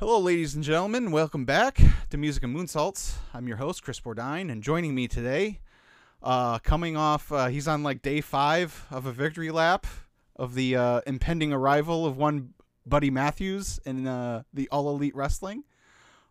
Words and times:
Hello, 0.00 0.18
ladies 0.18 0.54
and 0.54 0.64
gentlemen. 0.64 1.10
Welcome 1.10 1.44
back 1.44 1.78
to 2.08 2.16
Music 2.16 2.42
and 2.42 2.56
Moonsaults. 2.56 3.16
I'm 3.34 3.46
your 3.46 3.58
host, 3.58 3.82
Chris 3.82 4.00
Bordine, 4.00 4.50
and 4.50 4.62
joining 4.62 4.94
me 4.94 5.06
today, 5.06 5.60
uh, 6.22 6.58
coming 6.60 6.96
off, 6.96 7.30
uh, 7.30 7.48
he's 7.48 7.68
on 7.68 7.82
like 7.82 8.00
day 8.00 8.22
five 8.22 8.86
of 8.90 9.04
a 9.04 9.12
victory 9.12 9.50
lap 9.50 9.86
of 10.36 10.54
the 10.54 10.74
uh, 10.74 11.00
impending 11.06 11.52
arrival 11.52 12.06
of 12.06 12.16
one 12.16 12.54
Buddy 12.86 13.10
Matthews 13.10 13.78
in 13.84 14.06
uh, 14.06 14.44
the 14.54 14.70
All 14.70 14.88
Elite 14.88 15.14
Wrestling. 15.14 15.64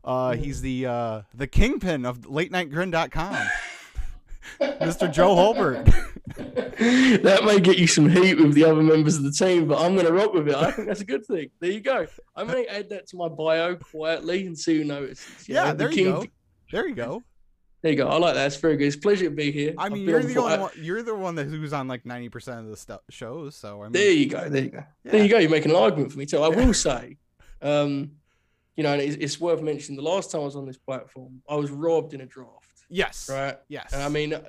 Uh, 0.04 0.34
he's 0.34 0.62
the 0.62 0.88
uh, 0.88 1.22
the 1.36 1.46
kingpin 1.46 2.08
of 2.08 2.22
LateNightGrin.com, 2.22 3.38
Mr. 4.62 5.14
Joe 5.14 5.36
Hulbert. 5.36 5.88
that 6.38 7.41
may 7.45 7.59
get 7.59 7.77
you 7.77 7.88
some 7.88 8.09
heat 8.09 8.36
with 8.36 8.54
the 8.54 8.64
other 8.66 8.82
members 8.82 9.18
of 9.18 9.23
the 9.23 9.32
team, 9.32 9.68
but 9.68 9.80
I'm 9.80 9.93
going 9.95 10.05
to 10.05 10.14
rock 10.14 10.34
with 10.34 10.48
it. 10.50 10.55
I 10.55 10.71
think 10.71 10.88
that's 10.88 11.02
a 11.02 11.05
good 11.05 11.25
thing. 11.25 11.50
There 11.59 11.71
you 11.71 11.82
go. 11.82 12.07
I 12.36 12.44
may 12.44 12.66
add 12.68 12.89
that 12.89 13.07
to 13.09 13.18
my 13.18 13.27
bio 13.27 13.76
quietly 13.76 14.45
and 14.45 14.57
see 14.57 14.77
who 14.77 14.84
notices. 14.85 15.48
You 15.48 15.55
yeah, 15.55 15.66
know, 15.66 15.73
there 15.73 15.90
the 15.90 15.95
you 15.95 16.04
go. 16.05 16.26
There 16.71 16.88
you 16.88 16.95
go. 16.95 17.23
There 17.81 17.91
you 17.91 17.98
go. 17.98 18.07
I 18.09 18.18
like 18.18 18.35
that. 18.35 18.48
It's 18.48 18.57
very 18.57 18.76
good. 18.77 18.88
It's 18.88 18.98
a 18.98 18.99
pleasure 18.99 19.26
to 19.26 19.31
be 19.31 19.52
here. 19.52 19.73
I 19.77 19.88
mean, 19.90 20.07
you're 20.07 20.21
the 20.21 20.38
only 20.41 20.57
one. 20.59 20.71
You're 20.77 21.02
the 21.02 21.16
one 21.16 21.35
that 21.35 21.45
who's 21.48 21.71
on 21.71 21.88
like 21.88 22.05
ninety 22.05 22.27
percent 22.30 22.59
of 22.59 22.68
the 22.68 22.76
stu- 22.77 22.98
shows. 23.09 23.55
So 23.55 23.80
I 23.82 23.84
mean, 23.85 23.91
There 23.93 24.12
you 24.12 24.26
go. 24.27 24.49
There 24.49 24.63
you 24.63 24.70
go. 24.70 24.84
There 25.05 25.23
you 25.23 25.30
go. 25.30 25.38
You're 25.40 25.49
making 25.49 25.71
an 25.71 25.77
argument 25.77 26.12
for 26.12 26.20
me 26.20 26.26
too. 26.26 26.40
I 26.40 26.49
will 26.49 26.73
say, 26.73 27.16
um, 27.62 28.12
you 28.76 28.84
know, 28.84 28.91
and 28.93 29.02
it's, 29.02 29.16
it's 29.16 29.40
worth 29.40 29.62
mentioning. 29.62 29.96
The 29.96 30.09
last 30.09 30.30
time 30.32 30.41
I 30.41 30.43
was 30.46 30.57
on 30.57 30.66
this 30.66 30.77
platform, 30.77 31.41
I 31.49 31.55
was 31.55 31.71
robbed 31.71 32.13
in 32.13 32.20
a 32.21 32.26
draft. 32.26 32.84
yes, 32.90 33.30
Right. 33.32 33.57
yes. 33.70 33.93
And 33.93 34.04
I 34.04 34.09
mean, 34.09 34.34
uh, 34.34 34.41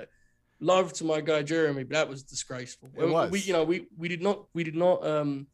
love 0.61 0.93
to 0.95 1.05
my 1.05 1.21
guy 1.21 1.43
Jeremy, 1.43 1.85
but 1.85 1.95
that 1.95 2.09
was 2.09 2.23
disgraceful. 2.23 2.91
It 2.97 3.09
was. 3.09 3.31
We, 3.31 3.41
you 3.41 3.53
know, 3.53 3.65
we 3.65 3.87
we 3.97 4.09
did 4.09 4.23
not 4.23 4.45
we 4.55 4.63
did 4.65 4.77
not 4.77 5.07
um 5.07 5.47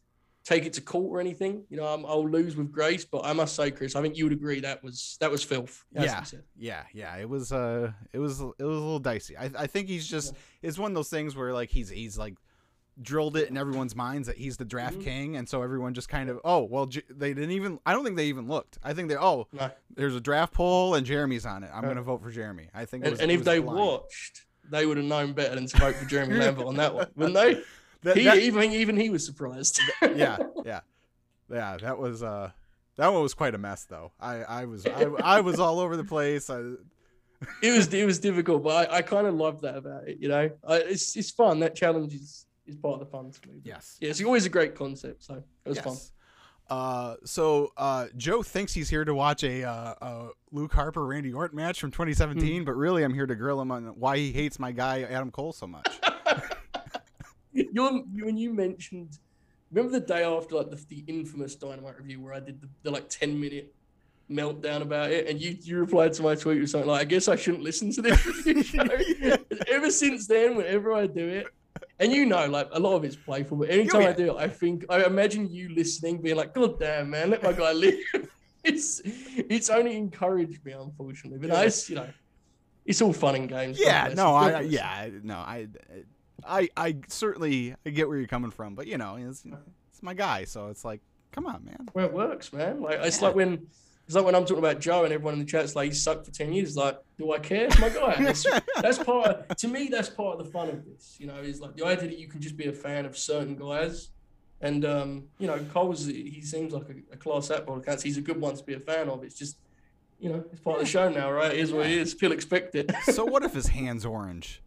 take 0.44 0.64
it 0.64 0.72
to 0.74 0.80
court 0.80 1.06
or 1.10 1.18
anything. 1.20 1.64
You 1.70 1.76
know, 1.76 1.86
I'm, 1.86 2.06
I'll 2.06 2.28
lose 2.28 2.54
with 2.54 2.70
grace, 2.70 3.04
but 3.04 3.24
I 3.24 3.32
must 3.32 3.56
say, 3.56 3.72
Chris, 3.72 3.96
I 3.96 4.02
think 4.02 4.16
you 4.16 4.22
would 4.26 4.32
agree 4.32 4.60
that 4.60 4.82
was 4.84 5.16
that 5.20 5.30
was 5.30 5.42
filth. 5.42 5.84
Yeah. 5.92 6.22
Yeah, 6.56 6.82
yeah, 6.94 7.16
it 7.16 7.28
was 7.28 7.50
uh 7.52 7.92
it 8.12 8.18
was 8.18 8.40
it 8.40 8.44
was 8.64 8.76
a 8.76 8.80
little 8.80 8.98
dicey. 9.00 9.36
I 9.36 9.50
I 9.58 9.66
think 9.66 9.88
he's 9.88 10.06
just 10.06 10.34
it's 10.62 10.78
one 10.78 10.90
of 10.92 10.94
those 10.94 11.10
things 11.10 11.34
where 11.34 11.52
like 11.52 11.70
he's 11.70 11.88
he's 11.88 12.16
like 12.16 12.34
drilled 13.02 13.36
it 13.36 13.50
in 13.50 13.58
everyone's 13.58 13.94
minds 13.94 14.26
that 14.26 14.38
he's 14.38 14.56
the 14.56 14.64
draft 14.64 14.96
Mhm. 15.00 15.04
king 15.04 15.36
and 15.36 15.46
so 15.46 15.60
everyone 15.62 15.92
just 15.92 16.08
kind 16.08 16.30
of 16.30 16.40
oh 16.44 16.62
well 16.62 16.86
J- 16.86 17.02
they 17.10 17.34
didn't 17.34 17.50
even 17.50 17.78
I 17.84 17.92
don't 17.92 18.04
think 18.04 18.16
they 18.16 18.28
even 18.28 18.48
looked. 18.48 18.78
I 18.82 18.94
think 18.94 19.10
they 19.10 19.16
oh 19.18 19.48
No. 19.52 19.70
there's 19.94 20.14
a 20.16 20.20
draft 20.20 20.54
poll 20.54 20.94
and 20.94 21.04
Jeremy's 21.04 21.44
on 21.44 21.62
it. 21.62 21.70
I'm 21.74 21.82
Yeah. 21.82 21.88
going 21.88 21.96
to 21.96 22.02
vote 22.02 22.22
for 22.22 22.30
Jeremy. 22.30 22.70
I 22.72 22.86
think 22.86 23.02
it 23.04 23.08
And, 23.08 23.12
was, 23.12 23.20
and 23.20 23.30
if 23.30 23.44
they 23.44 23.58
blind. 23.58 23.78
watched, 23.80 24.45
they 24.70 24.86
would 24.86 24.96
have 24.96 25.06
known 25.06 25.32
better 25.32 25.54
than 25.54 25.66
to 25.66 25.76
vote 25.78 25.94
for 25.96 26.04
Jeremy 26.06 26.34
Lambert 26.36 26.66
on 26.66 26.76
that 26.76 26.94
one, 26.94 27.06
wouldn't 27.16 27.34
they? 27.34 27.62
That- 28.02 28.16
He, 28.18 28.24
that- 28.24 28.38
even 28.38 28.70
even 28.72 28.96
he 28.96 29.10
was 29.10 29.24
surprised. 29.24 29.80
yeah, 30.02 30.36
yeah. 30.64 30.80
Yeah, 31.50 31.76
that 31.78 31.98
was 31.98 32.22
uh 32.22 32.50
that 32.96 33.12
one 33.12 33.22
was 33.22 33.34
quite 33.34 33.54
a 33.54 33.58
mess 33.58 33.84
though. 33.84 34.12
I 34.20 34.42
I 34.42 34.64
was 34.66 34.86
I, 34.86 35.02
I 35.22 35.40
was 35.40 35.58
all 35.58 35.80
over 35.80 35.96
the 35.96 36.04
place. 36.04 36.48
I 36.50 36.58
it 37.62 37.70
was 37.76 37.92
it 37.92 38.04
was 38.06 38.18
difficult, 38.18 38.62
but 38.62 38.90
I, 38.90 38.98
I 38.98 39.02
kind 39.02 39.26
of 39.26 39.34
love 39.34 39.60
that 39.62 39.76
about 39.76 40.08
it. 40.08 40.18
You 40.20 40.28
know, 40.28 40.50
I, 40.66 40.76
it's 40.76 41.16
it's 41.16 41.30
fun. 41.30 41.58
That 41.60 41.74
challenge 41.74 42.14
is 42.14 42.46
is 42.66 42.76
part 42.76 42.94
of 42.94 43.00
the 43.00 43.06
fun 43.06 43.30
to 43.30 43.48
me. 43.48 43.60
Yes. 43.64 43.96
yeah, 44.00 44.10
it's 44.10 44.22
always 44.22 44.44
a 44.46 44.48
great 44.50 44.74
concept. 44.74 45.22
So 45.24 45.42
it 45.64 45.68
was 45.68 45.78
fun. 45.80 45.96
Yes. 46.68 46.76
Uh, 46.78 47.14
so 47.24 47.72
uh, 47.76 48.06
Joe 48.16 48.42
thinks 48.42 48.72
he's 48.74 48.88
here 48.88 49.04
to 49.04 49.14
watch 49.14 49.42
a, 49.44 49.64
uh, 49.64 49.94
a 50.00 50.28
Luke 50.52 50.72
Harper 50.72 51.06
Randy 51.06 51.32
Orton 51.32 51.56
match 51.56 51.80
from 51.80 51.90
2017, 51.90 52.60
Hmm. 52.60 52.64
but 52.64 52.74
really 52.74 53.02
I'm 53.04 53.14
here 53.14 53.26
to 53.26 53.34
grill 53.34 53.60
him 53.60 53.70
on 53.70 53.84
why 53.98 54.16
he 54.16 54.32
hates 54.32 54.58
my 54.58 54.72
guy 54.72 55.02
Adam 55.02 55.30
Cole 55.30 55.52
so 55.52 55.66
much. 55.66 55.86
You're, 57.52 57.90
when 57.92 58.36
you 58.36 58.52
mentioned, 58.52 59.18
remember 59.70 59.98
the 59.98 60.04
day 60.04 60.24
after 60.24 60.56
like 60.56 60.70
the, 60.70 60.76
the 60.88 61.04
infamous 61.06 61.54
Dynamite 61.54 61.96
review 61.98 62.20
where 62.20 62.34
I 62.34 62.40
did 62.40 62.60
the, 62.60 62.68
the 62.82 62.90
like 62.90 63.08
ten 63.08 63.38
minute 63.40 63.72
meltdown 64.30 64.82
about 64.82 65.10
it, 65.10 65.26
and 65.28 65.40
you 65.40 65.56
you 65.62 65.78
replied 65.78 66.12
to 66.14 66.22
my 66.22 66.34
tweet 66.34 66.60
with 66.60 66.68
something 66.68 66.90
like, 66.90 67.00
"I 67.00 67.04
guess 67.04 67.28
I 67.28 67.36
shouldn't 67.36 67.62
listen 67.62 67.90
to 67.92 68.02
this 68.02 68.26
review. 68.26 69.36
Ever 69.68 69.90
since 69.90 70.26
then, 70.26 70.56
whenever 70.56 70.92
I 70.92 71.06
do 71.06 71.26
it, 71.26 71.46
and 71.98 72.12
you 72.12 72.26
know, 72.26 72.46
like 72.46 72.68
a 72.72 72.78
lot 72.80 72.94
of 72.94 73.04
it's 73.04 73.16
playful, 73.16 73.56
but 73.56 73.70
anytime 73.70 73.96
oh, 73.96 74.04
yeah. 74.04 74.08
I 74.10 74.12
do 74.12 74.36
it, 74.36 74.40
I 74.40 74.48
think 74.48 74.84
I 74.90 75.04
imagine 75.04 75.48
you 75.48 75.68
listening, 75.74 76.20
being 76.20 76.36
like, 76.36 76.52
"God 76.54 76.78
damn, 76.78 77.10
man, 77.10 77.30
let 77.30 77.42
my 77.42 77.52
guy 77.52 77.72
live." 77.84 77.94
it's 78.64 79.00
it's 79.04 79.70
only 79.70 79.96
encouraged 79.96 80.64
me, 80.64 80.72
unfortunately, 80.72 81.38
but 81.38 81.48
Yeah. 81.48 81.62
nice, 81.62 81.88
you 81.88 81.96
know. 81.96 82.08
It's 82.84 83.02
all 83.02 83.12
fun 83.12 83.34
and 83.34 83.48
games. 83.48 83.78
Yeah, 83.80 84.12
no. 84.14 84.34
I, 84.34 84.50
I 84.52 84.60
yeah, 84.78 85.08
no, 85.22 85.34
I, 85.36 85.66
I, 86.46 86.68
I 86.76 86.96
certainly 87.08 87.74
I 87.84 87.90
get 87.90 88.08
where 88.08 88.16
you're 88.18 88.28
coming 88.28 88.50
from, 88.52 88.74
but 88.76 88.86
you 88.86 88.96
know, 88.98 89.16
it's, 89.16 89.44
it's 89.90 90.02
my 90.02 90.14
guy, 90.14 90.44
so 90.44 90.68
it's 90.68 90.84
like, 90.84 91.00
come 91.32 91.46
on, 91.46 91.64
man. 91.64 91.88
where 91.94 92.04
it 92.04 92.12
works, 92.12 92.52
man. 92.52 92.80
Like 92.80 93.00
it's 93.02 93.20
Yeah. 93.20 93.28
like 93.28 93.36
when 93.36 93.66
it's 94.06 94.14
like 94.14 94.24
when 94.24 94.34
I'm 94.34 94.42
talking 94.44 94.58
about 94.58 94.80
Joe 94.80 95.04
and 95.04 95.12
everyone 95.12 95.34
in 95.34 95.40
the 95.40 95.44
chat's 95.46 95.74
like 95.76 95.88
he 95.90 95.94
sucked 95.94 96.26
for 96.26 96.32
ten 96.32 96.52
years. 96.52 96.76
Like, 96.76 96.98
do 97.18 97.32
I 97.32 97.38
care? 97.38 97.66
It's 97.66 97.78
my 97.80 97.88
guy. 97.88 98.14
It's- 98.20 98.46
that's 98.80 98.98
part. 98.98 99.26
Of, 99.50 99.56
to 99.56 99.68
me, 99.68 99.88
that's 99.88 100.08
part 100.08 100.38
of 100.38 100.44
the 100.46 100.50
fun 100.52 100.68
of 100.68 100.84
this. 100.84 101.16
You 101.18 101.26
know, 101.26 101.36
is 101.36 101.60
like 101.60 101.76
the 101.76 101.84
idea 101.84 102.08
that 102.08 102.18
you 102.18 102.28
can 102.28 102.40
just 102.40 102.56
be 102.56 102.66
a 102.66 102.72
fan 102.72 103.04
of 103.06 103.16
certain 103.18 103.56
guys. 103.56 104.10
And 104.60 104.84
um, 104.84 105.24
you 105.38 105.46
know, 105.46 105.58
Cole's 105.72 106.06
he 106.06 106.40
seems 106.40 106.72
like 106.72 106.88
a, 106.88 107.14
a 107.14 107.16
class 107.16 107.50
act 107.50 107.66
by 107.66 107.76
accounts. 107.76 108.02
He's 108.02 108.16
a 108.16 108.22
good 108.22 108.40
one 108.40 108.56
to 108.56 108.64
be 108.64 108.74
a 108.74 108.80
fan 108.80 109.08
of. 109.08 109.22
It's 109.24 109.34
just, 109.38 109.58
you 110.18 110.30
know, 110.30 110.44
it's 110.50 110.60
part 110.60 110.76
of 110.78 110.84
the 110.84 110.90
show 110.90 111.08
now, 111.10 111.30
right? 111.30 111.52
It 111.52 111.58
is 111.60 111.72
what 111.72 111.86
it 111.86 111.92
is. 111.92 112.14
People 112.14 112.32
expect 112.32 112.74
it. 112.74 112.90
So 113.04 113.24
what 113.24 113.42
if 113.42 113.52
his 113.54 113.66
hand's 113.68 114.06
orange? 114.06 114.62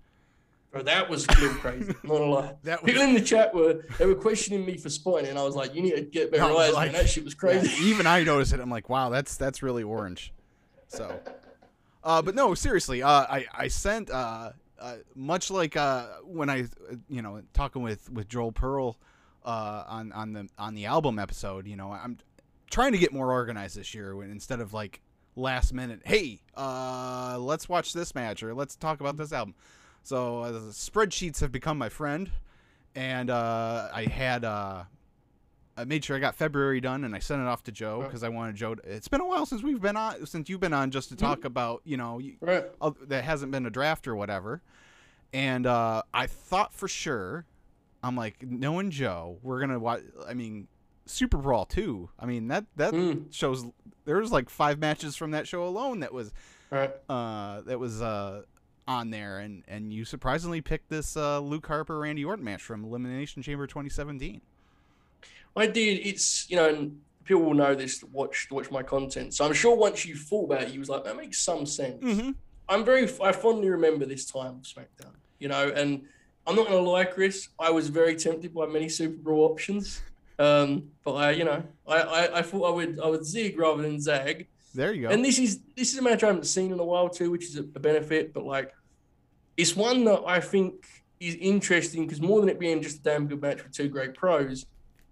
Bro, 0.72 0.84
that 0.84 1.10
was 1.10 1.26
a 1.30 1.32
little 1.40 1.56
crazy. 1.56 1.88
Not 2.04 2.08
gonna 2.08 2.26
lie. 2.26 2.56
That 2.64 2.84
was 2.84 2.92
People 2.92 3.08
in 3.08 3.14
the 3.16 3.22
chat 3.22 3.54
were 3.56 3.86
they 3.98 4.06
were 4.06 4.16
questioning 4.16 4.66
me 4.66 4.78
for 4.78 4.90
spotting, 4.90 5.28
and 5.28 5.38
I 5.40 5.44
was 5.44 5.56
like, 5.56 5.74
"You 5.74 5.82
need 5.82 5.96
to 5.96 6.02
get 6.02 6.32
better 6.32 6.44
eyes, 6.44 6.74
like- 6.74 6.92
man. 6.92 7.02
That 7.02 7.10
shit 7.10 7.24
was 7.24 7.34
Yeah, 7.34 7.40
crazy." 7.60 7.84
even 7.86 8.06
I 8.06 8.24
noticed 8.24 8.54
it. 8.54 8.60
I'm 8.60 8.70
like, 8.70 8.88
wow, 8.90 9.10
that's 9.10 9.36
that's 9.36 9.64
really 9.64 9.82
orange. 9.84 10.32
So, 10.88 11.20
uh, 12.04 12.22
but 12.22 12.36
no, 12.36 12.54
seriously, 12.54 13.02
uh, 13.02 13.10
I 13.10 13.46
I 13.54 13.68
sent 13.68 14.10
uh, 14.12 14.52
uh, 14.80 14.96
much 15.16 15.50
like 15.52 15.76
uh, 15.76 16.08
when 16.24 16.50
I 16.50 16.66
you 17.10 17.22
know 17.22 17.42
talking 17.54 17.82
with 17.82 18.10
with 18.12 18.28
Joel 18.28 18.52
Pearl 18.52 18.98
uh, 19.44 19.84
on 19.88 20.12
on 20.12 20.34
the 20.34 20.48
on 20.60 20.76
the 20.76 20.86
album 20.86 21.18
episode. 21.20 21.66
You 21.68 21.78
know, 21.78 21.92
I'm 21.92 22.18
trying 22.70 22.92
to 22.92 22.98
get 23.00 23.12
more 23.12 23.32
organized 23.32 23.76
this 23.76 23.94
year. 23.96 24.16
When 24.16 24.30
instead 24.30 24.60
of 24.60 24.72
like 24.74 25.02
last 25.36 25.74
minute, 25.74 26.02
hey, 26.06 26.42
uh, 26.56 27.38
let's 27.40 27.68
watch 27.68 27.94
this 27.94 28.14
match 28.14 28.44
or 28.44 28.54
let's 28.54 28.76
talk 28.76 29.00
about 29.00 29.18
this 29.18 29.34
album. 29.34 29.56
So 30.04 30.40
uh, 30.42 30.52
spreadsheets 30.72 31.40
have 31.42 31.52
become 31.52 31.78
my 31.78 31.90
friend, 31.90 32.32
and 32.96 33.30
uh, 33.30 33.90
I 33.94 34.06
had. 34.06 34.44
Uh, 34.46 34.84
I 35.78 35.86
made 35.86 36.04
sure 36.04 36.18
I 36.18 36.20
got 36.20 36.36
February 36.36 36.82
done 36.82 37.06
and 37.06 37.16
I 37.16 37.20
sent 37.20 37.42
it 37.42 37.48
off 37.48 37.64
to 37.64 37.72
Joe 37.72 38.00
Right. 38.00 38.08
because 38.08 38.22
I 38.22 38.28
wanted 38.28 38.58
Joe. 38.58 38.76
To, 38.76 38.82
it's 38.86 39.08
been 39.08 39.22
a 39.22 39.26
while 39.26 39.46
since 39.46 39.64
we've 39.64 39.80
been 39.80 39.96
on, 39.96 40.26
since 40.26 40.50
you've 40.50 40.60
been 40.60 40.74
on, 40.74 40.92
just 40.92 41.08
to 41.08 41.16
talk 41.16 41.46
about, 41.46 41.82
you 41.86 41.96
know, 41.96 42.20
Right. 42.42 42.66
uh, 42.82 42.92
that 43.08 43.24
hasn't 43.24 43.54
been 43.54 43.66
a 43.66 43.70
draft 43.70 44.06
or 44.06 44.14
whatever. 44.18 44.62
And 45.32 45.66
uh, 45.66 46.02
I 46.14 46.28
thought 46.28 46.74
for 46.74 46.90
sure, 46.90 47.46
I'm 48.04 48.18
like, 48.18 48.44
knowing 48.44 48.92
Joe, 48.92 49.38
we're 49.42 49.62
gonna 49.62 49.80
watch. 49.80 50.02
I 50.28 50.34
mean, 50.34 50.68
Super 51.06 51.38
Brawl 51.38 51.66
too. 51.66 52.10
I 52.20 52.26
mean 52.26 52.50
that 52.50 52.66
that 52.76 52.94
Mm. 52.94 53.34
shows. 53.34 53.64
There 54.04 54.18
was 54.18 54.34
like 54.34 54.50
five 54.50 54.80
matches 54.80 55.16
from 55.16 55.32
that 55.32 55.48
show 55.48 55.64
alone 55.66 56.02
that 56.02 56.14
was 56.14 56.34
Right. 56.72 56.92
uh, 57.08 57.62
that 57.62 57.80
was 57.80 58.02
uh, 58.02 58.42
on 58.90 59.12
there, 59.12 59.40
and 59.40 59.64
and 59.68 59.94
you 59.94 60.04
surprisingly 60.04 60.60
picked 60.60 60.90
this 60.90 61.16
uh, 61.16 61.40
Luke 61.40 61.68
Harper 61.68 62.00
Randy 62.00 62.26
Orton 62.26 62.44
match 62.44 62.62
from 62.62 62.84
Elimination 62.84 63.42
Chamber 63.44 63.68
2017. 63.68 64.42
I 65.56 65.68
did. 65.68 66.00
It's 66.06 66.50
you 66.50 66.58
know, 66.58 66.68
and 66.68 67.00
people 67.24 67.44
will 67.44 67.54
know 67.54 67.76
this. 67.76 68.00
to 68.00 68.08
Watch 68.08 68.48
watch 68.52 68.72
my 68.72 68.84
content. 68.84 69.36
So 69.36 69.46
I'm 69.46 69.54
sure 69.54 69.76
once 69.78 70.06
you 70.06 70.16
thought 70.16 70.46
about 70.46 70.64
it, 70.64 70.70
you 70.74 70.80
was 70.80 70.90
like, 70.90 71.04
that 71.06 71.16
makes 71.16 71.40
some 71.40 71.66
sense. 71.66 72.04
Mm-hmm. 72.04 72.32
I'm 72.68 72.84
very. 72.84 73.04
I 73.22 73.32
fondly 73.32 73.70
remember 73.70 74.06
this 74.06 74.26
time 74.26 74.60
of 74.60 74.64
SmackDown. 74.64 75.14
You 75.38 75.48
know, 75.48 75.70
and 75.70 76.04
I'm 76.48 76.56
not 76.56 76.66
gonna 76.66 76.80
lie, 76.80 77.06
Chris. 77.06 77.50
I 77.60 77.70
was 77.70 77.90
very 77.90 78.16
tempted 78.16 78.54
by 78.54 78.66
many 78.66 78.90
Super 78.90 79.18
Brawl 79.18 79.52
options. 79.52 80.02
Um, 80.40 80.90
but 81.04 81.14
I, 81.14 81.32
you 81.32 81.44
know, 81.44 81.64
I, 81.86 81.98
I, 81.98 82.40
I 82.40 82.42
thought 82.42 82.64
I 82.64 82.72
would 82.72 83.00
I 83.00 83.08
would 83.08 83.26
zig 83.26 83.60
rather 83.60 83.84
than 83.84 84.02
zag. 84.02 84.48
There 84.74 84.94
you 84.94 85.04
go. 85.04 85.10
And 85.10 85.24
this 85.24 85.40
is 85.40 85.60
this 85.76 85.94
is 85.94 86.00
a 86.00 86.02
match 86.02 86.24
I 86.24 86.28
haven't 86.28 86.46
seen 86.46 86.72
in 86.72 86.80
a 86.80 86.84
while 86.84 87.10
too, 87.10 87.32
which 87.32 87.46
is 87.46 87.58
a 87.58 87.64
benefit. 87.64 88.34
But 88.34 88.46
like, 88.46 88.74
it's 89.62 89.76
one 89.76 90.06
that 90.06 90.22
I 90.26 90.40
think 90.40 90.74
is 91.20 91.36
interesting 91.36 92.06
because 92.06 92.22
more 92.22 92.40
than 92.40 92.50
it 92.50 92.60
being 92.60 92.82
just 92.82 93.00
a 93.00 93.04
damn 93.04 93.28
good 93.28 93.42
match 93.42 93.62
with 93.64 93.74
two 93.74 93.90
great 93.90 94.14
pros, 94.14 94.66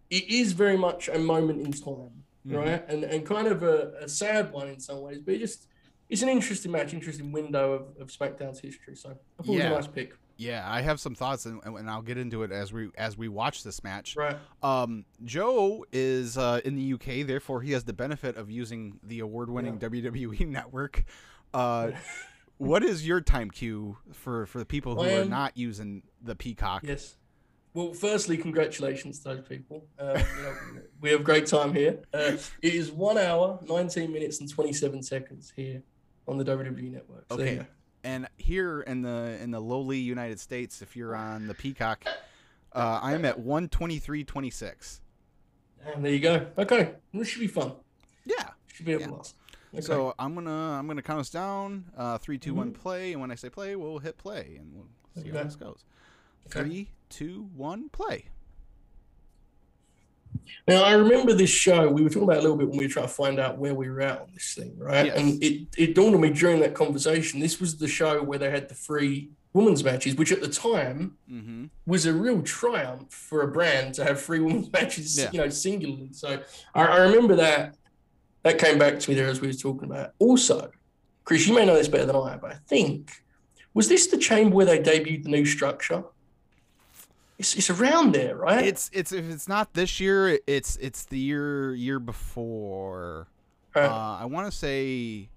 it 0.10 0.24
is 0.30 0.54
very 0.54 0.78
much 0.78 1.10
a 1.10 1.20
moment 1.20 1.60
in 1.66 1.72
time, 1.74 2.24
Mhm. 2.48 2.56
right? 2.62 2.82
And 2.92 3.04
and 3.04 3.26
kind 3.26 3.48
of 3.48 3.64
a, 3.64 3.78
a 4.02 4.08
sad 4.10 4.52
one 4.52 4.68
in 4.70 4.80
some 4.80 5.02
ways, 5.02 5.20
but 5.24 5.34
it 5.36 5.40
just 5.40 5.68
it's 6.10 6.22
an 6.22 6.30
interesting 6.30 6.72
match, 6.72 6.94
interesting 6.94 7.34
window 7.34 7.66
of, 7.74 7.84
of 8.02 8.08
SmackDown's 8.08 8.60
history. 8.62 8.96
So 8.96 9.10
I 9.40 9.44
thought 9.44 9.54
Yeah. 9.54 9.68
it 9.72 9.76
was 9.76 9.86
a 9.86 9.90
nice 9.90 9.96
pick, 9.98 10.14
Yeah, 10.38 10.64
I 10.78 10.80
have 10.82 11.00
some 11.02 11.14
thoughts, 11.16 11.46
and, 11.46 11.60
and 11.66 11.90
I'll 11.90 12.02
get 12.12 12.18
into 12.18 12.44
it 12.44 12.52
as 12.54 12.72
we 12.72 12.84
as 13.08 13.18
we 13.18 13.28
watch 13.28 13.64
this 13.64 13.84
match. 13.84 14.16
right? 14.16 14.38
Um, 14.64 15.04
Joe 15.26 15.84
is 15.92 16.38
uh, 16.38 16.62
in 16.64 16.74
the 16.78 16.94
UK, 16.94 17.28
therefore 17.28 17.60
he 17.62 17.72
has 17.74 17.84
the 17.84 17.98
benefit 18.06 18.38
of 18.38 18.50
using 18.50 19.00
the 19.04 19.20
award-winning 19.20 19.78
WWE 19.80 20.48
Network. 20.60 21.04
Uh, 21.54 21.92
what 22.58 22.84
is 22.84 23.08
your 23.08 23.22
time 23.22 23.50
cue 23.52 23.98
for 24.14 24.46
for 24.46 24.60
the 24.60 24.66
people 24.66 24.96
who 24.96 25.02
are 25.10 25.22
Um, 25.24 25.30
not 25.30 25.58
using 25.58 26.04
the 26.22 26.36
Peacock? 26.36 26.84
Yes. 26.84 27.18
Well, 27.74 27.94
firstly, 27.94 28.38
congratulations 28.38 29.20
to 29.20 29.36
those 29.36 29.48
people. 29.48 29.86
Um, 30.00 30.08
you 30.18 30.42
know, 30.42 30.56
we 31.00 31.10
have 31.12 31.20
a 31.20 31.24
great 31.24 31.46
time 31.46 31.74
here. 31.74 32.00
Uh, 32.12 32.38
it 32.64 32.74
is 32.74 32.92
one 32.92 33.20
hour, 33.20 33.60
19 33.68 34.12
minutes, 34.12 34.40
and 34.40 34.50
27 34.50 35.04
seconds 35.04 35.54
here 35.56 35.84
on 36.28 36.38
the 36.38 36.44
WWE 36.44 36.92
Network. 36.92 37.26
So, 37.30 37.36
Okay. 37.36 37.58
yeah. 37.58 37.64
And 38.04 38.28
here 38.38 38.82
in 38.82 39.02
the 39.02 39.38
in 39.42 39.52
the 39.52 39.60
lowly 39.60 40.00
United 40.00 40.40
States, 40.40 40.82
if 40.82 40.96
you're 40.96 41.16
on 41.16 41.48
the 41.48 41.54
Peacock, 41.54 42.06
uh, 42.74 43.00
I'm 43.04 43.26
at 43.26 43.38
123.26. 43.40 45.02
And 45.86 46.04
there 46.04 46.14
you 46.14 46.20
go. 46.20 46.48
Okay, 46.58 46.96
this 47.14 47.28
should 47.28 47.42
be 47.42 47.48
fun. 47.48 47.74
Yeah. 48.26 48.52
Should 48.68 48.86
be 48.86 48.94
a 48.94 49.00
Yeah. 49.00 49.08
blast. 49.08 49.36
Okay. 49.78 49.86
So 49.86 50.14
I'm 50.18 50.34
gonna 50.34 50.52
I'm 50.80 50.88
gonna 50.88 51.02
count 51.02 51.20
us 51.20 51.30
down. 51.30 51.86
Uh, 51.96 52.18
three, 52.18 52.38
two, 52.38 52.54
one, 52.54 52.72
Mhm. 52.72 52.76
play. 52.76 53.12
And 53.14 53.22
when 53.22 53.32
I 53.32 53.36
say 53.36 53.50
play, 53.50 53.76
we'll 53.76 54.00
hit 54.00 54.18
play, 54.18 54.58
and 54.60 54.74
we'll 54.74 55.24
see 55.24 55.30
how 55.30 55.44
this 55.44 55.56
goes. 55.56 55.84
Okay. 56.48 56.62
Three, 56.62 56.90
two, 57.10 57.50
one, 57.56 57.90
play. 57.90 58.26
Now 60.68 60.84
I 60.84 60.94
remember 60.94 61.34
this 61.34 61.50
show. 61.50 61.90
We 61.90 62.02
were 62.04 62.10
talking 62.10 62.24
about 62.24 62.38
a 62.38 62.42
little 62.42 62.58
bit 62.58 62.70
when 62.70 62.78
we 62.78 62.86
were 62.86 62.92
trying 62.92 63.08
to 63.08 63.14
find 63.14 63.40
out 63.40 63.58
where 63.58 63.74
we 63.74 63.90
were 63.90 64.02
at 64.02 64.22
on 64.22 64.28
this 64.34 64.54
thing, 64.54 64.78
right? 64.78 65.08
Yes. 65.08 65.18
And 65.18 65.44
it 65.44 65.68
it 65.78 65.96
dawned 65.96 66.16
on 66.16 66.22
me 66.22 66.30
during 66.32 66.60
that 66.62 66.74
conversation. 66.74 67.40
This 67.40 67.60
was 67.60 67.78
the 67.78 67.88
show 67.88 68.22
where 68.24 68.40
they 68.40 68.50
had 68.50 68.70
the 68.70 68.76
free 68.76 69.30
women's 69.54 69.84
matches, 69.84 70.16
which 70.16 70.32
at 70.32 70.42
the 70.42 70.48
time 70.50 71.18
Mm-hmm. 71.32 71.66
was 71.86 72.06
a 72.06 72.14
real 72.14 72.42
triumph 72.44 73.12
for 73.12 73.42
a 73.42 73.48
brand 73.48 73.94
to 73.96 74.04
have 74.04 74.20
free 74.20 74.40
women's 74.40 74.72
matches, 74.78 75.18
Yeah. 75.18 75.30
you 75.32 75.40
know, 75.40 75.50
singularly. 75.50 76.10
So 76.12 76.42
I, 76.76 76.82
I 76.86 76.98
remember 77.00 77.36
that 77.38 77.76
that 78.48 78.58
came 78.60 78.78
back 78.80 79.00
to 79.00 79.10
me 79.10 79.16
there 79.16 79.28
as 79.28 79.42
we 79.42 79.48
were 79.48 79.54
talking 79.54 79.86
about. 79.90 80.14
Also, 80.20 80.72
Chris, 81.26 81.48
you 81.48 81.54
may 81.54 81.66
know 81.66 81.76
this 81.76 81.88
better 81.88 82.06
than 82.06 82.16
I, 82.16 82.38
but 82.38 82.52
I 82.52 82.56
think 82.68 83.12
was 83.74 83.88
this 83.90 84.08
the 84.08 84.18
chamber 84.18 84.56
where 84.56 84.66
they 84.66 84.80
debuted 84.80 85.24
the 85.24 85.30
new 85.30 85.46
structure? 85.46 86.04
It's, 87.38 87.56
it's 87.56 87.70
around 87.70 88.14
there, 88.16 88.36
right? 88.36 88.66
It's 88.66 88.90
it's 88.94 89.12
if 89.12 89.30
it's 89.30 89.48
not 89.48 89.74
this 89.74 90.00
year, 90.00 90.40
it's 90.48 90.76
it's 90.78 91.06
the 91.06 91.20
year 91.20 91.76
year 91.76 92.00
before. 92.00 93.28
Right. 93.76 93.86
Uh, 93.86 94.18
I 94.22 94.26
want 94.26 94.52
to 94.52 94.58
say 94.58 95.30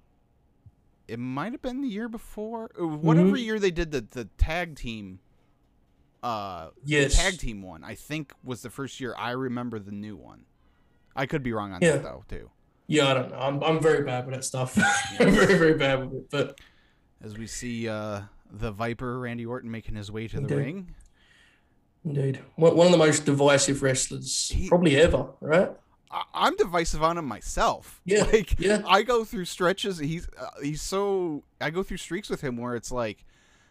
it 1.08 1.18
might 1.18 1.52
have 1.52 1.60
been 1.60 1.82
the 1.82 1.88
year 1.88 2.08
before, 2.08 2.70
whatever 2.78 3.32
Mhm. 3.32 3.44
year 3.44 3.58
they 3.58 3.70
did 3.70 3.90
the 3.90 4.00
the 4.10 4.24
tag 4.38 4.76
team. 4.76 5.18
Uh, 6.22 6.68
yes. 6.84 7.16
tag 7.16 7.38
team 7.38 7.62
one, 7.62 7.82
I 7.82 7.94
think 7.94 8.32
was 8.44 8.60
the 8.62 8.68
first 8.70 9.00
year 9.00 9.14
I 9.18 9.30
remember 9.32 9.78
the 9.78 9.90
new 9.92 10.16
one. 10.16 10.44
I 11.16 11.24
could 11.26 11.42
be 11.42 11.52
wrong 11.52 11.72
on 11.72 11.80
Yeah. 11.82 11.92
that 11.92 12.02
though 12.02 12.24
too. 12.28 12.50
Yeah, 12.90 13.06
I 13.08 13.14
don't 13.14 13.31
know. 13.31 13.38
I'm, 13.38 13.62
I'm 13.62 13.81
very 13.81 14.02
bad 14.04 14.26
with 14.26 14.34
that 14.34 14.42
stuff. 14.44 14.76
I'm 15.20 15.31
very, 15.31 15.56
very 15.56 15.75
bad 15.75 16.00
with 16.00 16.12
it. 16.12 16.28
But 16.31 16.60
As 17.22 17.38
we 17.38 17.46
see 17.46 17.88
uh, 17.88 18.22
the 18.50 18.72
Viper 18.72 19.20
Randy 19.20 19.46
Orton 19.46 19.70
making 19.70 19.94
his 19.94 20.10
way 20.10 20.26
to 20.26 20.37
the 20.37 20.42
Indeed. 20.42 20.54
ring. 20.56 20.94
indeed, 22.04 22.40
one, 22.56 22.87
of 22.87 22.90
the 22.92 22.98
most 22.98 23.25
divisive 23.25 23.82
wrestlers 23.82 24.48
He- 24.52 24.69
probably 24.69 24.96
ever, 24.96 25.28
right? 25.40 25.70
I'm 26.34 26.56
divisive 26.56 27.04
on 27.04 27.16
him 27.16 27.26
myself. 27.26 28.00
Yeah, 28.04 28.25
like 28.32 28.58
yeah. 28.58 28.82
I 28.84 29.02
go 29.02 29.25
through 29.25 29.44
stretches. 29.44 29.98
He's 29.98 30.26
uh, 30.37 30.48
he's 30.60 30.82
so 30.82 31.44
I 31.60 31.70
go 31.70 31.84
through 31.84 31.98
streaks 31.98 32.28
with 32.28 32.40
him 32.40 32.56
where 32.56 32.75
it's 32.75 32.90
like, 32.90 33.25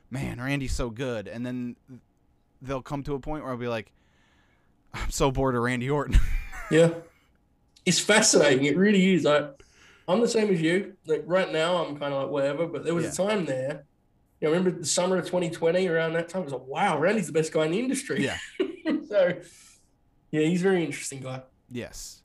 man, 0.09 0.39
Randy's 0.39 0.73
so 0.73 0.89
good, 0.89 1.27
and 1.27 1.45
then 1.45 1.75
they'll 2.61 2.81
come 2.81 3.03
to 3.03 3.15
a 3.15 3.19
point 3.19 3.43
where 3.43 3.51
I'll 3.51 3.57
be 3.59 3.67
like, 3.67 3.91
I'm 4.93 5.09
so 5.11 5.31
bored 5.31 5.55
of 5.55 5.63
Randy 5.63 5.89
Orton. 5.89 6.17
Yeah. 6.71 6.91
It's 7.89 7.99
fascinating. 7.99 8.65
It 8.65 8.77
really 8.77 9.13
is. 9.15 9.25
I, 9.25 9.49
I'm 10.07 10.21
the 10.21 10.27
same 10.27 10.49
as 10.53 10.61
you. 10.61 10.93
Like 11.07 11.23
right 11.25 11.51
now, 11.51 11.83
I'm 11.83 11.97
kind 11.97 12.13
of 12.13 12.21
like 12.23 12.31
whatever. 12.31 12.67
But 12.67 12.83
there 12.85 12.93
was 12.95 13.05
Yeah. 13.05 13.11
a 13.25 13.27
time 13.29 13.45
there. 13.45 13.85
You 14.39 14.47
know, 14.47 14.53
remember 14.53 14.79
the 14.79 14.85
summer 14.85 15.17
of 15.17 15.25
2020? 15.25 15.87
Around 15.87 16.13
that 16.13 16.29
time, 16.29 16.41
I 16.41 16.45
was 16.45 16.53
like, 16.53 16.65
wow, 16.67 16.97
Randy's 16.99 17.27
the 17.27 17.33
best 17.33 17.51
guy 17.51 17.65
in 17.65 17.71
the 17.71 17.79
industry. 17.79 18.23
Yeah. 18.23 18.37
so, 19.09 19.33
yeah, 20.31 20.41
he's 20.41 20.61
a 20.61 20.63
very 20.63 20.85
interesting 20.85 21.19
guy. 21.21 21.41
yes, 21.71 22.23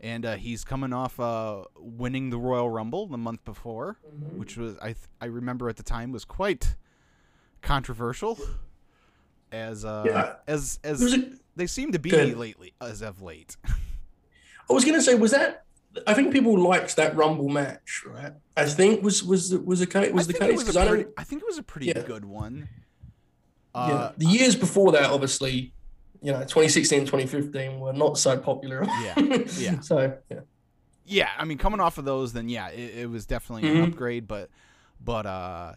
and 0.00 0.24
uh, 0.24 0.36
he's 0.36 0.64
coming 0.64 0.92
off 0.94 1.20
uh, 1.20 1.64
winning 1.78 2.30
the 2.30 2.38
Royal 2.38 2.70
Rumble 2.70 3.06
the 3.06 3.18
month 3.18 3.44
before, 3.44 3.98
which 4.36 4.56
was 4.56 4.78
I 4.78 4.86
th- 4.94 5.08
I 5.20 5.26
remember 5.26 5.68
at 5.68 5.76
the 5.76 5.82
time 5.82 6.12
was 6.12 6.24
quite 6.24 6.76
controversial. 7.62 8.38
As 9.52 9.84
uh, 9.84 10.04
Yeah. 10.06 10.34
as 10.46 10.78
as 10.84 11.02
a, 11.12 11.32
they 11.56 11.66
seem 11.66 11.92
to 11.92 11.98
be 11.98 12.08
Good. 12.10 12.36
lately 12.38 12.72
as 12.80 13.02
of 13.02 13.20
late. 13.20 13.56
I 14.70 14.72
was 14.72 14.84
gonna 14.84 15.02
say, 15.02 15.14
was 15.14 15.32
that? 15.32 15.64
I 16.06 16.14
think 16.14 16.32
people 16.32 16.56
liked 16.58 16.94
that 16.96 17.16
Rumble 17.16 17.48
match, 17.48 18.04
right? 18.06 18.32
I 18.56 18.64
think 18.66 19.02
was 19.02 19.24
was 19.24 19.50
the- 19.50 19.58
was 19.60 19.80
the 19.80 19.86
case 19.86 20.12
was 20.12 20.28
I 20.28 20.32
the 20.32 20.38
case 20.38 20.52
was 20.52 20.64
because 20.64 20.88
pretty, 20.88 21.10
I 21.18 21.24
think 21.24 21.42
it 21.42 21.46
was 21.48 21.58
a 21.58 21.62
pretty 21.64 21.86
Yeah. 21.88 22.02
good 22.02 22.24
one. 22.24 22.68
yeah, 23.74 23.80
Uh, 23.80 24.12
the 24.16 24.26
years 24.26 24.54
before 24.56 24.92
that, 24.92 25.04
obviously, 25.10 25.72
you 26.22 26.32
know, 26.32 26.40
2016, 26.40 27.00
2015 27.06 27.80
were 27.80 27.92
not 27.92 28.18
so 28.18 28.38
popular. 28.38 28.84
Yeah, 29.02 29.14
yeah. 29.58 29.80
So 29.80 30.16
yeah, 30.30 30.40
yeah, 31.06 31.30
I 31.38 31.44
mean, 31.44 31.58
coming 31.58 31.80
off 31.80 31.98
of 31.98 32.04
those, 32.04 32.32
then 32.32 32.48
yeah, 32.48 32.68
it, 32.68 32.98
it 33.00 33.10
was 33.10 33.26
definitely 33.26 33.68
Mhm. 33.68 33.82
an 33.84 33.88
upgrade. 33.90 34.28
But, 34.28 34.48
but 35.04 35.26
uh, 35.26 35.74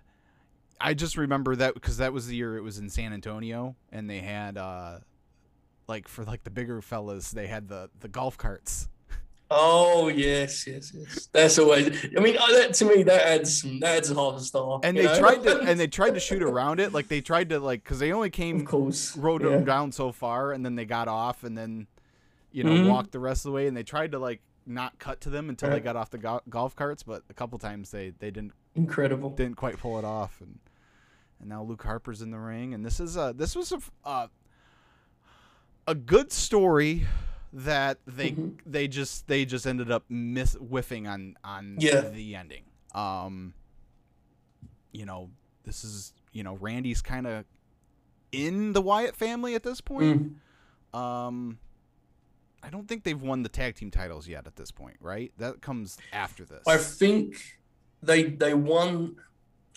I 0.79 0.93
just 0.93 1.17
remember 1.17 1.55
that 1.55 1.73
because 1.73 1.97
that 1.97 2.13
was 2.13 2.27
the 2.27 2.35
year 2.35 2.55
it 2.57 2.61
was 2.61 2.77
in 2.77 2.89
San 2.89 3.13
Antonio, 3.13 3.75
and 3.91 4.07
they 4.09 4.19
had 4.19 4.57
uh, 4.57 4.99
like 5.87 6.07
for 6.07 6.23
like 6.23 6.43
the 6.43 6.49
bigger 6.49 6.81
fellas, 6.81 7.31
they 7.31 7.47
had 7.47 7.67
the 7.67 7.89
the 7.99 8.07
golf 8.07 8.37
carts. 8.37 8.89
Oh 9.55 10.07
yes, 10.07 10.65
yes, 10.65 10.91
yes. 10.95 11.27
That's 11.31 11.59
always. 11.59 12.05
I 12.17 12.19
mean, 12.21 12.37
uh, 12.37 12.47
that 12.53 12.73
to 12.75 12.85
me 12.85 13.03
that 13.03 13.21
adds 13.21 13.61
some, 13.61 13.79
that 13.81 13.97
adds 13.97 14.09
half 14.09 14.35
a 14.35 14.39
star. 14.39 14.79
and 14.83 14.97
they 14.97 15.03
know? 15.03 15.19
tried 15.19 15.43
to 15.43 15.59
and 15.59 15.79
they 15.79 15.85
tried 15.87 16.15
to 16.15 16.19
shoot 16.27 16.41
around 16.41 16.79
it 16.79 16.91
like 16.93 17.07
they 17.07 17.21
tried 17.21 17.49
to 17.49 17.59
like 17.59 17.83
because 17.83 17.99
they 17.99 18.11
only 18.11 18.29
of 18.29 18.33
came 18.33 18.65
course 18.65 19.15
rode 19.15 19.43
yeah. 19.43 19.49
them 19.49 19.65
down 19.65 19.91
so 19.91 20.11
far 20.11 20.53
and 20.53 20.65
then 20.65 20.75
they 20.75 20.85
got 20.85 21.07
off 21.07 21.43
and 21.43 21.55
then 21.57 21.85
you 22.51 22.63
know 22.63 22.71
Mhm. 22.71 22.89
walked 22.89 23.11
the 23.11 23.19
rest 23.19 23.45
of 23.45 23.51
the 23.51 23.55
way 23.55 23.67
and 23.67 23.77
they 23.77 23.83
tried 23.83 24.11
to 24.13 24.19
like 24.19 24.41
not 24.65 24.97
cut 24.97 25.19
to 25.21 25.29
them 25.29 25.49
until 25.49 25.69
they 25.69 25.81
got 25.81 25.95
off 25.97 26.09
the 26.09 26.17
go- 26.17 26.41
golf 26.49 26.75
carts 26.75 27.03
but 27.03 27.21
a 27.29 27.33
couple 27.33 27.59
times 27.59 27.91
they 27.91 28.11
they 28.19 28.31
didn't 28.31 28.53
Incredible. 28.75 29.29
didn't 29.31 29.57
quite 29.57 29.77
pull 29.77 29.99
it 29.99 30.05
off 30.05 30.39
and 30.41 30.57
and 31.39 31.49
now 31.49 31.61
Luke 31.61 31.83
Harper's 31.83 32.21
in 32.23 32.31
the 32.31 32.39
ring 32.39 32.73
and 32.73 32.83
this 32.83 32.99
is 32.99 33.17
a 33.17 33.33
this 33.37 33.55
was 33.55 33.71
a, 33.71 33.79
uh, 34.05 34.27
a 35.87 35.95
good 35.95 36.31
story 36.31 37.05
that 37.51 37.99
they 38.07 38.31
Mhm. 38.31 38.57
they 38.65 38.87
just 38.87 39.27
they 39.27 39.45
just 39.45 39.67
ended 39.67 39.91
up 39.91 40.05
miss 40.09 40.53
whiffing 40.55 41.07
on 41.07 41.35
on 41.43 41.77
Yeah. 41.79 42.01
the 42.01 42.35
ending 42.35 42.63
um 42.95 43.53
you 44.91 45.05
know 45.05 45.29
this 45.63 45.83
is 45.83 46.13
you 46.31 46.43
know 46.43 46.55
Randy's 46.57 47.01
kind 47.01 47.27
of 47.27 47.45
in 48.31 48.73
the 48.73 48.81
Wyatt 48.81 49.15
family 49.15 49.53
at 49.55 49.63
this 49.63 49.81
point 49.81 50.33
Mm. 50.93 50.97
um 50.97 51.59
I 52.63 52.69
don't 52.69 52.87
think 52.87 53.03
they've 53.03 53.21
won 53.21 53.43
the 53.43 53.49
tag 53.49 53.75
team 53.75 53.91
titles 53.91 54.27
yet 54.27 54.47
at 54.47 54.55
this 54.55 54.71
point 54.71 54.97
right 54.99 55.31
that 55.37 55.61
comes 55.61 55.97
after 56.11 56.45
this 56.45 56.63
I 56.67 56.77
think 56.77 57.59
they 58.01 58.23
they 58.23 58.53
won. 58.53 59.15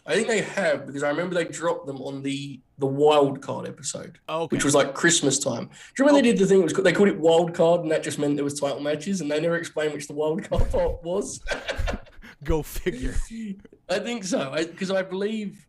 I 0.07 0.15
think 0.15 0.29
they 0.29 0.43
have 0.43 0.87
because 0.87 1.03
I 1.03 1.09
remember 1.09 1.35
they 1.35 1.45
dropped 1.45 1.87
them 1.87 2.01
on 2.01 2.23
the 2.23 2.61
the 2.79 2.87
wild 2.87 3.43
card 3.43 3.67
episode, 3.67 4.19
okay 4.29 4.55
which 4.55 4.65
was 4.65 4.75
like 4.75 4.95
Christmas 4.95 5.39
time. 5.39 5.65
Do 5.65 5.71
you 5.99 6.05
remember 6.07 6.23
they 6.23 6.33
did 6.33 6.39
the 6.39 6.47
thing? 6.47 6.61
It 6.61 6.65
was 6.65 6.73
they 6.75 6.93
called 6.93 7.09
it 7.09 7.19
wild 7.19 7.55
card, 7.55 7.81
and 7.81 7.91
that 7.91 8.03
just 8.05 8.19
meant 8.19 8.37
there 8.37 8.45
was 8.45 8.61
title 8.61 8.81
matches, 8.81 9.21
and 9.21 9.31
they 9.31 9.41
never 9.41 9.57
explained 9.57 9.93
which 9.93 10.07
the 10.07 10.15
wild 10.15 10.49
card 10.49 10.71
part 10.71 11.03
was. 11.03 11.41
go 12.45 12.63
figure 12.63 13.15
I 13.89 13.99
think 13.99 14.25
so 14.25 14.53
because 14.57 14.91
I, 14.91 15.03
believe, 15.03 15.67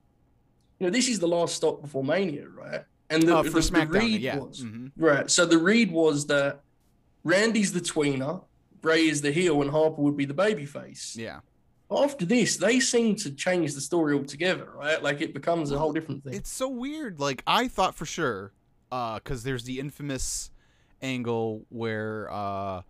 you 0.80 0.86
know, 0.86 0.92
this 0.92 1.08
is 1.08 1.20
the 1.20 1.28
last 1.28 1.56
stop 1.56 1.82
before 1.82 2.04
Mania, 2.04 2.48
right? 2.48 2.82
And 3.10 3.24
the, 3.24 3.38
uh, 3.38 3.42
the, 3.42 3.50
for 3.50 3.62
the 3.62 3.88
read 3.88 4.22
yeah 4.22 4.38
was 4.38 4.62
hmm 4.62 4.88
right. 4.98 5.30
So 5.32 5.46
the 5.46 5.58
read 5.58 5.92
was 5.92 6.28
that 6.28 6.60
Randy's 7.24 7.72
the 7.72 7.80
tweener, 7.80 8.44
Bray 8.82 9.08
is 9.08 9.22
the 9.22 9.32
heel, 9.32 9.62
and 9.62 9.72
Harper 9.72 10.02
would 10.02 10.18
be 10.18 10.26
the 10.26 10.34
babyface. 10.34 11.18
yeah 11.18 11.40
After 11.90 12.26
this, 12.26 12.58
they 12.58 12.80
seem 12.82 13.16
to 13.18 13.32
change 13.32 13.74
the 13.74 13.82
story 13.82 14.14
altogether, 14.16 14.70
right? 14.76 15.02
Like 15.02 15.22
it 15.22 15.34
becomes 15.34 15.72
a 15.72 15.78
whole 15.78 15.94
different 15.94 16.24
thing. 16.24 16.34
It's 16.34 16.50
so 16.52 16.68
weird. 16.68 17.20
Like 17.20 17.44
I 17.48 17.68
thought 17.70 17.96
for 17.96 18.06
sure, 18.06 18.52
because 18.90 19.44
there's 19.44 19.64
the 19.64 19.80
infamous 19.80 20.52
angle 21.02 21.66
where, 21.70 22.28
uh, 22.32 22.82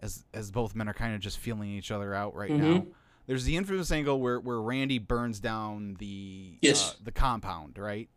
as 0.00 0.24
as 0.32 0.50
both 0.50 0.74
men 0.74 0.88
are 0.88 0.94
kind 0.94 1.14
of 1.14 1.20
just 1.20 1.38
feeling 1.38 1.68
each 1.70 1.90
other 1.90 2.14
out 2.14 2.34
right 2.34 2.50
now. 2.50 2.78
Mhm. 2.78 2.86
There's 3.26 3.44
the 3.44 3.56
infamous 3.58 3.90
angle 3.92 4.18
where 4.20 4.40
where 4.40 4.60
Randy 4.62 4.98
burns 4.98 5.40
down 5.40 5.96
the 5.98 6.56
Yes. 6.62 6.92
uh, 6.92 6.94
the 7.04 7.12
compound, 7.12 7.76
right? 7.76 8.08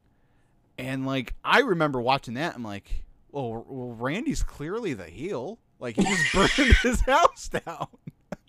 And 0.78 1.06
like 1.06 1.34
I 1.44 1.60
remember 1.60 2.00
watching 2.00 2.36
that, 2.36 2.56
I'm 2.56 2.64
like, 2.64 3.04
well, 3.32 3.66
well, 3.68 3.96
Randy's 4.00 4.44
clearly 4.44 4.94
the 4.94 5.08
heel. 5.08 5.60
Like 5.80 5.98
he 5.98 6.04
just 6.04 6.34
burned 6.34 6.76
his 6.84 7.02
house 7.02 7.50
down. 7.50 7.88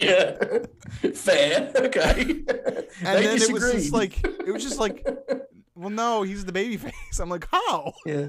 Yeah, 0.02 1.11
fair. 1.14 1.73
Okay. 1.76 2.21
And 2.21 2.47
they 2.47 3.26
then 3.26 3.42
it 3.42 3.52
was 3.52 3.73
just 3.73 3.92
like 3.92 4.23
it 4.25 4.52
was 4.52 4.62
just 4.62 4.78
like, 4.78 5.06
well, 5.75 5.90
no, 5.90 6.23
he's 6.23 6.44
the 6.44 6.52
baby 6.52 6.76
face. 6.78 7.18
I'm 7.21 7.28
like, 7.28 7.47
how? 7.50 7.92
yeah, 8.06 8.26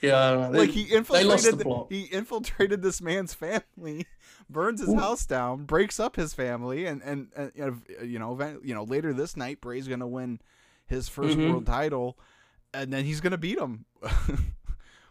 yeah. 0.00 0.18
I 0.18 0.30
don't 0.32 0.52
know. 0.52 0.58
like 0.58 0.70
he 0.70 0.82
infiltrated 0.92 1.52
the 1.54 1.56
the- 1.58 1.64
plot. 1.64 1.86
he 1.90 2.02
infiltrated 2.02 2.82
this 2.82 3.00
man's 3.00 3.34
family 3.34 4.06
burns 4.50 4.80
his 4.80 4.90
Ooh. 4.90 4.96
house 4.98 5.24
down 5.26 5.64
breaks 5.64 5.98
up 6.00 6.16
his 6.16 6.34
family 6.34 6.86
and 6.86 7.02
and, 7.02 7.28
and 7.36 7.52
you 7.54 7.64
know, 7.66 7.76
you 8.04 8.18
know 8.18 8.32
event- 8.32 8.64
you 8.64 8.74
know 8.74 8.84
later 8.84 9.12
this 9.12 9.36
night 9.36 9.60
Bray's 9.60 9.88
going 9.88 10.00
to 10.00 10.06
win 10.06 10.40
his 10.86 11.08
1st 11.08 11.34
Mhm. 11.36 11.50
world 11.50 11.66
title 11.66 12.18
and 12.74 12.92
then 12.92 13.04
he's 13.04 13.20
going 13.20 13.30
to 13.30 13.38
beat 13.38 13.58
him 13.58 13.84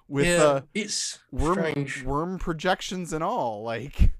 with 0.07 0.25
yeah, 0.27 0.43
uh, 0.43 0.61
it's 0.73 1.19
worm 1.31 1.57
strange. 1.59 2.03
worm 2.03 2.37
projections 2.39 3.13
and 3.13 3.23
all. 3.23 3.63
Like, 3.63 4.13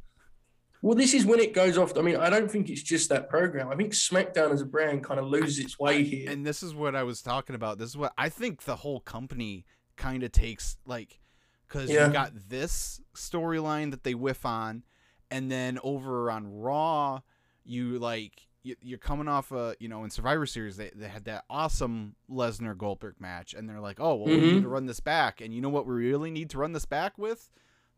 Well, 0.82 0.96
this 0.96 1.14
is 1.14 1.26
when 1.26 1.40
it 1.40 1.54
goes 1.54 1.78
off. 1.78 1.96
I 1.96 2.02
mean, 2.02 2.16
I 2.16 2.30
don't 2.30 2.50
think 2.50 2.70
it's 2.70 2.82
just 2.82 3.10
that 3.10 3.30
program. 3.30 3.70
I 3.70 3.76
think 3.76 3.94
SmackDown 3.94 4.52
as 4.52 4.62
a 4.62 4.66
brand 4.66 5.04
kind 5.04 5.20
of 5.20 5.28
loses 5.28 5.60
its 5.60 5.78
way 5.80 6.04
here. 6.04 6.30
and 6.32 6.46
this 6.46 6.64
is 6.64 6.74
what 6.74 6.96
I 6.96 7.04
was 7.04 7.22
talking 7.22 7.56
about. 7.56 7.78
This 7.78 7.90
is 7.92 7.98
what 7.98 8.14
I 8.18 8.30
think 8.30 8.64
the 8.64 8.78
whole 8.78 9.00
company 9.00 9.66
kind 9.96 10.24
of 10.24 10.32
takes 10.32 10.78
like, 10.86 11.20
because 11.68 11.90
Yeah. 11.92 12.08
you 12.08 12.14
got 12.14 12.32
this 12.50 13.00
storyline 13.16 13.92
that 13.92 14.04
they 14.04 14.16
whiff 14.16 14.46
on, 14.46 14.84
and 15.30 15.52
then 15.52 15.78
over 15.84 16.32
on 16.32 16.48
Raw, 16.48 17.22
you 17.64 18.00
like 18.00 18.48
you- 18.64 18.76
you're 18.82 18.98
coming 19.00 19.28
off 19.28 19.52
a 19.52 19.76
you 19.80 19.88
know 19.88 20.04
in 20.04 20.10
Survivor 20.12 20.46
Series 20.46 20.78
they, 20.78 20.92
they 20.96 21.08
had 21.08 21.26
that 21.26 21.46
awesome 21.50 22.16
Lesnar 22.30 22.78
Goldberg 22.78 23.16
match, 23.20 23.54
and 23.54 23.68
they're 23.70 23.80
like, 23.80 24.00
oh 24.00 24.16
well, 24.16 24.26
we 24.28 24.38
Mhm. 24.40 24.54
need 24.54 24.62
to 24.64 24.68
run 24.70 24.86
this 24.88 25.00
back, 25.00 25.42
and 25.42 25.54
you 25.54 25.62
know 25.62 25.70
what 25.70 25.86
we 25.88 25.94
really 25.94 26.30
need 26.32 26.50
to 26.52 26.58
run 26.60 26.72
this 26.74 26.86
back 26.86 27.18
with 27.20 27.50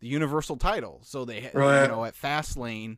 the 0.03 0.09
Universal 0.09 0.57
title. 0.57 0.99
So 1.03 1.23
they 1.23 1.49
Right. 1.53 1.83
you 1.83 1.87
know 1.87 2.03
at 2.03 2.13
Fastlane, 2.13 2.97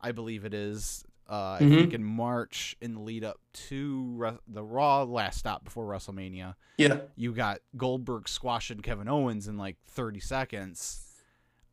I 0.00 0.12
believe 0.12 0.44
it 0.44 0.54
is. 0.54 1.04
Uh, 1.28 1.56
I 1.58 1.62
Mhm. 1.62 1.76
think 1.80 1.94
in 1.94 2.04
March 2.04 2.76
in 2.80 2.94
the 2.94 3.00
lead 3.00 3.24
up 3.24 3.40
to 3.68 4.14
Re- 4.16 4.38
the 4.46 4.62
Raw 4.62 5.02
last 5.02 5.38
stop 5.38 5.64
before 5.64 5.84
WrestleMania, 5.86 6.54
yeah, 6.76 7.00
you 7.16 7.32
got 7.32 7.58
Goldberg 7.76 8.28
squashing 8.28 8.80
Kevin 8.80 9.08
Owens 9.08 9.48
in 9.48 9.56
like 9.58 9.78
30 9.86 10.20
seconds, 10.20 11.04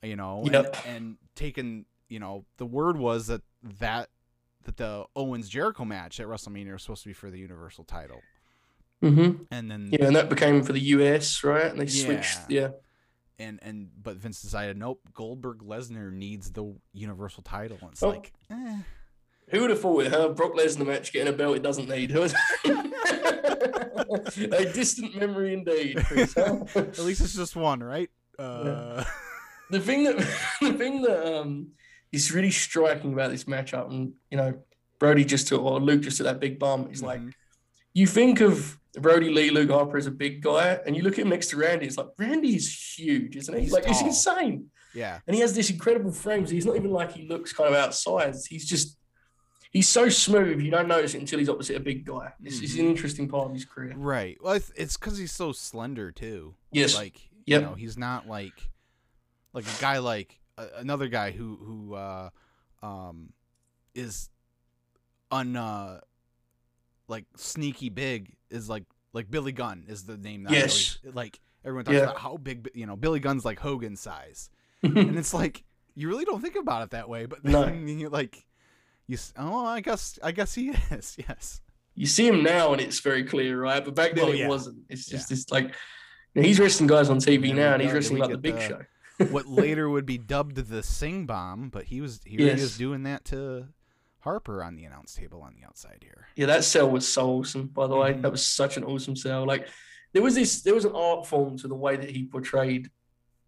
you 0.01 0.15
know, 0.15 0.45
Yep. 0.51 0.77
and, 0.85 0.95
and 0.95 1.17
taking, 1.35 1.85
you 2.09 2.19
know, 2.19 2.45
the 2.57 2.65
word 2.65 2.97
was 2.97 3.27
that 3.27 3.43
that 3.61 4.09
that 4.63 4.77
the 4.77 5.05
Owens 5.15 5.47
Jericho 5.49 5.85
match 5.85 6.19
at 6.19 6.25
WrestleMania 6.27 6.71
was 6.73 6.81
supposed 6.81 7.03
to 7.03 7.09
be 7.09 7.13
for 7.13 7.29
the 7.29 7.37
Universal 7.39 7.83
title, 7.83 8.21
hmm 9.01 9.43
and 9.51 9.69
then 9.69 9.89
yeah, 9.91 10.05
and 10.07 10.15
that 10.15 10.29
became 10.29 10.63
for 10.63 10.73
the 10.73 10.79
US, 10.95 11.43
right? 11.43 11.65
And 11.71 11.79
they 11.79 11.85
switched. 11.87 12.39
Yeah. 12.49 12.69
Yeah, 13.41 13.47
and 13.47 13.59
and 13.61 13.89
but 14.01 14.17
Vince 14.17 14.41
decided 14.41 14.77
nope, 14.77 15.01
Goldberg 15.13 15.59
Lesnar 15.59 16.11
needs 16.11 16.51
the 16.51 16.75
Universal 16.93 17.43
title, 17.43 17.77
and 17.81 17.91
it's 17.91 18.03
Oh. 18.03 18.09
like, 18.09 18.33
eh. 18.49 18.77
who 19.49 19.61
would 19.61 19.69
have 19.69 19.81
thought 19.81 20.05
it? 20.05 20.11
Huh? 20.11 20.29
Brock 20.29 20.53
Lesnar 20.53 20.87
match 20.87 21.11
getting 21.11 21.33
a 21.33 21.35
belt 21.35 21.57
it 21.57 21.63
doesn't 21.63 21.89
need. 21.89 22.11
a 22.15 22.29
distant 24.73 25.15
memory 25.15 25.53
indeed. 25.53 25.97
At 26.35 26.99
least 26.99 27.21
it's 27.21 27.35
just 27.35 27.55
one, 27.55 27.83
right? 27.83 28.09
Uh, 28.37 29.03
the 29.69 29.79
thing 29.79 30.03
that 30.03 30.17
the 30.61 30.73
thing 30.73 31.01
that 31.01 31.39
um 31.39 31.67
is 32.11 32.33
really 32.33 32.51
striking 32.51 33.13
about 33.13 33.31
this 33.31 33.45
matchup, 33.45 33.89
and 33.89 34.13
you 34.29 34.37
know, 34.37 34.53
Brodie 34.99 35.25
just 35.25 35.47
took 35.47 35.61
or 35.61 35.79
Luke 35.79 36.01
just 36.01 36.17
took 36.17 36.25
that 36.25 36.39
big 36.39 36.59
bump. 36.59 36.91
Is 36.91 37.03
like 37.03 37.21
mhm. 37.21 37.33
you 37.93 38.07
think 38.07 38.41
of 38.41 38.77
Brodie 38.99 39.29
Lee, 39.29 39.49
Luke 39.51 39.69
Harper 39.69 39.97
is 39.97 40.07
a 40.07 40.11
big 40.11 40.41
guy, 40.41 40.79
and 40.85 40.95
you 40.95 41.03
look 41.03 41.13
at 41.13 41.19
him 41.19 41.29
next 41.29 41.47
to 41.51 41.57
Randy. 41.57 41.85
It's 41.85 41.97
like 41.97 42.07
Randy 42.17 42.55
is 42.55 42.93
huge, 42.97 43.35
isn't 43.37 43.53
he? 43.55 43.61
He's 43.61 43.71
like 43.71 43.87
it's 43.87 43.99
tall. 43.99 44.07
insane, 44.09 44.65
yeah, 44.93 45.19
and 45.27 45.33
he 45.35 45.41
has 45.41 45.53
this 45.55 45.69
incredible 45.69 46.11
frame. 46.11 46.45
So 46.45 46.53
he's 46.53 46.65
not 46.65 46.75
even 46.75 46.91
like 46.91 47.13
he 47.13 47.27
looks 47.27 47.53
kind 47.53 47.73
of 47.73 47.89
outsized. 47.89 48.47
He's 48.49 48.67
just 48.67 48.97
he's 49.71 49.87
so 49.87 50.09
smooth. 50.09 50.59
You 50.59 50.71
don't 50.71 50.87
notice 50.89 51.13
it 51.15 51.19
until 51.21 51.39
he's 51.39 51.47
opposite 51.47 51.77
a 51.77 51.79
big 51.79 52.05
guy. 52.05 52.33
It's, 52.43 52.59
it's 52.61 52.75
an 52.77 52.85
interesting 52.87 53.29
part 53.29 53.47
of 53.47 53.53
his 53.53 53.63
career. 53.65 53.93
right. 53.95 54.37
Well, 54.41 54.55
it's- 54.55 54.71
it's 54.75 54.97
because 54.97 55.17
he's 55.17 55.31
so 55.31 55.53
slender 55.53 56.11
too. 56.11 56.55
Yes. 56.73 56.95
like 56.95 57.29
Yep. 57.45 57.61
you 57.61 57.67
know 57.67 57.73
he's 57.75 57.97
not 57.97 58.27
like 58.27 58.69
like 59.53 59.65
a 59.65 59.81
guy 59.81 59.97
like 59.99 60.39
uh, 60.57 60.67
another 60.75 61.07
guy 61.07 61.31
who 61.31 61.55
who 61.55 61.93
uh 61.95 62.29
um 62.83 63.33
is 63.95 64.29
un 65.31 65.55
uh 65.55 66.01
like 67.11 67.25
sneaky 67.35 67.89
big 67.89 68.33
is 68.49 68.67
like 68.69 68.83
like 69.13 69.29
Billy 69.29 69.51
Gunn 69.51 69.85
is 69.87 70.03
the 70.03 70.17
name 70.17 70.43
that 70.43 70.53
Yes. 70.53 70.97
like 71.13 71.39
everyone 71.65 71.85
talks 71.85 71.95
Yeah. 71.97 72.03
about 72.03 72.17
how 72.19 72.37
big 72.37 72.69
you 72.73 72.85
know 72.87 72.95
Billy 72.95 73.19
Gunn's 73.19 73.45
like 73.45 73.59
Hogan 73.59 73.95
size 73.95 74.49
mm-hmm. 74.83 74.97
and 74.97 75.17
it's 75.17 75.33
like 75.33 75.63
you 75.95 76.07
really 76.07 76.25
don't 76.25 76.41
think 76.41 76.55
about 76.55 76.83
it 76.83 76.89
that 76.91 77.07
way 77.09 77.25
but 77.25 77.43
No. 77.43 77.65
then 77.65 77.87
you 77.87 78.09
like 78.09 78.45
you 79.07 79.15
s- 79.17 79.33
oh 79.37 79.65
I 79.65 79.81
guess 79.81 80.17
I 80.23 80.31
guess 80.31 80.53
he 80.55 80.69
is 80.91 81.17
yes 81.27 81.61
you 81.95 82.05
see 82.07 82.25
him 82.27 82.41
now 82.41 82.71
and 82.71 82.79
it's 82.81 83.01
very 83.01 83.23
clear, 83.25 83.59
right? 83.61 83.83
But 83.83 83.95
back 83.95 84.15
then 84.15 84.29
it 84.29 84.37
yeah. 84.37 84.47
wasn't. 84.47 84.77
It's 84.87 85.05
just 85.05 85.27
this 85.27 85.51
like 85.51 85.75
he's 86.33 86.57
wrestling 86.57 86.87
guys 86.87 87.09
on 87.09 87.17
TV 87.17 87.41
we 87.41 87.51
now 87.51 87.73
and 87.73 87.81
he's 87.83 87.91
wrestling 87.91 88.21
like 88.21 88.31
the 88.31 88.37
big 88.37 88.55
the- 88.55 88.67
show. 88.67 89.25
what 89.29 89.45
later 89.63 89.89
would 89.89 90.05
be 90.05 90.17
dubbed 90.17 90.55
the 90.55 90.81
Sing 90.83 91.25
Bomb, 91.25 91.67
but 91.69 91.83
he 91.83 91.99
was 91.99 92.21
he 92.25 92.37
really 92.37 92.51
is 92.61 92.77
doing 92.77 93.03
that 93.03 93.25
to 93.25 93.67
Harper 94.21 94.63
on 94.63 94.75
the 94.75 94.85
announce 94.85 95.13
table 95.15 95.41
on 95.41 95.53
the 95.59 95.65
outside 95.65 95.99
here. 96.01 96.27
Yeah, 96.35 96.45
that 96.47 96.63
sell 96.63 96.89
was 96.89 97.07
so 97.07 97.29
awesome, 97.39 97.67
by 97.67 97.87
the 97.87 97.95
way. 97.95 98.13
Mhm. 98.13 98.21
That 98.21 98.31
was 98.31 98.45
such 98.47 98.77
an 98.77 98.83
awesome 98.83 99.15
sell. 99.15 99.45
Like 99.45 99.67
there 100.13 100.21
was 100.23 100.35
this 100.35 100.61
there 100.61 100.75
was 100.75 100.85
an 100.85 100.93
art 100.95 101.25
form 101.27 101.57
to 101.57 101.67
the 101.67 101.75
way 101.75 101.95
that 101.97 102.09
he 102.09 102.25
portrayed 102.25 102.89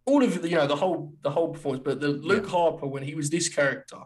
all 0.05 0.23
of 0.23 0.41
the, 0.41 0.49
you 0.49 0.55
know, 0.55 0.67
the 0.67 0.75
whole 0.75 1.13
the 1.21 1.29
whole 1.31 1.49
performance. 1.53 1.83
But 1.85 2.01
the 2.01 2.09
Luke 2.09 2.45
Yeah. 2.45 2.51
Harper, 2.51 2.87
when 2.87 3.03
he 3.03 3.15
was 3.15 3.29
this 3.29 3.49
character, 3.49 3.99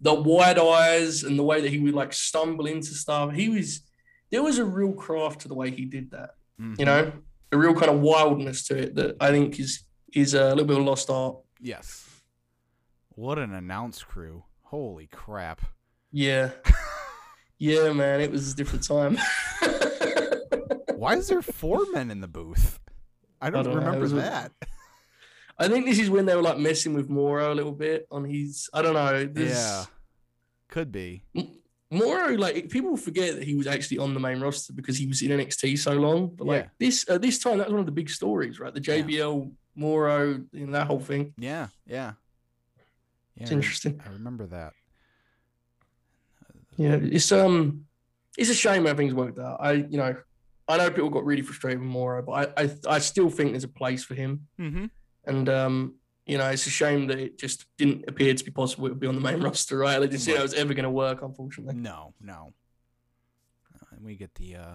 the 0.00 0.14
wide 0.14 0.58
eyes 0.58 1.24
and 1.24 1.38
the 1.38 1.42
way 1.42 1.60
that 1.60 1.70
he 1.70 1.78
would 1.78 1.94
like 1.94 2.12
stumble 2.12 2.66
into 2.66 2.94
stuff, 2.94 3.32
he 3.32 3.48
was 3.48 3.80
there 4.30 4.42
was 4.42 4.58
a 4.58 4.64
real 4.64 4.92
craft 4.92 5.40
to 5.40 5.48
the 5.48 5.54
way 5.54 5.70
he 5.70 5.86
did 5.86 6.10
that. 6.10 6.30
Mhm. 6.60 6.78
You 6.78 6.84
know? 6.84 7.12
A 7.50 7.56
real 7.56 7.72
kind 7.74 7.90
of 7.90 8.00
wildness 8.00 8.66
to 8.68 8.76
it 8.76 8.94
that 8.96 9.16
I 9.20 9.30
think 9.30 9.58
is 9.58 9.84
is 10.12 10.34
a 10.34 10.50
little 10.50 10.66
bit 10.66 10.78
of 10.78 10.84
lost 10.84 11.08
art. 11.08 11.36
Yes. 11.60 12.04
What 13.14 13.38
an 13.38 13.52
announce 13.54 14.02
crew! 14.02 14.44
Holy 14.64 15.06
crap! 15.06 15.62
Yeah. 16.12 16.50
yeah, 17.58 17.92
man, 17.92 18.20
it 18.20 18.30
was 18.30 18.52
a 18.52 18.56
different 18.56 18.86
time. 18.86 19.18
Why 20.96 21.16
is 21.16 21.28
there 21.28 21.42
four 21.42 21.84
men 21.92 22.10
in 22.10 22.20
the 22.20 22.28
booth? 22.28 22.80
I 23.40 23.50
don't, 23.50 23.64
don't 23.64 23.76
remember 23.76 24.06
a- 24.06 24.08
that. 24.08 24.52
I 25.58 25.68
think 25.68 25.86
this 25.86 25.98
is 25.98 26.10
when 26.10 26.26
they 26.26 26.34
were 26.36 26.42
like 26.42 26.58
messing 26.58 26.94
with 26.94 27.08
Mauro 27.08 27.52
a 27.52 27.54
little 27.54 27.72
bit 27.72 28.06
on 28.10 28.24
his. 28.24 28.68
I 28.72 28.82
don't 28.82 28.94
know. 28.94 29.24
there's- 29.26 29.52
Yeah, 29.56 29.84
could 30.68 30.90
be. 30.92 31.24
Mauro, 31.90 32.34
like 32.36 32.68
people 32.68 32.96
forget 32.96 33.36
that 33.36 33.44
he 33.44 33.54
was 33.54 33.66
actually 33.66 33.98
on 33.98 34.12
the 34.14 34.20
main 34.20 34.40
roster 34.40 34.72
because 34.72 34.98
he 34.98 35.06
was 35.06 35.22
in 35.22 35.30
NXT 35.30 35.78
so 35.78 35.92
long. 35.92 36.28
But 36.34 36.46
like 36.46 36.64
Yeah. 36.64 36.68
this, 36.78 37.08
at 37.08 37.22
this 37.22 37.38
time, 37.38 37.58
that 37.58 37.66
was 37.68 37.72
one 37.72 37.80
of 37.80 37.86
the 37.86 37.92
big 37.92 38.10
stories, 38.10 38.58
right? 38.60 38.74
The 38.74 38.82
Yeah. 38.82 39.02
JBL 39.02 39.50
Mauro, 39.74 40.44
you 40.52 40.66
know, 40.66 40.72
that 40.72 40.86
whole 40.86 41.00
thing. 41.00 41.32
Yeah, 41.38 41.68
yeah. 41.86 42.12
Yeah, 43.36 43.42
It's 43.42 43.50
I 43.52 43.54
interesting. 43.54 44.00
I 44.04 44.10
remember 44.12 44.46
that. 44.46 44.72
Yeah, 46.78 46.98
it's 47.00 47.30
um, 47.32 47.84
it's 48.38 48.50
a 48.50 48.54
shame 48.54 48.86
how 48.86 48.94
things 48.94 49.12
worked 49.12 49.38
out. 49.38 49.58
I, 49.60 49.72
you 49.72 49.98
know, 49.98 50.16
I 50.68 50.76
know 50.76 50.90
people 50.90 51.10
got 51.10 51.24
really 51.24 51.42
frustrated 51.42 51.80
with 51.80 51.88
Mauro, 51.88 52.22
but 52.22 52.52
I, 52.56 52.62
I, 52.62 52.70
I 52.88 52.98
still 53.00 53.28
think 53.28 53.50
there's 53.50 53.64
a 53.64 53.68
place 53.68 54.04
for 54.04 54.14
him. 54.14 54.46
Mm-hmm. 54.60 54.86
And 55.26 55.48
um, 55.48 55.94
you 56.24 56.38
know, 56.38 56.48
it's 56.48 56.66
a 56.66 56.70
shame 56.70 57.08
that 57.08 57.18
it 57.18 57.36
just 57.36 57.66
didn't 57.76 58.04
appear 58.06 58.32
to 58.32 58.44
be 58.44 58.52
possible 58.52 58.88
to 58.88 58.94
be 58.94 59.08
on 59.08 59.16
the 59.16 59.20
main 59.20 59.40
roster, 59.42 59.78
right? 59.78 59.98
They 59.98 60.06
didn't 60.06 60.20
see 60.20 60.32
how 60.32 60.38
it 60.38 60.42
was 60.42 60.54
ever 60.54 60.72
going 60.72 60.84
to 60.84 60.90
work, 60.90 61.22
unfortunately. 61.22 61.74
No, 61.74 62.14
no. 62.20 62.54
Uh, 63.74 63.86
and 63.96 64.04
we 64.04 64.14
get 64.14 64.34
the 64.36 64.56
uh 64.56 64.74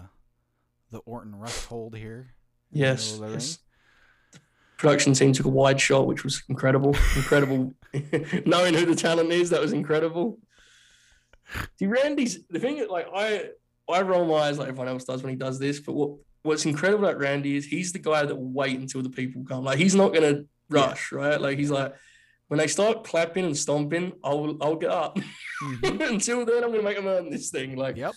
the 0.90 0.98
Orton 0.98 1.34
Rust 1.34 1.64
hold 1.66 1.96
here. 1.96 2.34
Yes, 2.70 3.18
yes. 3.20 3.58
Production 4.76 5.14
team 5.14 5.32
took 5.32 5.46
a 5.46 5.50
wide 5.50 5.80
shot, 5.80 6.06
which 6.06 6.24
was 6.24 6.42
incredible. 6.48 6.94
Incredible. 7.16 7.72
Knowing 8.44 8.74
who 8.74 8.84
the 8.84 8.96
talent 8.96 9.30
is, 9.32 9.50
that 9.50 9.60
was 9.60 9.72
incredible. 9.72 10.38
See, 11.78 11.86
Randy's 11.86 12.46
the 12.48 12.58
thing. 12.58 12.78
that, 12.78 12.90
Like 12.90 13.06
I, 13.14 13.50
I 13.88 14.02
roll 14.02 14.24
my 14.26 14.34
eyes 14.48 14.58
like 14.58 14.68
everyone 14.68 14.88
else 14.88 15.04
does 15.04 15.22
when 15.22 15.30
he 15.30 15.36
does 15.36 15.58
this. 15.58 15.80
But 15.80 15.92
what 15.94 16.10
what's 16.42 16.66
incredible 16.66 17.04
about 17.06 17.18
Randy 17.18 17.56
is 17.56 17.64
he's 17.66 17.92
the 17.92 17.98
guy 17.98 18.24
that 18.24 18.34
will 18.34 18.50
wait 18.52 18.78
until 18.78 19.02
the 19.02 19.10
people 19.10 19.44
come. 19.44 19.64
Like 19.64 19.78
he's 19.78 19.94
not 19.94 20.12
gonna 20.14 20.44
rush, 20.68 21.12
right? 21.12 21.40
Like 21.40 21.58
he's 21.58 21.70
like 21.70 21.94
when 22.48 22.58
they 22.58 22.66
start 22.66 23.04
clapping 23.04 23.44
and 23.44 23.56
stomping, 23.56 24.12
I'll 24.22 24.56
I'll 24.60 24.76
get 24.76 24.90
up. 24.90 25.18
Mhm. 25.62 26.08
until 26.12 26.44
then, 26.44 26.62
I'm 26.64 26.70
gonna 26.70 26.82
make 26.82 26.96
them 26.96 27.06
earn 27.06 27.30
this 27.30 27.50
thing. 27.50 27.76
Like 27.76 27.96
Yep. 27.96 28.14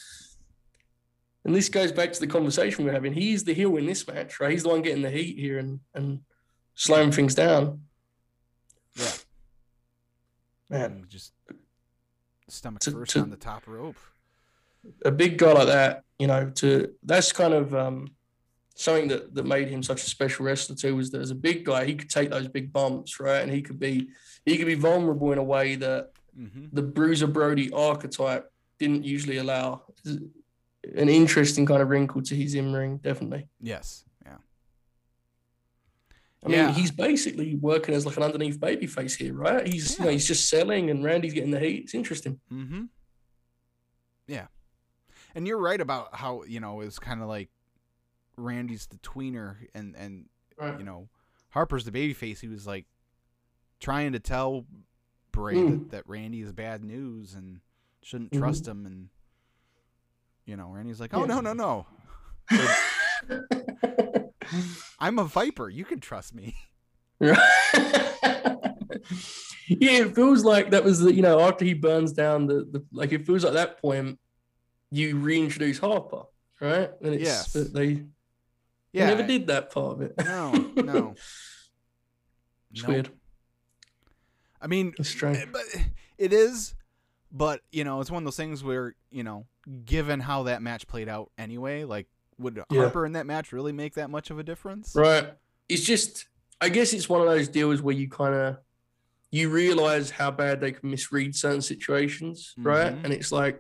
and 1.46 1.56
this 1.56 1.70
goes 1.70 1.92
back 1.92 2.12
to 2.14 2.20
the 2.20 2.28
conversation 2.28 2.84
we 2.84 2.90
are 2.90 2.94
having. 2.94 3.14
He's 3.14 3.44
the 3.44 3.54
heel 3.54 3.76
in 3.78 3.86
this 3.86 4.06
match, 4.08 4.40
right? 4.40 4.52
He's 4.52 4.64
the 4.64 4.70
one 4.70 4.82
getting 4.82 5.02
the 5.04 5.10
heat 5.12 5.38
here 5.38 5.60
and 5.60 5.80
and 5.94 6.22
slowing 6.76 7.12
things 7.12 7.36
down. 7.36 7.82
Yeah. 8.96 9.12
Man, 10.70 11.06
just 11.08 11.32
stomach 12.50 12.80
To- 12.82 12.92
first 12.92 13.12
to- 13.14 13.22
on 13.22 13.30
the 13.30 13.38
top 13.38 13.68
rope. 13.68 13.96
a 15.06 15.12
big 15.12 15.38
guy 15.38 15.52
like 15.54 15.68
that, 15.68 16.04
you 16.20 16.28
know, 16.28 16.50
to 16.56 16.94
that's 17.04 17.32
kind 17.32 17.54
of 17.54 17.74
um, 17.76 18.10
something 18.76 19.08
that 19.10 19.34
that 19.36 19.46
made 19.46 19.68
him 19.68 19.84
such 19.84 20.02
a 20.04 20.06
special 20.06 20.46
wrestler 20.46 20.76
too. 20.76 20.96
Was 20.96 21.12
that 21.12 21.22
as 21.22 21.32
a 21.32 21.36
big 21.36 21.66
guy, 21.66 21.86
he 21.86 21.96
could 21.96 22.10
take 22.10 22.30
those 22.30 22.48
big 22.48 22.72
bumps, 22.72 23.20
right? 23.20 23.42
And 23.42 23.52
he 23.52 23.62
could 23.62 23.80
be 23.80 24.10
he 24.46 24.58
could 24.58 24.68
be 24.68 24.76
vulnerable 24.76 25.32
in 25.32 25.38
a 25.38 25.44
way 25.44 25.76
that 25.76 26.12
Mm-hmm. 26.40 26.66
the 26.72 26.84
Bruiser 26.84 27.26
Brody 27.26 27.72
archetype 27.74 28.52
didn't 28.78 29.04
usually 29.04 29.38
allow. 29.38 29.82
An 30.06 31.10
interesting 31.10 31.66
kind 31.66 31.82
of 31.82 31.90
wrinkle 31.90 32.22
to 32.22 32.36
his 32.36 32.54
in 32.54 32.72
ring, 32.72 32.98
definitely. 32.98 33.48
Yes. 33.60 34.04
Yeah. 36.50 36.64
I 36.64 36.66
mean, 36.68 36.76
Yeah. 36.76 36.82
he's 36.82 36.92
basically 36.92 37.56
working 37.56 37.94
as 37.96 38.06
like 38.06 38.18
an 38.18 38.24
underneath 38.24 38.60
babyface 38.60 39.16
here, 39.16 39.34
right? 39.34 39.66
He's 39.68 39.98
you 39.98 40.06
know 40.06 40.12
he's 40.12 40.28
just 40.28 40.50
selling, 40.50 40.90
and 40.90 41.04
Randy's 41.04 41.34
getting 41.34 41.52
the 41.52 41.60
heat. 41.60 41.84
It's 41.86 41.94
interesting. 41.96 42.40
Mm-hmm. 42.52 42.86
Yeah. 44.28 44.48
And 45.36 45.48
you're 45.48 45.60
right 45.60 45.80
about 45.80 46.16
how, 46.16 46.44
you 46.44 46.60
know, 46.60 46.82
it's 46.82 47.00
kind 47.00 47.22
of 47.22 47.28
like 47.28 47.50
Randy's 48.38 48.88
the 48.88 48.98
tweener 48.98 49.58
and 49.74 49.96
and 49.96 50.30
Right. 50.58 50.78
you 50.80 50.84
know, 50.86 51.10
Harper's 51.50 51.86
the 51.86 51.92
babyface. 51.92 52.40
He 52.40 52.48
was 52.48 52.66
like 52.68 52.86
trying 53.80 54.14
to 54.14 54.20
tell 54.20 54.66
Bray 55.32 55.56
Mm. 55.56 55.70
that, 55.70 55.92
that 55.92 56.08
Randy 56.10 56.42
is 56.42 56.52
bad 56.52 56.84
news 56.84 57.36
and 57.36 57.60
shouldn't 58.02 58.32
Mhm. 58.32 58.40
trust 58.40 58.68
him. 58.68 58.86
And 58.86 59.10
you 60.46 60.56
know, 60.58 60.70
Randy's 60.72 61.00
like, 61.00 61.14
"Oh 61.14 61.22
Yeah. 61.28 61.40
no, 61.40 61.42
no, 61.42 61.54
no! 61.54 61.86
I'm 65.00 65.20
a 65.20 65.24
Viper. 65.26 65.70
You 65.70 65.86
can 65.86 66.00
trust 66.00 66.34
me." 66.36 66.56
Yeah, 69.70 70.04
it 70.06 70.16
feels 70.16 70.46
like 70.46 70.72
that 70.72 70.84
was 70.86 71.00
the 71.02 71.14
you 71.14 71.22
know 71.22 71.42
after 71.42 71.66
he 71.66 71.74
burns 71.74 72.14
down 72.14 72.48
the, 72.48 72.66
the 72.72 72.86
like 72.94 73.12
it 73.12 73.26
feels 73.26 73.44
like 73.44 73.54
that 73.54 73.82
point 73.82 74.18
you 74.92 75.18
reintroduce 75.18 75.78
Harper, 75.78 76.24
right? 76.62 76.90
And 77.02 77.14
it's 77.16 77.24
Yes. 77.24 77.52
they 77.74 78.04
Yeah, 78.94 79.08
never 79.08 79.24
did 79.24 79.48
that 79.48 79.70
part 79.72 79.94
of 79.98 80.02
it. 80.02 80.14
No, 80.26 80.52
no. 80.78 81.16
It's 82.72 82.82
Nope. 82.84 82.88
weird. 82.90 83.12
I 84.62 84.68
mean, 84.68 84.94
It's 84.98 85.10
strange. 85.10 85.38
Eh, 85.40 85.46
but 85.52 85.64
it 86.18 86.32
is 86.32 86.74
but 87.30 87.60
you 87.72 87.84
know 87.84 88.00
it's 88.00 88.10
one 88.10 88.24
of 88.24 88.26
those 88.26 88.38
things 88.38 88.64
where 88.64 88.96
you 89.12 89.24
know 89.24 89.46
given 89.84 90.22
how 90.22 90.44
that 90.44 90.62
match 90.62 90.88
played 90.88 91.10
out 91.10 91.30
anyway 91.38 91.84
like 91.84 92.08
would 92.40 92.60
Yeah. 92.72 92.82
harper 92.82 93.06
in 93.06 93.14
that 93.14 93.26
match 93.26 93.52
really 93.52 93.72
make 93.72 93.96
that 93.96 94.10
much 94.10 94.30
of 94.30 94.38
a 94.40 94.44
difference 94.44 94.94
Right. 94.96 95.34
It's 95.70 95.84
just 95.84 96.28
I 96.62 96.70
guess 96.70 96.92
it's 96.94 97.08
one 97.08 97.22
of 97.22 97.28
those 97.28 97.48
deals 97.50 97.82
where 97.82 97.94
you 97.96 98.10
kind 98.10 98.34
of 98.34 98.58
you 99.30 99.50
realize 99.50 100.10
how 100.10 100.32
bad 100.32 100.60
they 100.62 100.72
can 100.72 100.90
misread 100.90 101.36
certain 101.36 101.62
situations, 101.62 102.54
right? 102.58 102.94
Mhm. 102.96 103.04
And 103.04 103.14
it's 103.14 103.32
like 103.32 103.60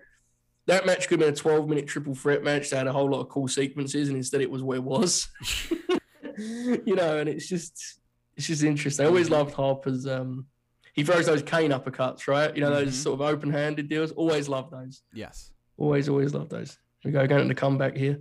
that 0.65 0.85
match 0.85 1.07
could 1.07 1.19
have 1.21 1.27
been 1.27 1.33
a 1.33 1.35
12 1.37 1.67
minute 1.69 1.87
triple 1.87 2.15
threat 2.15 2.43
match 2.43 2.69
that 2.69 2.77
had 2.77 2.87
a 2.87 2.91
whole 2.93 3.09
lot 3.09 3.19
of 3.21 3.29
cool 3.29 3.47
sequences, 3.47 4.07
and 4.07 4.17
instead 4.17 4.41
it 4.41 4.49
was 4.49 4.63
where 4.63 4.77
it 4.77 4.83
was. 4.83 5.27
you 6.37 6.95
know, 6.95 7.17
and 7.19 7.29
it's 7.29 7.47
just 7.47 7.99
it's 8.35 8.47
just 8.47 8.63
interesting. 8.63 9.05
I 9.05 9.09
always 9.09 9.27
Mhm. 9.27 9.31
loved 9.31 9.53
Harper's 9.53 10.05
um 10.07 10.47
he 10.93 11.03
throws 11.03 11.25
those 11.27 11.43
cane 11.43 11.71
uppercuts, 11.71 12.27
right? 12.27 12.53
You 12.55 12.61
know, 12.61 12.71
those 12.71 12.95
Mhm. 12.95 13.03
sort 13.03 13.21
of 13.21 13.27
open 13.27 13.51
handed 13.51 13.87
deals. 13.89 14.11
Always 14.13 14.47
loved 14.49 14.71
those. 14.71 15.03
yes 15.13 15.51
Always, 15.77 16.09
always 16.09 16.33
loved 16.33 16.49
those. 16.49 16.77
We 17.05 17.11
go 17.11 17.27
going 17.27 17.43
to 17.43 17.47
the 17.47 17.53
comeback 17.53 17.95
here. 17.95 18.19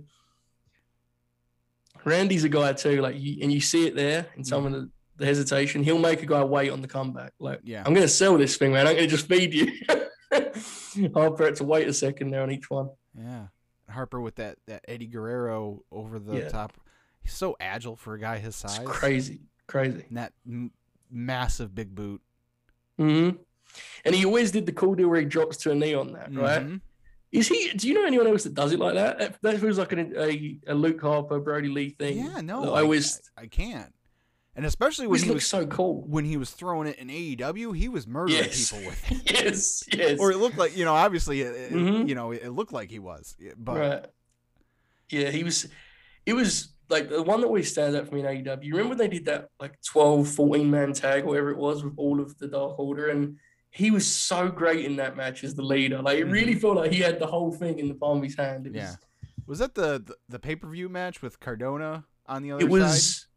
Randy's 2.07 2.43
a 2.43 2.49
guy 2.49 2.73
too, 2.73 3.01
like 3.01 3.15
you, 3.19 3.37
and 3.41 3.51
you 3.51 3.59
see 3.61 3.85
it 3.87 3.95
there 3.95 4.27
in 4.35 4.43
some 4.43 4.65
of 4.65 4.71
the, 4.71 4.89
the 5.17 5.25
hesitation. 5.25 5.83
He'll 5.83 5.99
make 5.99 6.23
a 6.23 6.25
guy 6.25 6.43
wait 6.43 6.69
on 6.71 6.81
the 6.81 6.87
comeback. 6.87 7.33
Like, 7.39 7.59
yeah 7.63 7.83
I'm 7.85 7.93
going 7.93 8.05
to 8.05 8.11
sell 8.13 8.37
this 8.37 8.57
thing, 8.57 8.71
man. 8.73 8.87
I'm 8.87 8.95
going 8.95 9.07
to 9.09 9.15
just 9.15 9.27
feed 9.27 9.53
you. 9.53 9.71
Harper 11.13 11.45
had 11.45 11.55
to 11.57 11.63
wait 11.63 11.87
a 11.87 11.93
second 11.93 12.31
there 12.31 12.41
on 12.41 12.51
each 12.51 12.69
one. 12.69 12.89
yeah 13.17 13.47
harper 13.89 14.19
with 14.19 14.35
that 14.35 14.57
that 14.67 14.83
eddie 14.87 15.07
guerrero 15.07 15.81
over 15.93 16.19
the 16.19 16.35
Yeah. 16.39 16.49
top 16.49 16.73
he's 17.21 17.31
so 17.33 17.55
agile 17.57 17.95
for 17.95 18.15
a 18.15 18.19
guy 18.19 18.37
his 18.37 18.61
It's 18.61 18.75
size 18.75 18.85
crazy, 18.85 19.39
crazy. 19.65 20.03
and 20.09 20.17
that 20.17 20.33
m- 20.45 20.71
massive 21.09 21.73
big 21.73 21.95
boot 21.95 22.21
hmm 22.97 23.29
And 24.03 24.13
he 24.13 24.25
always 24.25 24.51
did 24.51 24.65
the 24.65 24.73
cool 24.73 24.93
deal 24.95 25.07
where 25.07 25.21
he 25.21 25.25
drops 25.25 25.55
to 25.57 25.71
a 25.71 25.75
knee 25.75 25.93
on 25.93 26.11
that, 26.13 26.33
right? 26.35 26.63
Mhm. 26.67 26.81
Is 27.31 27.47
he? 27.49 27.71
Do 27.73 27.87
you 27.87 27.93
know 27.93 28.05
anyone 28.05 28.27
else 28.27 28.43
that 28.43 28.53
does 28.53 28.71
it 28.71 28.79
like 28.79 28.93
that? 28.95 29.41
That, 29.41 29.59
feels 29.59 29.77
like 29.77 29.91
an, 29.91 30.13
a, 30.17 30.57
a 30.67 30.73
Luke 30.73 31.01
Harper, 31.01 31.39
Brodie 31.39 31.67
Lee 31.69 31.89
thing. 31.89 32.17
yeah 32.17 32.41
no 32.41 32.73
I, 32.73 32.79
I 32.79 32.81
always 32.83 33.21
I, 33.37 33.41
I 33.43 33.47
can't 33.47 33.93
and 34.55 34.65
especially 34.65 35.05
when 35.07 35.19
he 35.19 35.25
looks 35.27 35.35
was 35.35 35.45
so 35.47 35.67
cool. 35.67 36.03
when 36.07 36.25
he 36.25 36.35
was 36.37 36.49
throwing 36.49 36.87
it 36.87 36.97
in 36.97 37.09
AEW, 37.09 37.75
he 37.77 37.89
was 37.89 38.07
murdering 38.07 38.39
Yes. 38.39 38.71
people 38.71 38.87
with 38.89 39.11
it. 39.29 39.43
yes, 39.43 39.83
yes. 39.93 40.19
or 40.19 40.31
it 40.31 40.37
looked 40.37 40.57
like 40.57 40.75
you 40.75 40.83
know 40.85 40.93
obviously 40.95 41.41
it, 41.41 41.53
it- 41.55 41.71
Mhm. 41.73 42.07
you 42.09 42.15
know 42.15 42.31
it 42.31 42.49
looked 42.49 42.73
like 42.73 42.89
he 42.89 42.99
was 42.99 43.35
but 43.57 43.77
right. 43.77 44.05
Yeah, 45.09 45.29
he 45.29 45.43
was. 45.43 45.67
It 46.25 46.33
was 46.33 46.73
like 46.89 47.09
the 47.09 47.23
one 47.23 47.39
that 47.41 47.47
always 47.47 47.71
stands 47.71 47.95
out 47.95 48.07
for 48.09 48.15
me 48.15 48.21
in 48.21 48.25
AEW. 48.25 48.63
You 48.63 48.73
remember 48.73 48.89
when 48.89 48.97
they 48.97 49.07
did 49.07 49.25
that 49.25 49.49
like 49.59 49.81
12, 49.83 50.27
14 50.27 50.69
man 50.69 50.91
tag, 50.93 51.23
or 51.23 51.27
whatever 51.27 51.51
it 51.51 51.57
was, 51.57 51.83
with 51.83 51.93
all 51.97 52.19
of 52.19 52.37
the 52.39 52.47
Dark 52.47 52.77
Order, 52.79 53.07
and 53.09 53.37
he 53.77 53.91
was 53.91 54.05
so 54.07 54.49
great 54.49 54.83
in 54.85 54.95
that 54.97 55.15
match 55.15 55.43
as 55.43 55.53
the 55.55 55.61
leader. 55.61 56.01
Like 56.01 56.17
it 56.17 56.25
really 56.25 56.55
felt 56.55 56.75
like 56.77 56.91
he 56.91 56.99
had 56.99 57.19
the 57.19 57.27
whole 57.27 57.51
thing 57.51 57.79
in 57.79 57.87
the 57.87 57.93
palm 57.93 58.17
of 58.17 58.23
his 58.23 58.35
hand. 58.35 58.65
It 58.65 58.69
Mm-hmm. 58.73 58.77
Yeah. 58.79 58.95
was, 59.45 59.47
was 59.47 59.59
that 59.59 59.75
the 59.75 59.89
the, 60.07 60.15
the 60.29 60.39
pay 60.39 60.55
per 60.55 60.67
view 60.69 60.89
match 60.89 61.21
with 61.21 61.39
Cardona 61.39 62.05
on 62.25 62.41
the 62.43 62.51
other 62.53 62.61
it 62.65 62.69
was. 62.69 63.27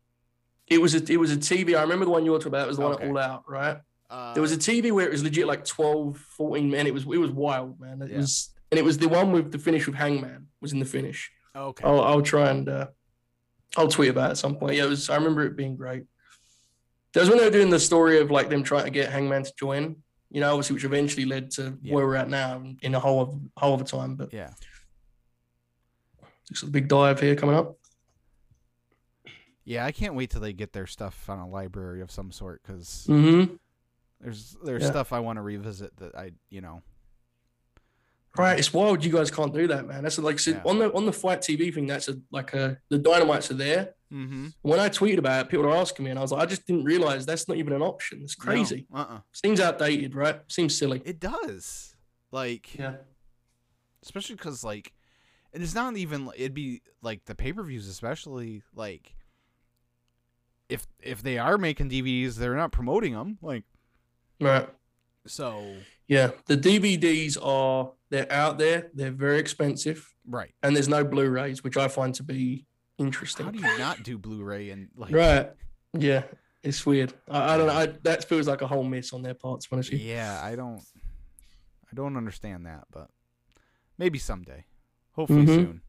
It 0.67 0.81
was 0.81 0.95
a 0.95 1.03
it 1.13 1.19
was 1.19 1.33
a 1.33 1.37
TV. 1.37 1.77
I 1.77 1.83
remember 1.83 2.05
the 2.05 2.11
one 2.13 2.25
you 2.25 2.31
were 2.33 2.39
talking 2.39 2.53
about. 2.55 2.65
It 2.65 2.69
was 2.69 2.77
the 2.79 2.83
one 2.85 2.93
Okay. 2.95 3.05
at 3.05 3.11
All 3.11 3.19
Out, 3.19 3.45
right? 3.49 3.79
Uh, 4.09 4.33
There 4.35 4.43
was 4.43 4.53
a 4.53 4.57
TV 4.57 4.91
where 4.93 5.07
it 5.07 5.13
was 5.13 5.23
legit 5.23 5.47
like 5.47 5.65
12, 5.65 6.17
14 6.17 6.71
men. 6.71 6.87
It 6.87 6.95
was 6.95 7.05
it 7.05 7.19
was 7.27 7.31
wild, 7.31 7.79
man. 7.81 8.01
It 8.03 8.11
Yeah. 8.11 8.19
was 8.19 8.51
and 8.71 8.79
it 8.79 8.85
was 8.85 8.97
the 8.99 9.09
one 9.09 9.33
with 9.33 9.51
the 9.53 9.59
finish 9.59 9.87
with 9.87 9.97
Hangman 9.97 10.47
was 10.61 10.73
in 10.73 10.79
the 10.79 10.85
finish. 10.99 11.31
okay. 11.57 11.85
I'll 11.85 12.01
I'll 12.01 12.23
try 12.23 12.51
and 12.51 12.69
uh, 12.69 12.87
I'll 13.77 13.89
tweet 13.89 14.11
about 14.11 14.29
it 14.29 14.31
at 14.33 14.39
some 14.39 14.57
point. 14.57 14.77
Yeah, 14.77 14.85
it 14.85 14.89
was. 14.89 15.11
I 15.11 15.17
remember 15.17 15.43
it 15.45 15.57
being 15.57 15.77
great. 15.77 16.05
That 17.13 17.21
was 17.21 17.29
when 17.29 17.39
they 17.39 17.45
were 17.45 17.51
doing 17.59 17.71
the 17.71 17.81
story 17.81 18.21
of 18.21 18.31
like 18.31 18.49
them 18.49 18.63
trying 18.63 18.85
to 18.85 18.91
get 18.91 19.11
Hangman 19.11 19.43
to 19.45 19.53
join. 19.59 19.97
You 20.31 20.41
know, 20.41 20.51
obviously, 20.53 20.75
which 20.75 20.85
eventually 20.85 21.25
led 21.25 21.51
to 21.53 21.77
Yeah. 21.83 21.95
where 21.95 22.07
we're 22.07 22.15
at 22.17 22.29
now 22.29 22.63
in 22.83 22.95
a 22.95 23.01
whole 23.01 23.21
of 23.21 23.35
whole 23.57 23.75
of 23.75 23.81
a 23.81 23.85
time. 23.85 24.15
But 24.17 24.33
Yeah. 24.33 24.53
like 26.53 26.63
a 26.63 26.67
big 26.67 26.89
dive 26.89 27.21
here 27.21 27.35
coming 27.37 27.57
up. 27.57 27.77
Yeah, 29.65 29.85
I 29.85 29.93
can't 29.93 30.15
wait 30.15 30.31
till 30.31 30.41
they 30.41 30.53
get 30.53 30.73
their 30.73 30.87
stuff 30.87 31.29
on 31.29 31.39
a 31.39 31.49
library 31.49 32.01
of 32.01 32.11
some 32.11 32.33
sort 32.33 32.63
because 32.63 33.07
Mm-hmm. 33.09 33.55
there's 34.21 34.57
there's 34.65 34.83
Yeah. 34.83 34.91
stuff 34.91 35.13
I 35.13 35.21
want 35.21 35.37
to 35.37 35.43
revisit 35.43 35.97
that 35.97 36.15
I 36.15 36.33
you 36.49 36.61
know. 36.61 36.83
Right, 38.39 38.59
it's 38.59 38.73
wild. 38.73 39.05
You 39.05 39.11
guys 39.13 39.31
can't 39.31 39.53
do 39.53 39.67
that, 39.67 39.87
man. 39.89 40.05
That's 40.05 40.17
like 40.19 40.39
so 40.39 40.53
Yeah. 40.53 40.63
on 40.65 40.79
the 40.79 40.93
on 40.93 41.07
the 41.07 41.13
FITE 41.13 41.41
TV 41.43 41.75
thing. 41.75 41.87
That's 41.87 42.09
a 42.09 42.21
like 42.31 42.55
a 42.55 42.79
the 42.89 42.99
dynamites 42.99 43.51
are 43.51 43.55
there. 43.55 43.95
Mm-hmm. 44.13 44.49
When 44.63 44.81
I 44.81 44.89
tweeted 44.89 45.19
about 45.19 45.47
it, 45.47 45.51
people 45.51 45.65
were 45.67 45.77
asking 45.77 46.05
me, 46.05 46.11
and 46.11 46.19
I 46.19 46.23
was 46.23 46.33
like, 46.33 46.43
I 46.43 46.47
just 46.47 46.67
didn't 46.67 46.85
realize 46.85 47.25
that's 47.27 47.47
not 47.49 47.57
even 47.59 47.73
an 47.73 47.83
option. 47.83 48.21
It's 48.23 48.35
crazy. 48.35 48.87
Uh. 48.93 49.07
uh 49.09 49.21
Seems 49.33 49.61
outdated, 49.61 50.15
right? 50.15 50.41
Seems 50.49 50.77
silly. 50.77 51.01
It 51.05 51.21
does. 51.21 51.95
Like, 52.33 52.75
Yeah. 52.77 52.97
especially 54.03 54.35
because 54.37 54.65
like, 54.65 54.93
and 55.53 55.63
it's 55.63 55.75
not 55.75 55.97
even. 55.97 56.29
It'd 56.37 56.55
be 56.55 56.83
like 57.03 57.25
the 57.27 57.35
pay 57.35 57.53
per 57.53 57.63
views, 57.63 57.89
especially 57.89 58.63
like. 58.75 59.15
If 60.69 60.87
if 61.03 61.23
they 61.23 61.37
are 61.39 61.59
making 61.59 61.91
DVDs, 61.91 62.37
they're 62.37 62.55
not 62.57 62.71
promoting 62.73 63.13
them. 63.15 63.39
Like 63.43 63.65
Right. 64.41 64.69
so. 65.27 65.77
Yeah. 66.07 66.31
The 66.47 66.57
DVDs 66.57 67.37
are 67.43 67.93
they're 68.11 68.31
out 68.33 68.59
there. 68.59 68.91
They're 68.95 69.11
very 69.11 69.39
expensive, 69.39 70.15
Right. 70.27 70.53
and 70.63 70.75
there's 70.77 70.89
no 70.89 71.05
Blu-rays, 71.05 71.63
which 71.65 71.77
I 71.77 71.89
find 71.89 72.15
to 72.17 72.23
be 72.23 72.67
interesting. 73.01 73.47
How 73.47 73.53
do 73.53 73.59
you 73.59 73.79
not 73.79 74.03
do 74.03 74.17
Blu-ray 74.19 74.71
and 74.71 74.89
like? 74.97 75.13
right. 75.13 75.51
Yeah. 75.93 76.23
It's 76.63 76.85
weird. 76.85 77.15
I, 77.29 77.55
I 77.55 77.57
don't 77.57 77.67
know. 77.69 77.73
I, 77.73 77.87
that 78.03 78.25
feels 78.29 78.47
like 78.47 78.61
a 78.63 78.67
whole 78.67 78.85
miss 78.85 79.13
on 79.13 79.23
their 79.23 79.35
part. 79.35 79.63
To 79.63 79.69
be 79.71 79.75
honest 79.77 79.91
with 79.93 80.01
you. 80.03 80.09
Yeah, 80.13 80.41
I 80.43 80.55
don't. 80.57 80.81
I 81.91 81.95
don't 81.95 82.17
understand 82.17 82.67
that, 82.67 82.85
but 82.93 83.09
maybe 83.99 84.19
someday. 84.19 84.65
Hopefully 85.13 85.43
Mhm. 85.47 85.55
soon. 85.55 85.81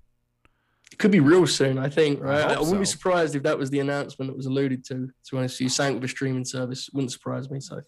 It 0.91 0.97
could 0.97 1.11
be 1.11 1.19
real 1.19 1.45
soon. 1.45 1.77
I 1.77 1.89
think. 1.89 2.21
I 2.21 2.23
Right. 2.23 2.45
I, 2.45 2.53
hope 2.53 2.63
wouldn't 2.63 2.79
be 2.81 2.85
surprised 2.85 3.35
if 3.35 3.43
that 3.43 3.57
was 3.57 3.69
the 3.69 3.79
announcement 3.79 4.31
that 4.31 4.35
was 4.37 4.45
alluded 4.45 4.83
to. 4.85 4.93
To 4.95 5.31
be 5.31 5.37
honest, 5.37 5.55
with 5.55 5.61
you 5.61 5.69
sank 5.69 5.95
with 5.95 6.03
a 6.05 6.07
streaming 6.07 6.45
service. 6.45 6.89
Wouldn't 6.93 7.11
surprise 7.11 7.49
me. 7.49 7.59
So 7.59 7.81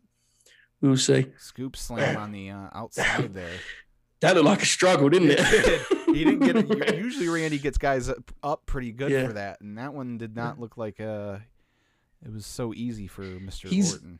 we'll 0.81 0.97
see. 0.97 1.27
Scoop 1.37 1.75
slam 1.77 2.17
on 2.17 2.31
the 2.31 2.49
uh, 2.51 2.67
outside 2.73 3.33
there. 3.33 3.49
That 4.21 4.35
looked 4.35 4.45
like 4.45 4.61
a 4.61 4.65
struggle, 4.65 5.09
didn't 5.09 5.31
it? 5.37 5.85
He 6.13 6.23
didn't 6.23 6.39
get 6.39 6.55
it. 6.55 6.95
Usually 6.97 7.27
Randy 7.29 7.57
gets 7.59 7.77
guys 7.77 8.09
up, 8.09 8.31
up 8.41 8.65
pretty 8.65 8.91
good 8.91 9.11
Yeah. 9.11 9.27
for 9.27 9.33
that, 9.33 9.61
and 9.61 9.77
that 9.77 9.93
one 9.93 10.17
did 10.17 10.35
not 10.35 10.59
look 10.59 10.77
like 10.77 10.99
uh 10.99 11.37
It 12.25 12.31
was 12.33 12.45
so 12.45 12.73
easy 12.73 13.07
for 13.07 13.21
Mister 13.21 13.67
He's- 13.67 13.93
Orton. 13.93 14.19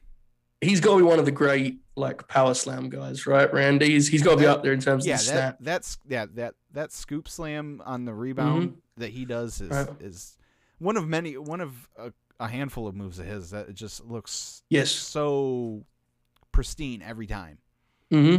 He's 0.62 0.80
got 0.80 0.92
to 0.94 0.98
be 1.00 1.04
one 1.04 1.20
of 1.20 1.26
the 1.26 1.32
great 1.32 1.80
like 1.98 2.26
power 2.30 2.54
slam 2.54 2.88
guys, 2.90 3.28
right? 3.28 3.52
Randy. 3.54 3.88
He's, 3.90 4.08
he's 4.08 4.24
got 4.24 4.36
to 4.36 4.38
be 4.40 4.46
up 4.46 4.64
there 4.64 4.72
in 4.72 4.80
terms 4.80 5.06
Yeah, 5.06 5.16
of 5.16 5.20
the 5.20 5.26
that 5.26 5.32
snap. 5.32 5.58
that's 5.60 5.98
yeah 6.08 6.26
that 6.36 6.56
that 6.72 6.94
scoop 6.94 7.28
slam 7.28 7.82
on 7.86 8.06
the 8.06 8.14
rebound 8.14 8.78
that 8.96 9.10
he 9.10 9.26
does 9.26 9.60
is 9.60 9.70
Mm-hmm. 9.70 9.92
Right. 9.92 10.02
is 10.02 10.38
one 10.80 10.96
of 10.96 11.06
many 11.06 11.36
one 11.38 11.60
of 11.60 11.90
a, 11.98 12.14
a 12.40 12.48
handful 12.48 12.88
of 12.88 12.96
moves 12.96 13.20
of 13.20 13.26
his 13.26 13.50
that 13.50 13.68
it 13.68 13.74
just 13.76 14.06
looks 14.06 14.64
Yes. 14.70 14.90
so 14.92 15.84
pristine 16.54 17.02
every 17.02 17.28
time. 17.28 17.58
hmm 18.10 18.36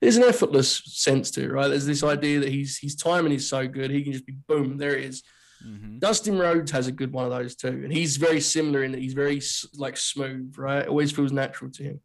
There's 0.00 0.16
an 0.16 0.24
effortless 0.24 0.82
sense 0.86 1.30
to 1.32 1.44
it, 1.44 1.52
right? 1.52 1.68
There's 1.68 1.86
this 1.86 2.02
idea 2.04 2.40
that 2.40 2.48
he's 2.48 2.78
his 2.78 2.94
timing 2.96 3.32
is 3.32 3.48
so 3.48 3.66
good, 3.68 3.90
he 3.90 4.02
can 4.02 4.12
just 4.12 4.26
be 4.26 4.36
boom, 4.48 4.78
there 4.78 4.96
it 4.96 5.04
is. 5.04 5.22
hmm 5.62 5.98
Dustin 5.98 6.38
Rhodes 6.38 6.70
has 6.70 6.86
a 6.86 6.92
good 6.92 7.12
one 7.12 7.24
of 7.26 7.30
those 7.30 7.54
too, 7.54 7.68
and 7.84 7.92
he's 7.92 8.16
very 8.16 8.40
similar 8.40 8.82
in 8.84 8.92
that 8.92 9.00
he's 9.00 9.12
very 9.14 9.40
like 9.76 9.96
smooth, 9.96 10.54
right? 10.56 10.86
Always 10.86 11.12
feels 11.12 11.32
natural 11.32 11.70
to 11.72 11.82
him. 11.82 12.00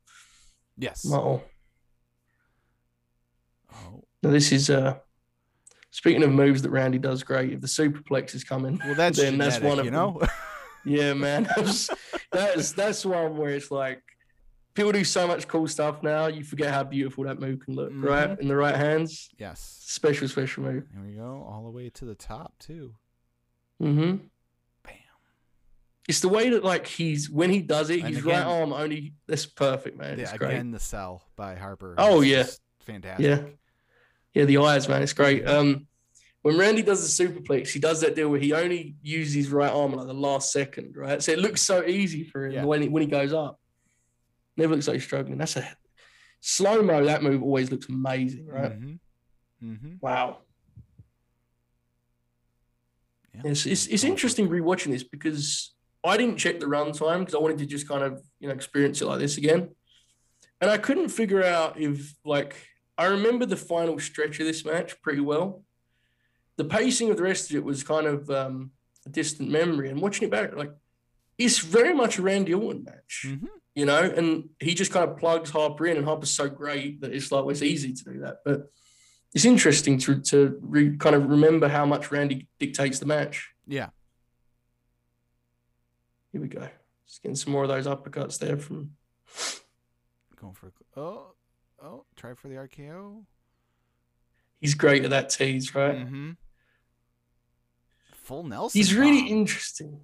Yes. 0.77 1.05
Oh. 1.09 1.41
Now 4.23 4.31
this 4.31 4.51
is 4.51 4.69
uh 4.69 4.97
speaking 5.91 6.23
of 6.23 6.31
moves 6.31 6.61
that 6.63 6.69
Randy 6.71 6.97
does 6.97 7.23
great. 7.23 7.53
If 7.53 7.61
the 7.61 7.67
superplex 7.67 8.33
is 8.35 8.43
coming, 8.43 8.79
Well, 8.85 8.95
that's 8.95 9.17
then 9.17 9.37
that's 9.37 9.59
one 9.59 9.79
of 9.79 9.85
you 9.85 9.91
them. 9.91 9.99
know. 10.15 10.21
Yeah, 10.87 11.15
man. 11.15 11.47
That's 11.55 11.89
that's 12.31 12.71
that's 12.73 13.03
one 13.03 13.37
where 13.37 13.49
it's 13.49 13.71
like 13.71 14.03
people 14.75 14.91
do 14.91 15.03
so 15.03 15.25
much 15.27 15.47
cool 15.47 15.67
stuff 15.67 16.03
now. 16.03 16.27
You 16.27 16.43
forget 16.43 16.71
how 16.71 16.83
beautiful 16.83 17.23
that 17.23 17.39
move 17.39 17.59
can 17.61 17.73
look, 17.75 17.91
right? 17.95 18.29
Mhm. 18.29 18.39
In 18.41 18.47
the 18.47 18.55
right 18.55 18.75
hands, 18.75 19.29
yes. 19.39 19.59
special, 19.87 20.27
special 20.27 20.63
move. 20.63 20.83
Here 20.93 21.03
we 21.03 21.13
go, 21.15 21.43
all 21.49 21.63
the 21.63 21.71
way 21.71 21.89
to 21.91 22.05
the 22.05 22.13
top 22.15 22.53
too. 22.59 22.93
Mm-hmm. 23.81 24.17
Bam. 24.83 24.93
It's 26.07 26.19
the 26.19 26.29
way 26.29 26.49
that 26.49 26.63
like 26.63 26.85
he's 26.87 27.29
when 27.29 27.49
he 27.49 27.61
does 27.61 27.89
it, 27.89 27.99
And 28.01 28.09
his 28.09 28.19
again- 28.19 28.45
right 28.45 28.45
arm 28.45 28.73
only. 28.73 29.13
That's 29.27 29.45
perfect, 29.45 29.97
man. 29.97 30.19
It's 30.19 30.31
Yeah, 30.31 30.37
great. 30.37 30.51
again, 30.51 30.71
the 30.71 30.79
sell 30.79 31.23
by 31.35 31.55
Harper. 31.55 31.95
Oh, 31.97 32.21
is 32.21 32.27
yeah. 32.27 32.45
fantastic. 32.81 33.25
Yeah. 33.25 33.41
Yeah, 34.33 34.45
the 34.45 34.57
eyes, 34.57 34.87
man, 34.89 35.01
it's 35.01 35.13
great. 35.13 35.47
Um, 35.47 35.87
when 36.41 36.57
Randy 36.57 36.81
does 36.83 37.01
the 37.17 37.25
superplex, 37.27 37.69
he 37.69 37.79
does 37.79 38.01
that 38.01 38.15
deal 38.15 38.29
where 38.29 38.39
he 38.39 38.51
only 38.53 38.95
uses 39.01 39.33
his 39.33 39.49
right 39.49 39.71
arm 39.71 39.93
like 39.93 40.07
the 40.07 40.13
last 40.13 40.51
second, 40.51 40.95
right? 40.97 41.23
So 41.23 41.31
it 41.31 41.39
looks 41.39 41.61
so 41.61 41.83
easy 41.85 42.23
for 42.25 42.45
him 42.45 42.51
Yeah. 42.51 42.65
when 42.65 42.81
he, 42.81 42.89
when 42.89 43.01
he 43.01 43.07
goes 43.07 43.31
up. 43.33 43.59
Never 44.57 44.73
looks 44.73 44.87
like 44.87 44.95
he's 44.95 45.03
struggling. 45.03 45.37
That's 45.37 45.55
a 45.57 45.67
slow 46.39 46.81
mo. 46.81 47.03
That 47.05 47.23
move 47.23 47.43
always 47.43 47.71
looks 47.71 47.89
amazing, 47.89 48.47
right? 48.47 48.71
Mm-hmm. 48.71 49.71
Mm-hmm. 49.71 49.93
Wow. 50.01 50.39
Yeah. 53.33 53.41
It's, 53.45 53.65
it's, 53.65 53.87
it's 53.87 54.03
interesting 54.03 54.47
rewatching 54.47 54.91
this 54.91 55.03
because 55.03 55.73
I 56.03 56.17
didn't 56.17 56.37
check 56.37 56.59
the 56.59 56.67
runtime 56.67 57.19
because 57.19 57.35
I 57.35 57.39
wanted 57.39 57.57
to 57.59 57.65
just 57.65 57.87
kind 57.87 58.03
of 58.03 58.21
you 58.39 58.47
know 58.47 58.53
experience 58.53 59.01
it 59.01 59.05
like 59.05 59.19
this 59.19 59.37
again, 59.37 59.69
and 60.61 60.69
I 60.69 60.77
couldn't 60.77 61.09
figure 61.09 61.43
out 61.43 61.79
if 61.79 62.13
like 62.23 62.55
I 62.97 63.05
remember 63.05 63.45
the 63.45 63.57
final 63.57 63.99
stretch 63.99 64.39
of 64.39 64.45
this 64.45 64.63
match 64.63 65.01
pretty 65.01 65.21
well. 65.21 65.63
The 66.57 66.63
pacing 66.63 67.09
of 67.09 67.17
the 67.17 67.23
rest 67.23 67.49
of 67.49 67.57
it 67.57 67.63
was 67.65 67.83
kind 67.83 68.07
of 68.07 68.29
um, 68.29 68.71
a 69.05 69.09
distant 69.09 69.49
memory, 69.49 69.89
and 69.89 69.99
watching 69.99 70.23
it 70.27 70.31
back, 70.31 70.55
like 70.55 70.71
it's 71.37 71.57
very 71.59 71.93
much 71.93 72.17
a 72.17 72.21
Randy 72.21 72.53
Orton 72.53 72.83
match, 72.85 73.25
Mhm. 73.27 73.47
You 73.75 73.85
know, 73.85 73.99
and 73.99 74.49
he 74.59 74.73
just 74.73 74.91
kind 74.91 75.07
of 75.07 75.17
plugs 75.17 75.49
Harper 75.49 75.85
in, 75.85 75.97
and 75.97 76.05
Harper's 76.05 76.31
so 76.31 76.49
great 76.49 77.01
that 77.01 77.13
it's 77.13 77.31
like 77.31 77.43
well, 77.43 77.51
it's 77.51 77.61
easy 77.61 77.93
to 77.93 78.03
do 78.05 78.19
that, 78.21 78.37
but 78.45 78.71
it's 79.33 79.45
interesting 79.45 79.97
to 79.99 80.21
to 80.21 80.57
re, 80.61 80.95
kind 80.97 81.15
of 81.15 81.29
remember 81.29 81.67
how 81.67 81.85
much 81.85 82.09
Randy 82.09 82.47
dictates 82.57 82.99
the 82.99 83.05
match. 83.05 83.51
Yeah. 83.67 83.89
Here 86.31 86.41
we 86.41 86.47
go. 86.47 86.67
Just 87.05 87.21
getting 87.21 87.35
some 87.35 87.51
more 87.51 87.63
of 87.63 87.69
those 87.69 87.85
uppercuts 87.85 88.39
there 88.39 88.57
from. 88.57 88.91
Going 90.39 90.53
for 90.53 90.71
oh 90.95 91.33
oh 91.83 92.05
try 92.15 92.33
for 92.33 92.47
the 92.47 92.55
RKO. 92.55 93.23
He's 94.61 94.73
great 94.73 95.03
at 95.03 95.09
that 95.09 95.29
tease, 95.29 95.75
right? 95.75 95.97
Mm-hmm. 95.97 96.31
Full 98.23 98.43
Nelson. 98.43 98.79
He's 98.79 98.93
really 98.95 99.21
bomb. 99.21 99.39
interesting. 99.39 99.99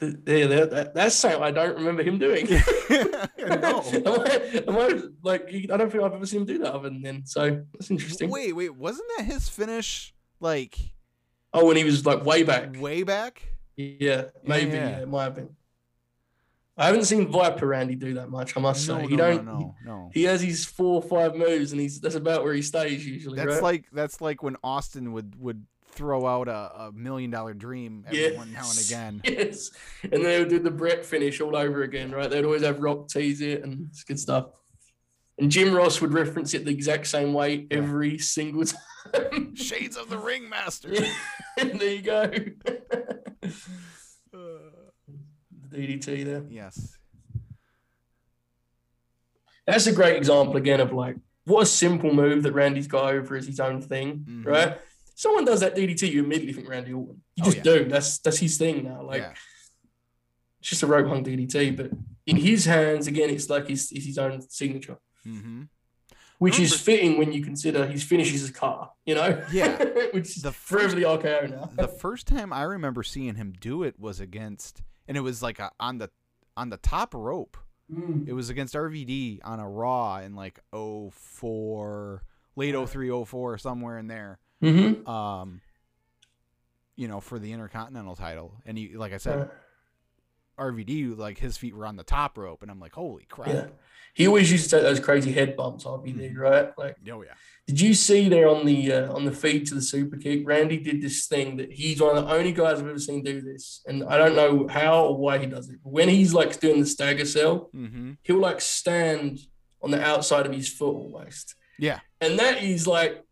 Yeah, 0.00 0.46
that, 0.46 0.70
that, 0.70 0.94
that's 0.94 1.14
something 1.14 1.42
I 1.42 1.50
don't 1.50 1.76
remember 1.76 2.02
him 2.02 2.18
doing. 2.18 2.46
no. 2.50 3.82
I, 3.84 4.62
I, 4.66 5.02
like 5.22 5.48
I 5.52 5.76
don't 5.76 5.90
think 5.90 6.02
I've 6.02 6.14
ever 6.14 6.26
seen 6.26 6.40
him 6.40 6.46
do 6.46 6.58
that 6.58 6.72
other 6.74 6.88
than 6.88 7.02
then. 7.02 7.26
So 7.26 7.64
that's 7.72 7.90
interesting. 7.90 8.30
Wait, 8.30 8.52
wait, 8.54 8.74
wasn't 8.74 9.08
that 9.18 9.24
his 9.26 9.48
finish 9.48 10.14
like 10.40 10.78
Oh, 11.52 11.66
when 11.66 11.76
he 11.76 11.84
was 11.84 12.06
like 12.06 12.24
way 12.24 12.42
back. 12.44 12.76
way 12.80 13.02
back? 13.02 13.42
Yeah, 13.76 14.24
maybe. 14.44 14.72
Yeah. 14.72 14.88
Yeah, 14.90 14.98
it 15.00 15.08
might 15.08 15.24
have 15.24 15.34
been. 15.34 15.56
I 16.76 16.86
haven't 16.86 17.04
seen 17.04 17.28
Viper 17.28 17.66
Randy 17.66 17.94
do 17.94 18.14
that 18.14 18.30
much. 18.30 18.56
I 18.56 18.60
must 18.60 18.88
No, 18.88 18.96
say. 18.96 19.02
no, 19.02 19.08
he 19.08 19.16
don't. 19.16 19.44
no, 19.44 19.74
no. 19.84 20.10
He 20.14 20.22
has 20.24 20.40
his 20.40 20.64
four 20.64 21.02
or 21.02 21.02
five 21.02 21.34
moves, 21.34 21.72
and 21.72 21.80
he's 21.80 22.00
that's 22.00 22.14
about 22.14 22.42
where 22.42 22.54
he 22.54 22.62
stays 22.62 23.06
usually. 23.06 23.36
That's 23.36 23.54
right? 23.54 23.62
like 23.62 23.84
that's 23.92 24.20
like 24.20 24.42
when 24.42 24.56
Austin 24.64 25.12
would 25.12 25.34
would 25.38 25.66
throw 25.92 26.26
out 26.26 26.48
a, 26.48 26.52
a 26.86 26.92
million 26.92 27.30
dollar 27.30 27.54
dream 27.54 28.04
every 28.06 28.36
one 28.36 28.52
now 28.52 28.68
and 28.68 28.78
again. 28.86 29.20
Yes. 29.24 29.70
And 30.02 30.24
they 30.24 30.38
would 30.38 30.48
do 30.48 30.58
the 30.58 30.70
Bret 30.70 31.04
finish 31.04 31.40
all 31.40 31.56
over 31.56 31.82
again, 31.82 32.10
right? 32.10 32.30
They'd 32.30 32.44
always 32.44 32.62
have 32.62 32.80
Rock 32.80 33.08
tease 33.08 33.40
it 33.40 33.62
and 33.62 33.88
it's 33.90 34.04
good 34.04 34.18
stuff. 34.20 34.46
And 35.38 35.50
Jim 35.50 35.72
Ross 35.74 36.00
would 36.00 36.12
reference 36.12 36.52
it 36.54 36.64
the 36.66 36.70
exact 36.72 37.06
same 37.06 37.32
way 37.32 37.66
every 37.70 38.18
single 38.18 38.64
time. 38.64 39.54
Shades 39.56 39.96
of 39.96 40.10
the 40.10 40.18
Ringmaster. 40.26 40.92
Yeah. 40.92 41.12
there 41.56 41.94
you 41.94 42.02
go. 42.02 42.30
The 44.32 45.76
DDT 45.76 46.24
there. 46.24 46.44
yes. 46.48 46.96
That's 49.66 49.86
a 49.86 49.92
great 49.92 50.16
example 50.16 50.56
again 50.56 50.80
of 50.80 50.92
like 50.92 51.16
what 51.44 51.62
a 51.62 51.66
simple 51.66 52.12
move 52.12 52.42
that 52.42 52.52
Randy's 52.52 52.86
got 52.86 53.12
over 53.14 53.36
as 53.36 53.46
his 53.46 53.60
own 53.60 53.80
thing, 53.80 54.24
Mhm. 54.28 54.46
right? 54.46 54.78
Someone 55.20 55.44
does 55.44 55.60
that 55.60 55.76
DDT, 55.76 56.10
you 56.10 56.24
immediately 56.24 56.54
think 56.54 56.66
Randy 56.68 56.94
Orton. 56.94 57.20
You 57.36 57.42
Oh, 57.42 57.44
just 57.50 57.58
yeah. 57.58 57.62
do. 57.62 57.84
That's 57.84 58.18
that's 58.18 58.38
his 58.38 58.56
thing 58.56 58.84
now. 58.84 59.02
Like 59.02 59.20
yeah. 59.20 59.32
it's 60.60 60.70
just 60.70 60.82
a 60.82 60.86
rope 60.86 61.08
hung 61.08 61.22
DDT, 61.22 61.76
but 61.76 61.90
in 62.26 62.36
his 62.36 62.64
hands, 62.64 63.06
again, 63.06 63.28
it's 63.28 63.50
like 63.50 63.68
his, 63.68 63.92
it's 63.92 64.06
his 64.06 64.16
own 64.18 64.40
signature. 64.48 64.96
Mm-hmm. 65.26 65.64
which 66.38 66.58
is 66.58 66.72
fitting 66.74 67.18
when 67.18 67.30
you 67.34 67.42
consider 67.44 67.84
his 67.86 68.02
finish 68.02 68.32
is 68.32 68.48
a 68.48 68.52
car, 68.54 68.92
you 69.04 69.14
know? 69.14 69.42
Yeah. 69.52 69.76
which 70.14 70.34
is 70.36 70.42
The 70.42 70.52
forever 70.52 70.84
first- 70.88 70.96
the 70.96 71.02
RKO 71.02 71.50
now. 71.50 71.70
The 71.76 71.88
first 71.88 72.26
time 72.26 72.50
I 72.54 72.62
remember 72.62 73.02
seeing 73.02 73.34
him 73.34 73.52
do 73.60 73.82
it 73.82 74.00
was 74.00 74.20
against, 74.20 74.80
and 75.06 75.18
it 75.18 75.20
was 75.20 75.42
like 75.42 75.58
a, 75.58 75.70
on 75.78 75.98
the 75.98 76.08
on 76.56 76.70
the 76.70 76.78
top 76.78 77.12
rope. 77.12 77.58
Mm. 77.92 78.26
It 78.26 78.32
was 78.32 78.48
against 78.48 78.74
RVD 78.74 79.40
on 79.44 79.60
a 79.60 79.68
Raw 79.68 80.18
in 80.20 80.34
like 80.34 80.60
04, 80.72 82.22
late 82.56 82.74
03, 82.88 83.24
04, 83.24 83.58
somewhere 83.58 83.98
in 83.98 84.06
there. 84.06 84.38
Mm-hmm. 84.62 85.08
Um, 85.08 85.60
you 86.96 87.08
know, 87.08 87.20
for 87.20 87.38
the 87.38 87.52
Intercontinental 87.52 88.14
title, 88.16 88.52
and 88.66 88.76
he, 88.76 88.96
like 88.96 89.12
I 89.12 89.16
said, 89.16 89.48
RVD, 90.58 91.16
like 91.16 91.38
his 91.38 91.56
feet 91.56 91.74
were 91.74 91.86
on 91.86 91.96
the 91.96 92.02
top 92.04 92.36
rope, 92.36 92.60
and 92.62 92.70
I'm 92.70 92.78
like, 92.80 92.92
holy 92.92 93.24
crap! 93.24 93.48
yeah. 93.48 93.66
He 94.12 94.26
always 94.26 94.50
used 94.52 94.68
to 94.70 94.76
take 94.76 94.82
those 94.82 95.00
crazy 95.00 95.32
head 95.32 95.56
bumps, 95.56 95.84
RVD, 95.84 96.36
right? 96.36 96.76
Like, 96.76 96.96
Oh 97.10 97.22
yeah. 97.22 97.32
did 97.66 97.80
you 97.80 97.94
see 97.94 98.28
there 98.28 98.48
on 98.48 98.66
the 98.66 98.92
uh, 98.92 99.12
on 99.14 99.24
the 99.24 99.32
feed 99.32 99.66
to 99.68 99.74
the 99.74 99.80
super 99.80 100.16
kick? 100.18 100.42
Randy 100.46 100.78
did 100.78 101.00
this 101.00 101.26
thing 101.26 101.56
that 101.58 101.72
he's 101.72 102.02
one 102.02 102.18
of 102.18 102.26
the 102.26 102.32
only 102.34 102.52
guys 102.52 102.80
I've 102.80 102.88
ever 102.88 102.98
seen 102.98 103.22
do 103.22 103.40
this, 103.40 103.80
and 103.86 104.04
I 104.04 104.18
don't 104.18 104.36
know 104.36 104.66
how 104.68 105.04
or 105.06 105.16
why 105.16 105.38
he 105.38 105.46
does 105.46 105.70
it. 105.70 105.78
But 105.82 105.92
when 105.92 106.08
he's 106.10 106.34
like 106.34 106.58
doing 106.60 106.80
the 106.80 106.86
stagger 106.86 107.24
sell, 107.24 107.70
Mm-hmm. 107.74 108.12
he'll 108.24 108.38
like 108.40 108.60
stand 108.60 109.38
on 109.80 109.90
the 109.92 110.02
outside 110.04 110.44
of 110.44 110.52
his 110.52 110.68
foot 110.70 110.94
almost. 110.94 111.54
Yeah. 111.78 112.00
And 112.20 112.38
that 112.38 112.62
is 112.62 112.86
like 112.86 113.24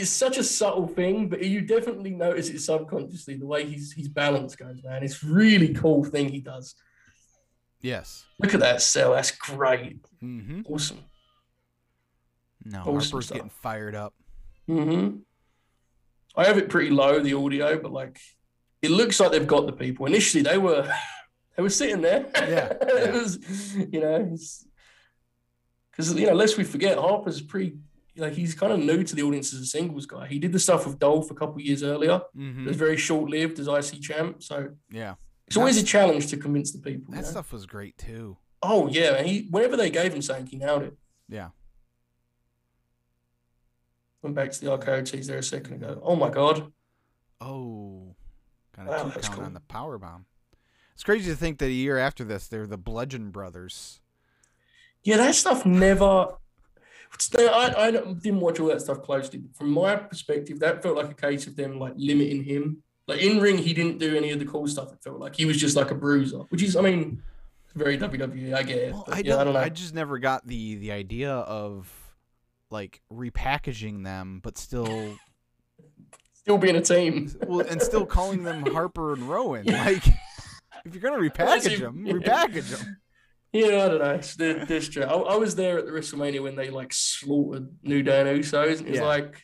it's 0.00 0.10
such 0.10 0.38
a 0.38 0.44
subtle 0.44 0.86
thing, 0.86 1.28
but 1.28 1.42
you 1.42 1.60
definitely 1.60 2.10
notice 2.10 2.48
it 2.48 2.60
subconsciously 2.60 3.36
the 3.36 3.46
way 3.46 3.64
he's 3.66 3.92
his 3.92 4.08
balance 4.08 4.56
goes, 4.56 4.82
man. 4.82 5.02
It's 5.02 5.22
really 5.24 5.74
cool 5.74 6.04
thing 6.04 6.28
he 6.28 6.40
does. 6.40 6.74
Yes. 7.80 8.24
Look 8.38 8.54
at 8.54 8.60
that 8.60 8.80
sell. 8.82 9.12
That's 9.12 9.30
great. 9.30 10.02
Mm-hmm. 10.22 10.62
Awesome. 10.66 11.00
No, 12.64 12.78
Awesome 12.80 12.92
Harper's 12.94 13.26
stuff. 13.26 13.36
getting 13.36 13.50
fired 13.50 13.94
up. 13.94 14.14
Mm-hmm. 14.68 15.18
I 16.36 16.44
have 16.44 16.58
it 16.58 16.70
pretty 16.70 16.90
low, 16.90 17.20
the 17.20 17.34
audio, 17.34 17.78
but 17.78 17.92
like 17.92 18.18
it 18.80 18.90
looks 18.90 19.20
like 19.20 19.32
they've 19.32 19.46
got 19.46 19.66
the 19.66 19.72
people. 19.72 20.06
Initially 20.06 20.42
they 20.42 20.58
were 20.58 20.90
they 21.56 21.62
were 21.62 21.70
sitting 21.70 22.00
there. 22.00 22.26
Yeah, 22.34 22.72
it 22.80 23.12
was 23.12 23.38
you 23.76 24.00
know, 24.00 24.36
because 25.90 26.14
you 26.14 26.26
know, 26.26 26.34
lest 26.34 26.56
we 26.56 26.64
forget, 26.64 26.98
Harper's 26.98 27.40
pretty 27.42 27.76
like 28.16 28.32
he's 28.34 28.54
kind 28.54 28.72
of 28.72 28.78
new 28.80 29.02
to 29.02 29.14
the 29.16 29.22
audience 29.22 29.52
as 29.52 29.60
a 29.60 29.66
singles 29.66 30.06
guy. 30.06 30.26
He 30.26 30.38
did 30.38 30.52
the 30.52 30.58
stuff 30.58 30.86
with 30.86 30.98
Dolph 30.98 31.30
a 31.30 31.34
couple 31.34 31.60
years 31.60 31.82
earlier. 31.82 32.20
It 32.34 32.38
Mm-hmm. 32.38 32.66
was 32.66 32.76
very 32.76 32.96
short 32.96 33.28
lived 33.30 33.58
as 33.58 33.66
IC 33.68 34.00
champ. 34.00 34.42
So 34.42 34.70
Yeah. 34.90 35.14
it's 35.46 35.56
always 35.56 35.76
a 35.76 35.84
challenge 35.84 36.28
to 36.28 36.36
convince 36.36 36.72
the 36.72 36.78
people. 36.78 37.06
you 37.12 37.16
That 37.16 37.22
know? 37.24 37.30
stuff 37.30 37.52
was 37.52 37.66
great 37.66 37.98
too. 37.98 38.36
Oh 38.62 38.86
yeah, 38.88 39.10
man. 39.12 39.24
He 39.26 39.46
whenever 39.50 39.76
they 39.76 39.90
gave 39.90 40.14
him 40.14 40.22
something, 40.22 40.46
he 40.46 40.56
nailed 40.56 40.82
it. 40.82 40.96
Yeah. 41.28 41.48
Went 44.22 44.36
back 44.36 44.52
to 44.52 44.60
the 44.60 44.66
RKO 44.78 45.04
tease 45.04 45.26
there 45.26 45.38
a 45.38 45.42
second 45.42 45.74
ago. 45.74 46.00
Oh 46.02 46.16
my 46.16 46.30
god. 46.30 46.72
Oh, 47.40 48.14
got 48.74 48.86
a 48.86 48.90
Wow, 48.90 49.02
two 49.04 49.20
count 49.20 49.34
cool. 49.34 49.44
on 49.44 49.54
the 49.54 49.60
power 49.60 49.98
bomb. 49.98 50.26
It's 50.94 51.02
crazy 51.02 51.30
to 51.30 51.36
think 51.36 51.58
that 51.58 51.66
a 51.66 51.72
year 51.72 51.98
after 51.98 52.24
this, 52.24 52.46
they're 52.46 52.66
the 52.66 52.78
Bludgeon 52.78 53.30
Brothers. 53.30 54.00
Yeah, 55.02 55.18
that 55.18 55.34
stuff 55.34 55.66
never. 55.66 56.36
I, 57.38 57.74
I 57.76 57.90
didn't 57.90 58.40
watch 58.40 58.60
all 58.60 58.68
that 58.68 58.80
stuff 58.80 59.02
closely. 59.02 59.38
But 59.38 59.56
from 59.56 59.70
my 59.70 59.96
perspective, 59.96 60.60
that 60.60 60.82
felt 60.82 60.96
like 60.96 61.10
a 61.10 61.14
case 61.14 61.46
of 61.46 61.56
them 61.56 61.78
like 61.78 61.94
limiting 61.96 62.44
him. 62.44 62.82
Like 63.06 63.20
in 63.20 63.38
ring, 63.40 63.58
he 63.58 63.74
didn't 63.74 63.98
do 63.98 64.16
any 64.16 64.30
of 64.30 64.38
the 64.38 64.46
cool 64.46 64.66
stuff. 64.66 64.92
It 64.92 65.02
felt 65.02 65.20
like 65.20 65.36
he 65.36 65.44
was 65.44 65.58
just 65.58 65.76
like 65.76 65.90
a 65.90 65.94
bruiser, 65.94 66.38
which 66.48 66.62
is, 66.62 66.74
I 66.76 66.80
mean, 66.80 67.22
very 67.74 67.98
WWE. 67.98 68.54
I 68.54 68.62
get 68.62 68.78
it. 68.78 68.92
Well, 68.92 69.04
but 69.06 69.14
I, 69.14 69.18
yeah, 69.18 69.22
don't, 69.24 69.40
I 69.40 69.44
don't 69.44 69.54
know. 69.54 69.60
I 69.60 69.68
just 69.68 69.94
never 69.94 70.18
got 70.18 70.46
the 70.46 70.76
the 70.76 70.92
idea 70.92 71.32
of 71.32 71.92
like 72.70 73.02
repackaging 73.12 74.04
them, 74.04 74.40
but 74.42 74.56
still 74.58 75.16
Still 76.44 76.58
being 76.58 76.76
a 76.76 76.80
team. 76.82 77.32
well, 77.46 77.66
and 77.66 77.80
still 77.80 78.04
calling 78.04 78.42
them 78.42 78.66
Harper 78.72 79.14
and 79.14 79.22
Rowan. 79.22 79.64
Like, 79.64 80.06
if 80.84 80.92
you're 80.92 81.00
gonna 81.00 81.16
repackage 81.16 81.80
them, 81.80 82.04
repackage 82.04 82.68
them. 82.68 82.98
Yeah, 83.54 83.84
I 83.84 83.88
don't 83.88 83.98
know. 84.00 84.10
It's 84.10 84.34
the, 84.36 84.64
this 84.66 84.88
true. 84.88 85.04
I, 85.04 85.14
I 85.14 85.36
was 85.36 85.54
there 85.54 85.78
at 85.78 85.86
the 85.86 85.92
WrestleMania 85.92 86.42
when 86.42 86.56
they 86.56 86.70
like 86.70 86.92
slaughtered 86.92 87.68
New 87.82 88.02
Day 88.02 88.20
and 88.20 88.28
Usos, 88.42 88.78
and 88.80 88.88
it's 88.88 88.98
Yeah. 88.98 89.04
like, 89.04 89.40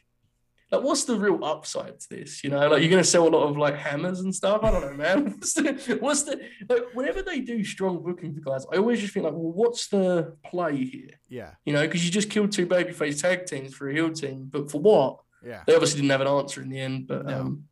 like, 0.73 0.83
what's 0.83 1.05
the 1.05 1.17
real 1.17 1.45
upside 1.45 1.99
to 2.01 2.09
this? 2.11 2.43
You 2.45 2.51
know, 2.51 2.69
like 2.69 2.81
you're 2.83 2.91
gonna 2.91 3.05
sell 3.05 3.27
a 3.27 3.31
lot 3.31 3.49
of 3.49 3.57
like 3.57 3.77
hammers 3.77 4.21
and 4.21 4.35
stuff. 4.35 4.63
I 4.65 4.71
don't 4.73 4.83
know, 4.83 4.95
man. 4.95 5.25
What's 5.39 5.55
the, 5.55 5.99
what's 6.01 6.23
the 6.25 6.41
like? 6.69 6.83
Whenever 6.95 7.23
they 7.23 7.41
do 7.41 7.63
strong 7.65 8.03
booking 8.03 8.35
for 8.35 8.41
guys, 8.41 8.67
I 8.73 8.77
always 8.79 9.01
just 9.01 9.15
think 9.15 9.25
like, 9.25 9.33
well, 9.33 9.53
what's 9.53 9.89
the 9.89 10.37
play 10.45 10.77
here? 10.85 11.11
Yeah, 11.29 11.53
You 11.65 11.73
know, 11.73 11.83
because 11.83 12.05
you 12.05 12.11
just 12.11 12.31
killed 12.31 12.53
two 12.53 12.67
babyface 12.67 13.21
tag 13.23 13.47
teams 13.47 13.75
for 13.75 13.89
a 13.89 13.93
heel 13.95 14.11
team, 14.13 14.49
but 14.51 14.71
for 14.71 14.81
what? 14.81 15.21
yeah. 15.45 15.63
They 15.67 15.75
obviously 15.75 16.01
didn't 16.03 16.11
have 16.13 16.21
an 16.21 16.27
answer 16.29 16.63
in 16.63 16.69
the 16.69 16.81
end. 16.81 17.07
But 17.09 17.27
No. 17.27 17.41
um, 17.41 17.65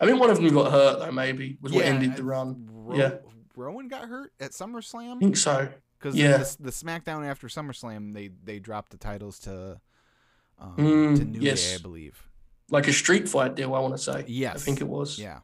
I 0.00 0.06
think 0.06 0.20
one 0.20 0.30
of 0.30 0.36
them 0.36 0.48
got 0.54 0.70
hurt 0.70 0.98
though. 1.00 1.10
Maybe 1.12 1.58
was 1.60 1.72
what 1.72 1.84
ended 1.86 2.14
the 2.16 2.22
run. 2.24 2.66
Ro- 2.70 2.96
Yeah. 2.96 3.14
Rowan 3.58 3.88
got 3.88 4.08
hurt 4.08 4.32
at 4.40 4.52
SummerSlam 4.52 5.16
I 5.16 5.18
think 5.18 5.36
so. 5.36 5.68
because 5.98 6.14
Yeah. 6.14 6.38
the, 6.38 6.56
the 6.64 6.70
SmackDown 6.70 7.26
after 7.26 7.48
SummerSlam 7.48 8.14
they 8.14 8.28
they 8.44 8.58
dropped 8.58 8.90
the 8.92 8.96
titles 8.96 9.38
to 9.40 9.80
um, 10.60 10.74
Mm, 10.76 11.16
to 11.18 11.24
New 11.24 11.40
yes. 11.40 11.68
Day, 11.68 11.74
I 11.74 11.78
believe. 11.78 12.22
Like 12.70 12.86
a 12.88 12.92
street 12.92 13.28
fight 13.28 13.54
deal, 13.54 13.74
I 13.74 13.80
want 13.80 13.94
to 13.96 14.02
say. 14.02 14.24
Yes, 14.26 14.56
I 14.56 14.58
think 14.58 14.80
it 14.80 14.88
was. 14.88 15.18
Yeah, 15.18 15.40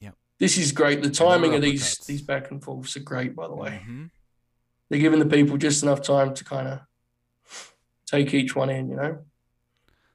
Yep. 0.00 0.14
This 0.38 0.58
is 0.58 0.72
great. 0.72 1.02
The 1.02 1.10
timing 1.10 1.54
of 1.54 1.62
these 1.62 1.82
uppercuts. 1.82 2.06
these 2.06 2.22
back 2.22 2.50
and 2.50 2.62
forths 2.62 2.96
are 2.96 3.00
great, 3.00 3.34
by 3.36 3.46
the 3.48 3.54
way. 3.54 3.82
Mhm. 3.86 4.10
They're 4.88 4.98
giving 5.00 5.18
the 5.20 5.26
people 5.26 5.56
just 5.56 5.82
enough 5.82 6.02
time 6.02 6.34
to 6.34 6.44
kind 6.44 6.68
of 6.68 6.80
take 8.06 8.32
each 8.34 8.56
one 8.56 8.70
in, 8.70 8.88
you 8.88 8.96
know? 8.96 9.24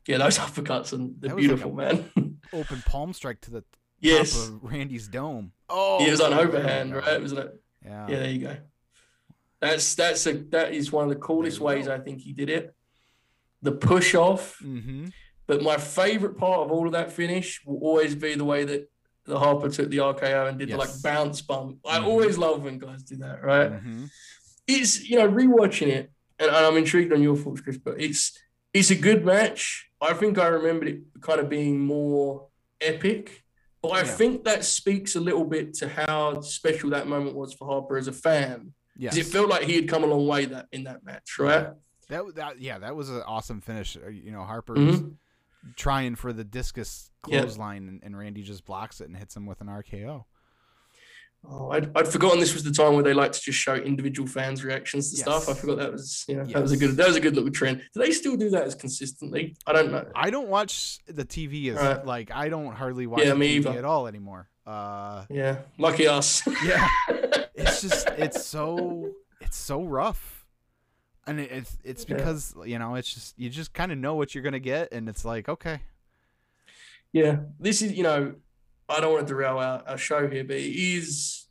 Yeah, 0.08 0.18
those 0.18 0.38
uppercuts 0.46 0.94
and 0.94 1.16
they're 1.20 1.30
like 1.32 1.38
beautiful, 1.40 1.72
a- 1.72 1.76
man. 1.94 2.40
open 2.54 2.82
palm 2.86 3.14
strike 3.14 3.40
to 3.42 3.52
the 3.52 3.64
yes. 4.00 4.34
top 4.34 4.50
of 4.50 4.64
Randy's 4.64 5.08
dome. 5.08 5.53
Oh, 5.76 6.00
Yeah, 6.00 6.08
it 6.08 6.12
was 6.12 6.20
an 6.22 6.30
there 6.32 6.40
we 6.40 6.46
overhand, 6.58 6.96
right? 6.96 7.14
It 7.14 7.22
was 7.22 7.32
an, 7.32 7.50
Yeah, 7.84 8.08
yeah, 8.08 8.20
there 8.20 8.30
you 8.30 8.40
go. 8.48 8.58
That's 9.60 9.96
that's 9.96 10.26
a 10.28 10.34
that 10.56 10.74
is 10.74 10.92
one 10.92 11.06
of 11.06 11.10
the 11.10 11.16
coolest 11.16 11.60
ways 11.60 11.88
go. 11.88 11.94
I 11.96 12.00
think 12.00 12.22
he 12.22 12.34
did 12.34 12.50
it. 12.50 12.74
The 13.62 13.72
push 13.72 14.14
off, 14.14 14.58
Mm-hmm. 14.62 15.06
but 15.48 15.62
my 15.64 15.78
favorite 15.78 16.38
part 16.38 16.60
of 16.66 16.72
all 16.72 16.86
of 16.86 16.94
that 16.94 17.12
finish 17.12 17.62
will 17.66 17.80
always 17.80 18.14
be 18.14 18.36
the 18.36 18.44
way 18.46 18.66
that 18.66 18.90
the 19.26 19.40
Harper 19.40 19.70
took 19.70 19.90
the 19.90 19.98
RKO 20.00 20.50
and 20.50 20.60
did 20.60 20.70
the 20.70 20.76
like 20.78 20.90
bounce 21.02 21.42
bump. 21.42 21.78
I 21.86 22.00
Mhm. 22.00 22.06
always 22.08 22.38
love 22.38 22.64
when 22.66 22.78
guys 22.78 23.04
do 23.04 23.16
that, 23.18 23.42
right? 23.42 23.72
Mm-hmm. 23.72 24.06
It's 24.68 25.10
you 25.10 25.18
know 25.18 25.30
rewatching 25.30 25.88
it, 25.88 26.12
and 26.40 26.52
I'm 26.52 26.76
intrigued 26.78 27.14
on 27.14 27.24
your 27.24 27.38
thoughts, 27.38 27.62
Chris. 27.62 27.78
But 27.78 28.02
it's 28.02 28.38
it's 28.74 28.92
a 28.92 28.96
good 28.96 29.24
match. 29.26 29.90
I 30.02 30.14
think 30.14 30.38
I 30.38 30.48
remembered 30.48 30.90
it 30.90 31.00
kind 31.22 31.40
of 31.40 31.48
being 31.48 31.80
more 31.80 32.48
epic, 32.82 33.43
but 33.84 33.90
I 33.92 34.00
Yeah. 34.00 34.04
think 34.16 34.44
that 34.46 34.64
speaks 34.66 35.16
a 35.16 35.20
little 35.20 35.44
bit 35.44 35.74
to 35.76 35.90
how 35.90 36.40
special 36.42 36.90
that 36.92 37.06
moment 37.08 37.36
was 37.36 37.54
for 37.54 37.68
Harper 37.68 37.98
as 37.98 38.08
a 38.08 38.14
fan. 38.14 38.74
Yes. 38.98 39.18
It 39.18 39.26
felt 39.26 39.50
like 39.50 39.64
he 39.64 39.76
had 39.76 39.88
come 39.90 40.04
a 40.04 40.08
long 40.08 40.26
way 40.26 40.46
that 40.46 40.68
in 40.72 40.86
that 40.86 41.04
match, 41.04 41.38
right? 41.38 41.68
that, 42.10 42.36
that 42.36 42.60
yeah, 42.60 42.80
that 42.80 42.96
was 42.96 43.10
an 43.10 43.22
awesome 43.28 43.60
finish. 43.62 43.96
Uh, 43.98 44.08
You 44.10 44.32
know, 44.32 44.44
Harper's 44.44 45.02
Mhm. 45.02 45.16
trying 45.76 46.16
for 46.16 46.32
the 46.34 46.44
discus 46.44 47.12
Yeah. 47.28 47.40
clothesline, 47.40 47.88
and, 47.88 48.04
and 48.04 48.18
Randy 48.18 48.42
just 48.44 48.66
blocks 48.66 49.02
it 49.02 49.06
and 49.08 49.18
hits 49.18 49.36
him 49.36 49.46
with 49.46 49.62
an 49.62 49.68
RKO. 49.68 50.26
Oh, 51.46 51.72
I'd, 51.72 51.96
I'd 51.98 52.08
forgotten 52.08 52.40
this 52.40 52.54
was 52.54 52.64
the 52.64 52.72
time 52.72 52.94
where 52.94 53.04
they 53.04 53.14
like 53.14 53.34
to 53.34 53.40
just 53.42 53.60
show 53.60 53.76
individual 53.76 54.28
fans' 54.28 54.64
reactions 54.64 55.12
to 55.12 55.18
stuff. 55.18 55.50
I 55.50 55.54
forgot 55.54 55.78
that 55.78 55.92
was 55.92 56.24
yeah, 56.28 56.44
that 56.44 56.62
was 56.62 56.72
a 56.72 56.78
good 56.78 56.96
that 56.96 57.06
was 57.08 57.18
a 57.18 57.20
good 57.20 57.36
little 57.36 57.52
trend. 57.52 57.82
Do 57.94 58.00
they 58.02 58.12
still 58.12 58.38
do 58.38 58.50
that 58.52 58.64
as 58.64 58.76
consistently? 58.76 59.56
I 59.68 59.74
don't 59.74 59.92
know. 59.92 60.06
I 60.16 60.30
don't 60.30 60.48
watch 60.48 61.00
the 61.06 61.26
TV 61.26 61.70
as 61.72 61.76
Right. 61.76 62.06
like 62.06 62.32
I 62.32 62.48
don't 62.48 62.74
hardly 62.74 63.08
watch 63.08 63.26
Yeah, 63.26 63.34
me 63.34 63.60
TV 63.60 63.66
either. 63.68 63.78
at 63.80 63.84
all 63.86 64.08
anymore. 64.08 64.50
Uh, 64.66 65.26
Yeah, 65.30 65.58
lucky 65.78 66.08
us. 66.08 66.42
yeah, 66.64 66.88
it's 67.56 67.82
just 67.82 68.08
it's 68.18 68.46
so 68.46 69.12
it's 69.42 69.58
so 69.58 69.84
rough, 69.84 70.46
and 71.28 71.42
it, 71.42 71.52
it's 71.52 71.78
it's 71.84 72.06
Yeah. 72.08 72.16
because 72.16 72.56
you 72.66 72.80
know 72.80 72.96
it's 72.96 73.14
just 73.14 73.38
you 73.38 73.50
just 73.50 73.74
kind 73.74 73.92
of 73.92 73.98
know 73.98 74.16
what 74.16 74.34
you're 74.34 74.44
gonna 74.46 74.60
get, 74.60 74.94
and 74.94 75.10
it's 75.10 75.26
like 75.26 75.50
okay, 75.50 75.82
Yeah, 77.12 77.40
this 77.60 77.82
is 77.82 77.92
you 77.92 78.04
know, 78.04 78.36
I 78.90 79.00
don't 79.00 79.14
want 79.14 79.28
to 79.28 79.34
derail 79.34 79.58
our, 79.58 79.84
our 79.88 79.98
show 79.98 80.28
here, 80.28 80.44
but 80.44 80.58
it 80.58 80.76
is 80.76 81.44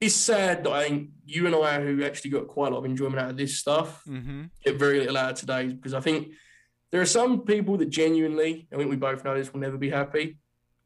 it's 0.00 0.14
sad 0.14 0.64
that 0.64 0.72
I 0.72 0.88
think 0.88 1.10
you 1.24 1.46
and 1.46 1.54
I, 1.54 1.80
who 1.80 2.04
actually 2.04 2.30
got 2.30 2.48
quite 2.48 2.70
a 2.70 2.74
lot 2.74 2.80
of 2.80 2.84
enjoyment 2.84 3.18
out 3.18 3.30
of 3.30 3.36
this 3.36 3.58
stuff, 3.58 4.02
mm-hmm. 4.06 4.44
get 4.64 4.78
very 4.78 5.00
little 5.00 5.16
out 5.16 5.32
of 5.32 5.38
today's 5.38 5.72
because 5.72 5.94
I 5.94 6.00
think 6.00 6.32
there 6.90 7.00
are 7.00 7.06
some 7.06 7.40
people 7.42 7.78
that 7.78 7.88
genuinely, 7.88 8.68
I 8.72 8.76
think 8.76 8.90
we 8.90 8.96
both 8.96 9.24
know 9.24 9.36
this, 9.36 9.52
will 9.52 9.60
never 9.60 9.78
be 9.78 9.90
happy. 9.90 10.38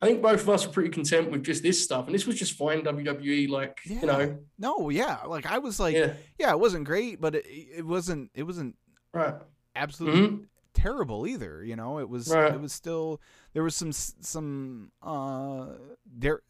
I 0.02 0.06
think 0.06 0.22
both 0.22 0.40
of 0.40 0.48
us 0.48 0.64
are 0.64 0.70
pretty 0.70 0.88
content 0.88 1.30
with 1.30 1.44
just 1.44 1.62
this 1.62 1.82
stuff, 1.82 2.06
and 2.06 2.14
this 2.14 2.26
was 2.26 2.38
just 2.38 2.54
fine 2.54 2.82
WWE. 2.82 3.48
Like 3.50 3.78
Yeah. 3.84 4.00
you 4.00 4.06
know, 4.06 4.38
no, 4.58 4.88
yeah, 4.88 5.18
like 5.26 5.44
I 5.44 5.58
was 5.58 5.78
like, 5.78 5.94
yeah, 5.94 6.14
yeah, 6.38 6.50
it 6.52 6.60
wasn't 6.60 6.84
great, 6.84 7.20
but 7.20 7.34
it, 7.34 7.44
it 7.46 7.86
wasn't 7.86 8.30
it 8.34 8.44
wasn't 8.44 8.76
right, 9.12 9.34
absolutely 9.76 10.20
Mhm. 10.20 10.46
Terrible 10.74 11.26
either. 11.26 11.62
You 11.64 11.76
know, 11.76 11.98
it 11.98 12.08
was 12.08 12.28
Right. 12.28 12.54
it 12.54 12.60
was 12.60 12.72
still 12.72 13.20
there 13.52 13.62
was 13.62 13.74
some 13.74 13.92
some 13.92 14.92
uh 15.02 15.66
there 16.06 16.42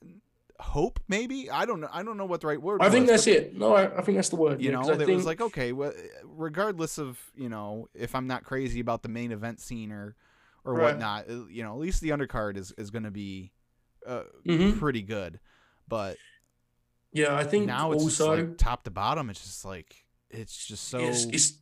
hope 0.58 1.00
maybe 1.08 1.50
I 1.50 1.64
don't 1.64 1.80
know 1.80 1.88
I 1.90 2.02
don't 2.02 2.16
know 2.18 2.26
what 2.26 2.42
the 2.42 2.46
right 2.48 2.60
word. 2.60 2.82
I 2.82 2.90
think 2.90 3.02
was, 3.08 3.24
that's 3.24 3.26
it. 3.26 3.56
No, 3.56 3.74
I, 3.74 3.96
I 3.98 4.02
think 4.02 4.16
that's 4.16 4.28
the 4.28 4.36
word. 4.36 4.60
You 4.60 4.70
yeah, 4.70 4.76
know, 4.76 4.90
it 4.90 4.98
think, 4.98 5.08
was 5.10 5.24
like 5.24 5.40
okay, 5.40 5.72
well, 5.72 5.92
regardless 6.24 6.98
of 6.98 7.18
you 7.34 7.48
know 7.48 7.88
if 7.94 8.14
I'm 8.14 8.26
not 8.26 8.44
crazy 8.44 8.80
about 8.80 9.02
the 9.02 9.08
main 9.08 9.32
event 9.32 9.60
scene 9.60 9.90
or 9.92 10.16
or 10.64 10.74
Right. 10.74 10.82
whatnot, 10.92 11.30
uh, 11.30 11.46
you 11.46 11.62
know, 11.62 11.72
at 11.72 11.78
least 11.78 12.02
the 12.02 12.10
undercard 12.10 12.56
is 12.58 12.72
is 12.72 12.90
going 12.90 13.04
to 13.04 13.10
be 13.10 13.52
uh, 14.06 14.24
Mhm. 14.46 14.78
pretty 14.78 15.02
good. 15.02 15.40
But 15.88 16.18
yeah, 17.12 17.34
I 17.34 17.44
think 17.44 17.66
now 17.66 17.92
it's 17.92 18.02
also 18.02 18.36
like 18.36 18.58
top 18.58 18.84
to 18.84 18.90
bottom. 18.90 19.30
It's 19.30 19.42
just 19.42 19.64
like 19.64 20.04
it's 20.30 20.66
just 20.66 20.88
so 20.88 21.06
it's, 21.08 21.24
it's 21.32 21.52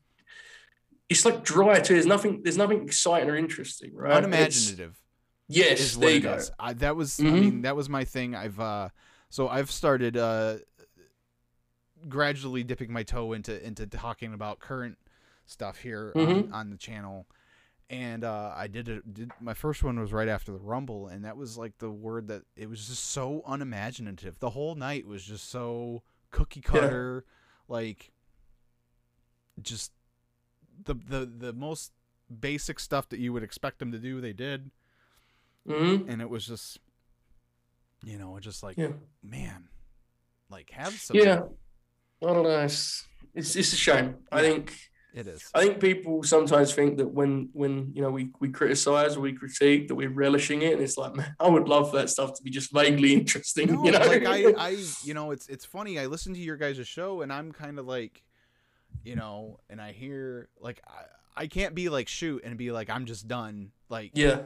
it's 1.09 1.25
like 1.25 1.43
dry 1.45 1.81
too. 1.81 1.95
There's 1.95 2.07
nothing. 2.07 2.43
There's 2.43 2.59
nothing 2.59 2.83
exciting 2.83 3.29
or 3.31 3.37
interesting, 3.37 3.95
right? 3.95 4.11
It's- 4.11 4.25
unimaginative. 4.25 5.01
yes, 5.49 5.81
is 5.81 5.99
there 5.99 6.11
you 6.11 6.21
go. 6.21 6.39
I, 6.59 6.73
that 6.75 6.97
was 6.97 7.19
I 7.21 7.25
Mhm. 7.25 7.41
mean 7.41 7.63
that 7.63 7.75
was 7.77 7.89
my 7.89 8.05
thing. 8.05 8.35
I've 8.35 8.61
uh 8.61 8.91
so 9.31 9.49
I've 9.49 9.71
started 9.71 10.17
uh 10.17 10.59
gradually 12.09 12.63
dipping 12.65 12.93
my 12.93 13.03
toe 13.03 13.33
into 13.33 13.65
into 13.67 13.87
talking 13.87 14.33
about 14.35 14.61
current 14.61 14.99
stuff 15.47 15.79
here 15.79 16.13
on, 16.15 16.27
Mhm. 16.27 16.53
on 16.53 16.71
the 16.71 16.77
channel. 16.77 17.27
And 17.91 18.23
uh, 18.23 18.53
I 18.55 18.67
did 18.67 18.87
it. 18.91 19.15
Did 19.15 19.31
my 19.41 19.55
first 19.55 19.83
one 19.83 19.99
was 19.99 20.13
right 20.13 20.29
after 20.29 20.53
the 20.53 20.59
Rumble, 20.59 21.09
and 21.09 21.25
that 21.25 21.39
was 21.39 21.57
like 21.57 21.79
the 21.79 21.91
word 21.91 22.29
that 22.29 22.43
it 22.55 22.69
was 22.69 22.87
just 22.87 23.03
so 23.03 23.43
unimaginative. 23.47 24.39
The 24.41 24.51
whole 24.51 24.75
night 24.75 25.07
was 25.07 25.25
just 25.25 25.49
so 25.49 26.03
cookie 26.31 26.61
Yeah. 26.63 26.71
cutter, 26.71 27.25
like 27.67 28.13
just 29.63 29.93
the 30.85 30.95
the 30.95 31.27
the 31.27 31.53
most 31.53 31.93
basic 32.41 32.79
stuff 32.81 33.09
that 33.09 33.19
you 33.19 33.33
would 33.33 33.43
expect 33.43 33.79
them 33.79 33.93
to 33.93 33.99
do. 33.99 34.21
They 34.21 34.33
did 34.33 34.71
hmm 35.67 36.09
and 36.09 36.23
it 36.23 36.31
was 36.31 36.47
just 36.47 36.79
you 38.05 38.17
know 38.19 38.39
just 38.41 38.63
like 38.63 38.79
Yeah. 38.79 38.93
man 39.23 39.69
like 40.51 40.71
have 40.71 40.93
some 40.95 41.17
Yeah. 41.17 41.43
I 42.23 42.27
don't 42.33 42.43
know. 42.43 42.63
It's 42.65 43.07
it's, 43.35 43.55
it's 43.55 43.73
a 43.73 43.77
shame. 43.77 44.17
I 44.33 44.41
think 44.41 44.75
it 45.15 45.27
is 45.27 45.43
I 45.55 45.61
think 45.61 45.81
people 45.81 46.23
sometimes 46.23 46.73
think 46.75 46.97
that 46.99 47.09
when 47.09 47.51
when 47.53 47.93
you 47.95 48.03
know 48.03 48.11
we 48.11 48.31
we 48.41 48.51
criticize 48.51 49.17
or 49.17 49.21
we 49.21 49.33
critique 49.35 49.89
that 49.89 49.95
we're 49.95 50.11
relishing 50.11 50.63
it, 50.63 50.73
and 50.75 50.83
it's 50.83 50.97
like, 50.97 51.15
man, 51.15 51.35
I 51.39 51.49
would 51.49 51.69
love 51.69 51.91
for 51.91 51.97
that 51.99 52.09
stuff 52.11 52.35
to 52.35 52.43
be 52.43 52.51
just 52.51 52.73
vaguely 52.73 53.13
interesting. 53.21 53.73
no, 53.73 53.85
you 53.85 53.93
know, 53.93 53.99
like 53.99 54.27
i 54.27 54.55
i 54.57 54.77
you 55.05 55.15
know 55.15 55.31
it's 55.31 55.49
it's 55.49 55.65
funny 55.65 55.99
i 55.99 56.07
listen 56.07 56.35
to 56.35 56.41
your 56.41 56.57
guys' 56.57 56.87
show 56.89 57.21
and 57.23 57.33
i'm 57.33 57.53
kind 57.53 57.79
of 57.79 57.87
like 57.87 58.23
you 59.05 59.17
know 59.17 59.59
and 59.71 59.81
i 59.81 59.93
hear 59.93 60.49
like 60.61 60.81
I, 60.87 61.43
I 61.43 61.47
can't 61.47 61.75
be 61.75 61.89
like 61.89 62.09
shoot 62.09 62.43
and 62.45 62.57
be 62.57 62.73
like 62.73 62.91
i'm 62.91 63.07
just 63.07 63.29
done 63.29 63.71
like 63.89 64.11
yeah, 64.15 64.41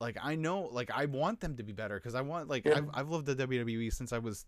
like 0.00 0.16
i 0.22 0.34
know 0.36 0.62
like 0.72 0.90
i 0.94 1.04
want 1.06 1.40
them 1.40 1.56
to 1.56 1.62
be 1.62 1.72
better 1.72 1.96
because 1.96 2.14
i 2.14 2.20
want 2.22 2.48
like 2.48 2.64
Yeah. 2.64 2.76
I've, 2.78 2.88
I've 2.94 3.08
loved 3.08 3.26
the 3.26 3.36
wwe 3.36 3.92
since 3.92 4.12
i 4.12 4.18
was 4.18 4.46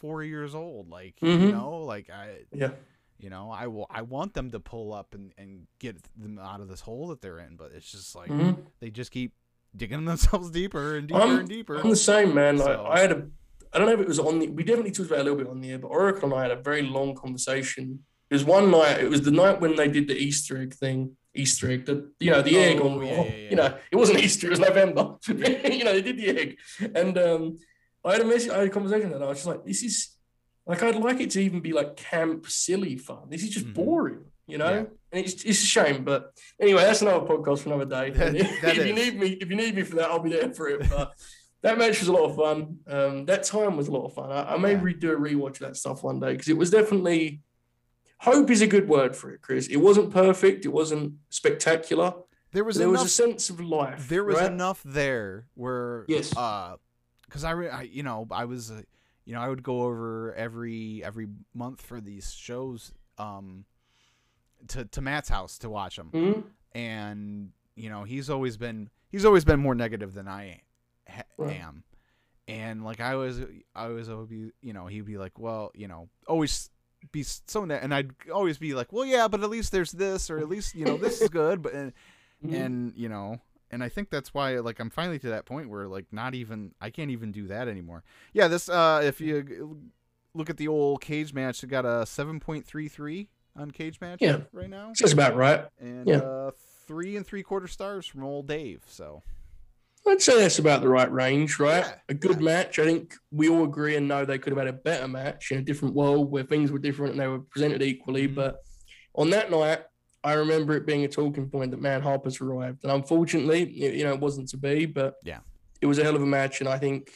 four 0.00 0.22
years 0.22 0.54
old 0.54 0.88
like 0.90 1.16
Mhm. 1.22 1.40
you 1.40 1.52
know 1.52 1.78
like 1.84 2.10
i 2.10 2.40
yeah, 2.52 2.70
you 3.18 3.30
know 3.30 3.50
i 3.50 3.66
will 3.68 3.86
i 3.90 4.02
want 4.02 4.34
them 4.34 4.50
to 4.50 4.60
pull 4.60 4.92
up 4.92 5.14
and 5.14 5.32
and 5.38 5.66
get 5.78 5.96
them 6.16 6.38
out 6.38 6.60
of 6.60 6.68
this 6.68 6.80
hole 6.80 7.08
that 7.08 7.20
they're 7.22 7.38
in 7.38 7.56
but 7.56 7.70
it's 7.74 7.90
just 7.90 8.14
like 8.14 8.30
Mhm. 8.30 8.58
they 8.80 8.90
just 8.90 9.10
keep 9.10 9.32
digging 9.76 10.04
themselves 10.10 10.50
deeper 10.50 10.96
and 10.96 11.08
deeper 11.08 11.20
I'm- 11.20 11.38
and 11.40 11.48
deeper 11.48 11.76
I'm 11.78 11.90
the 11.90 11.96
same, 11.96 12.34
man. 12.34 12.58
So- 12.58 12.84
I, 12.84 12.94
I 12.96 13.00
had 13.00 13.12
a, 13.12 13.26
I 13.72 13.78
don't 13.78 13.86
know 13.86 13.92
if 13.92 14.00
it 14.00 14.08
was 14.08 14.18
on 14.18 14.38
the, 14.38 14.48
we 14.48 14.64
definitely 14.64 14.92
talked 14.92 15.10
about 15.10 15.20
a 15.20 15.24
little 15.24 15.36
bit 15.38 15.46
on 15.46 15.60
the 15.60 15.70
air, 15.70 15.78
but 15.78 15.88
Oracle 15.88 16.24
and 16.32 16.34
I 16.34 16.42
had 16.42 16.50
a 16.50 16.56
very 16.56 16.82
long 16.82 17.14
conversation. 17.14 18.02
It 18.30 18.34
was 18.34 18.44
one 18.44 18.70
night, 18.70 19.00
it 19.00 19.08
was 19.08 19.22
the 19.22 19.30
night 19.30 19.60
when 19.60 19.76
they 19.76 19.88
did 19.88 20.06
the 20.08 20.16
Easter 20.16 20.60
egg 20.60 20.74
thing. 20.74 21.16
Easter 21.34 21.70
egg, 21.70 21.86
the 21.86 22.10
you 22.20 22.30
know 22.30 22.42
the 22.42 22.58
egg 22.58 22.78
Oh, 22.80 22.88
on 22.88 23.06
yeah, 23.06 23.14
yeah, 23.14 23.22
yeah. 23.24 23.50
You 23.50 23.56
know, 23.56 23.74
it 23.92 23.96
wasn't 23.96 24.18
Easter, 24.20 24.48
it 24.48 24.50
was 24.50 24.58
November. 24.60 25.16
you 25.28 25.84
know, 25.84 25.92
they 25.92 26.02
did 26.02 26.16
the 26.18 26.28
egg, 26.28 26.58
and 26.94 27.16
um, 27.18 27.58
I 28.04 28.12
had 28.12 28.22
a 28.22 28.24
message, 28.24 28.50
I 28.50 28.58
had 28.58 28.66
a 28.68 28.70
conversation 28.70 29.12
and 29.12 29.22
I 29.22 29.28
was 29.28 29.38
just 29.38 29.46
like, 29.46 29.64
this 29.64 29.82
is 29.82 30.16
like 30.66 30.82
I'd 30.82 30.96
like 30.96 31.20
it 31.20 31.30
to 31.30 31.40
even 31.40 31.60
be 31.60 31.72
like 31.72 31.96
camp 31.96 32.46
silly 32.48 32.96
fun. 32.96 33.28
This 33.30 33.42
is 33.42 33.50
just 33.50 33.66
Mhm. 33.66 33.74
boring, 33.74 34.24
you 34.46 34.58
know. 34.58 34.86
And 35.12 35.24
it's, 35.24 35.42
it's 35.44 35.62
a 35.62 35.66
shame, 35.66 36.04
but 36.04 36.32
anyway, 36.60 36.82
that's 36.82 37.00
another 37.02 37.24
podcast 37.26 37.60
for 37.60 37.72
another 37.72 37.86
day. 37.86 38.10
That- 38.18 38.34
if 38.44 38.60
that 38.62 38.76
you 38.76 38.92
need 38.92 39.18
me, 39.18 39.28
if 39.40 39.48
you 39.48 39.56
need 39.56 39.74
me 39.74 39.82
for 39.82 39.96
that, 39.96 40.10
I'll 40.10 40.18
be 40.18 40.30
there 40.30 40.52
for 40.52 40.68
it. 40.68 40.88
But 40.90 41.12
that 41.62 41.78
match 41.78 42.00
was 42.00 42.08
a 42.08 42.12
lot 42.12 42.28
of 42.30 42.36
fun. 42.36 42.78
Um, 42.86 43.24
that 43.26 43.44
time 43.44 43.76
was 43.76 43.88
a 43.88 43.92
lot 43.92 44.04
of 44.06 44.14
fun. 44.14 44.30
I, 44.30 44.54
I 44.54 44.58
may 44.58 44.74
redo 44.74 45.12
a 45.12 45.16
rewatch 45.16 45.54
of 45.54 45.58
that 45.60 45.76
stuff 45.76 46.02
one 46.02 46.20
day 46.20 46.32
because 46.32 46.48
it 46.48 46.56
was 46.58 46.70
definitely. 46.70 47.40
Hope 48.20 48.50
is 48.50 48.60
a 48.62 48.66
good 48.66 48.88
word 48.88 49.14
for 49.16 49.30
it, 49.30 49.40
Chris. 49.42 49.66
It 49.68 49.76
wasn't 49.76 50.10
perfect. 50.10 50.64
It 50.64 50.68
wasn't 50.72 51.14
spectacular. 51.30 52.14
there 52.52 52.64
was 52.64 52.76
there 52.76 52.88
enough 52.88 53.02
was 53.02 53.10
a 53.12 53.14
sense 53.14 53.50
of 53.50 53.60
life. 53.60 54.08
there 54.08 54.24
was 54.24 54.36
right? 54.36 54.50
enough 54.50 54.82
there 54.84 55.46
where 55.54 56.04
Yes. 56.08 56.36
uh 56.36 56.76
because 57.26 57.44
I, 57.44 57.50
re- 57.52 57.68
I 57.68 57.82
you 57.82 58.02
know 58.02 58.26
i 58.30 58.46
was 58.46 58.70
uh, 58.70 58.80
you 59.26 59.34
know 59.34 59.40
i 59.42 59.48
would 59.48 59.62
go 59.62 59.82
over 59.82 60.32
every 60.34 61.04
every 61.04 61.26
month 61.54 61.82
for 61.82 62.00
these 62.00 62.32
shows 62.32 62.90
um 63.18 63.66
to 64.68 64.86
to 64.86 65.00
matt's 65.02 65.28
house 65.28 65.58
to 65.58 65.68
watch 65.68 65.96
them 65.96 66.10
Mhm. 66.12 66.44
and 66.72 67.50
you 67.76 67.90
know 67.90 68.04
he's 68.04 68.30
always 68.30 68.56
been 68.56 68.88
he's 69.10 69.26
always 69.26 69.44
been 69.44 69.60
more 69.60 69.74
negative 69.74 70.14
than 70.14 70.26
i 70.26 70.62
ha- 71.06 71.22
Right. 71.36 71.60
am 71.60 71.84
and 72.48 72.82
like 72.82 72.98
I 73.00 73.14
was, 73.16 73.42
I 73.74 73.88
was 73.88 74.08
always 74.08 74.30
you 74.62 74.72
know, 74.72 74.86
he'd 74.86 75.04
be 75.04 75.18
like, 75.18 75.38
well, 75.38 75.70
you 75.74 75.86
know, 75.86 76.08
always 76.26 76.70
be 77.12 77.22
so, 77.22 77.64
ne- 77.64 77.78
and 77.78 77.94
I'd 77.94 78.10
always 78.32 78.58
be 78.58 78.74
like, 78.74 78.92
well, 78.92 79.04
yeah, 79.04 79.28
but 79.28 79.42
at 79.42 79.50
least 79.50 79.72
there's 79.72 79.92
this, 79.92 80.30
or 80.30 80.38
at 80.38 80.48
least 80.48 80.74
you 80.74 80.84
know 80.84 80.96
this 80.96 81.20
is 81.20 81.28
good, 81.28 81.62
but 81.62 81.72
and, 81.72 81.92
Mhm. 82.44 82.54
and 82.54 82.92
you 82.96 83.08
know, 83.08 83.40
and 83.70 83.82
I 83.82 83.88
think 83.88 84.10
that's 84.10 84.32
why 84.34 84.58
like 84.58 84.78
I'm 84.80 84.90
finally 84.90 85.18
to 85.20 85.28
that 85.30 85.44
point 85.46 85.68
where 85.70 85.86
like 85.88 86.06
not 86.12 86.34
even 86.34 86.72
I 86.80 86.90
can't 86.90 87.10
even 87.10 87.32
do 87.32 87.46
that 87.48 87.68
anymore. 87.68 88.04
Yeah, 88.32 88.48
this 88.48 88.68
uh, 88.68 89.00
if 89.04 89.20
you 89.20 89.80
look 90.34 90.50
at 90.50 90.56
the 90.56 90.68
old 90.68 91.00
cage 91.00 91.32
match, 91.34 91.62
it 91.64 91.68
got 91.68 91.84
a 91.84 92.04
7.33 92.06 93.28
on 93.56 93.70
cage 93.70 94.00
match 94.00 94.18
Yeah. 94.20 94.42
right 94.52 94.70
now, 94.70 94.92
That's 94.98 95.12
about 95.12 95.34
right. 95.36 95.66
and 95.80 96.06
Yeah. 96.08 96.16
uh, 96.18 96.50
three 96.86 97.16
and 97.16 97.26
three 97.26 97.42
quarter 97.42 97.66
stars 97.66 98.06
from 98.06 98.22
old 98.24 98.46
Dave. 98.46 98.82
So 98.86 99.22
I'd 100.08 100.22
say 100.22 100.38
that's 100.40 100.58
about 100.58 100.80
the 100.80 100.88
right 100.88 101.10
range, 101.10 101.58
right? 101.58 101.84
Yeah, 101.84 101.94
a 102.08 102.14
good 102.14 102.38
yeah. 102.38 102.44
match. 102.44 102.78
I 102.78 102.84
think 102.84 103.14
we 103.30 103.48
all 103.48 103.64
agree 103.64 103.96
and 103.96 104.08
know 104.08 104.24
they 104.24 104.38
could 104.38 104.52
have 104.52 104.58
had 104.58 104.68
a 104.68 104.72
better 104.78 105.08
match 105.08 105.50
in 105.52 105.58
a 105.58 105.62
different 105.62 105.94
world 105.94 106.30
where 106.30 106.42
things 106.44 106.70
were 106.70 106.78
different 106.78 107.12
and 107.12 107.20
they 107.20 107.26
were 107.28 107.40
presented 107.40 107.82
equally. 107.82 108.28
Mhm. 108.28 108.34
But 108.34 108.62
on 109.14 109.30
that 109.30 109.50
night, 109.50 109.80
I 110.24 110.32
remember 110.34 110.74
it 110.74 110.86
being 110.86 111.04
a 111.04 111.08
talking 111.08 111.48
point 111.48 111.70
that 111.70 111.80
man 111.80 112.02
Harper's 112.02 112.40
arrived, 112.40 112.82
and 112.82 112.92
unfortunately, 112.92 113.70
you 113.70 114.04
know, 114.04 114.12
it 114.14 114.20
wasn't 114.20 114.48
to 114.50 114.56
be. 114.56 114.84
But 114.86 115.14
Yeah. 115.24 115.40
it 115.80 115.86
was 115.86 115.98
a 115.98 116.02
hell 116.04 116.16
of 116.16 116.22
a 116.22 116.26
match, 116.26 116.60
and 116.60 116.68
I 116.68 116.78
think 116.78 117.12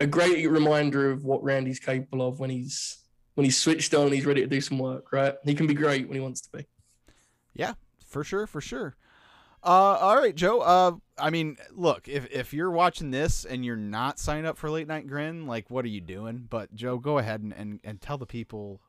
a 0.00 0.06
great 0.06 0.44
reminder 0.48 1.10
of 1.10 1.24
what 1.24 1.42
Randy's 1.42 1.78
capable 1.78 2.26
of 2.26 2.40
when 2.40 2.50
he's 2.50 2.98
when 3.34 3.44
he's 3.44 3.56
switched 3.56 3.92
on 3.94 4.06
and 4.06 4.14
he's 4.14 4.26
ready 4.26 4.40
to 4.42 4.46
do 4.46 4.60
some 4.60 4.78
work. 4.78 5.12
Right? 5.12 5.34
He 5.44 5.54
can 5.54 5.66
be 5.66 5.74
great 5.74 6.06
when 6.08 6.14
he 6.16 6.20
wants 6.22 6.40
to 6.42 6.56
be. 6.56 6.66
Yeah, 7.54 7.74
for 8.06 8.22
sure, 8.24 8.46
for 8.46 8.60
sure. 8.60 8.96
Uh, 9.64 9.96
all 10.00 10.16
right, 10.16 10.34
Joe. 10.34 10.60
Uh, 10.60 10.92
I 11.18 11.30
mean, 11.30 11.56
look, 11.72 12.06
if 12.08 12.30
if 12.30 12.52
you're 12.52 12.70
watching 12.70 13.10
this 13.10 13.44
and 13.44 13.64
you're 13.64 13.76
not 13.76 14.18
signed 14.18 14.46
up 14.46 14.58
for 14.58 14.68
Late 14.68 14.86
Night 14.88 15.06
Grin, 15.06 15.46
like, 15.46 15.70
what 15.70 15.84
are 15.84 15.88
you 15.88 16.00
doing? 16.02 16.46
But 16.50 16.74
Joe, 16.74 16.98
go 16.98 17.18
ahead 17.18 17.40
and 17.40 17.52
and, 17.52 17.80
and 17.82 18.00
tell 18.00 18.18
the 18.18 18.26
people 18.26 18.80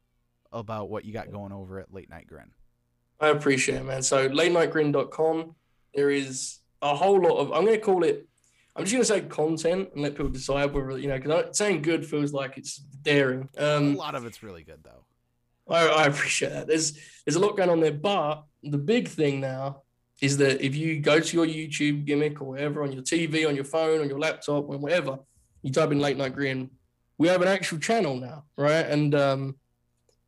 about 0.51 0.89
what 0.89 1.05
you 1.05 1.13
got 1.13 1.31
going 1.31 1.51
over 1.51 1.79
at 1.79 1.93
Late 1.93 2.09
Night 2.09 2.27
Grin. 2.27 2.51
I 3.19 3.29
appreciate 3.29 3.75
it, 3.77 3.85
man. 3.85 4.01
So 4.03 4.29
latenightgrin.com, 4.29 5.55
there 5.93 6.09
is 6.09 6.59
a 6.81 6.95
whole 6.95 7.21
lot 7.21 7.37
of, 7.37 7.51
I'm 7.53 7.65
going 7.65 7.77
to 7.79 7.85
call 7.85 8.03
it, 8.03 8.27
I'm 8.75 8.83
just 8.83 8.93
going 8.93 9.01
to 9.01 9.05
say 9.05 9.21
content 9.21 9.89
and 9.93 10.01
let 10.03 10.13
people 10.13 10.29
decide 10.29 10.73
whether, 10.73 10.97
you 10.97 11.07
know, 11.07 11.17
because 11.17 11.57
saying 11.57 11.81
good 11.81 12.05
feels 12.05 12.33
like 12.33 12.57
it's 12.57 12.77
daring. 12.77 13.47
a 13.57 13.77
Um, 13.77 13.95
lot 13.95 14.15
of 14.15 14.25
it's 14.25 14.43
really 14.43 14.63
good, 14.63 14.83
though. 14.83 15.05
I, 15.73 15.87
I 15.87 16.05
appreciate 16.05 16.49
that. 16.49 16.67
There's 16.67 16.93
there's 17.25 17.35
a 17.35 17.39
lot 17.39 17.57
going 17.57 17.69
on 17.69 17.79
there, 17.79 17.91
but 17.91 18.43
the 18.63 18.77
big 18.77 19.07
thing 19.07 19.39
now 19.39 19.83
is 20.21 20.37
that 20.37 20.65
if 20.65 20.75
you 20.75 20.99
go 20.99 21.19
to 21.19 21.37
your 21.37 21.45
YouTube 21.45 22.05
gimmick 22.05 22.41
or 22.41 22.45
whatever 22.45 22.83
on 22.83 22.91
your 22.91 23.03
TV, 23.03 23.47
on 23.47 23.55
your 23.55 23.65
phone, 23.65 24.01
on 24.01 24.09
your 24.09 24.19
laptop, 24.19 24.69
or 24.69 24.77
whatever, 24.77 25.19
you 25.61 25.71
type 25.71 25.91
in 25.91 25.99
Late 25.99 26.17
Night 26.17 26.33
Grin, 26.33 26.69
we 27.17 27.27
have 27.27 27.41
an 27.41 27.47
actual 27.47 27.79
channel 27.79 28.15
now, 28.15 28.43
right? 28.57 28.85
And 28.85 29.13
um, 29.15 29.55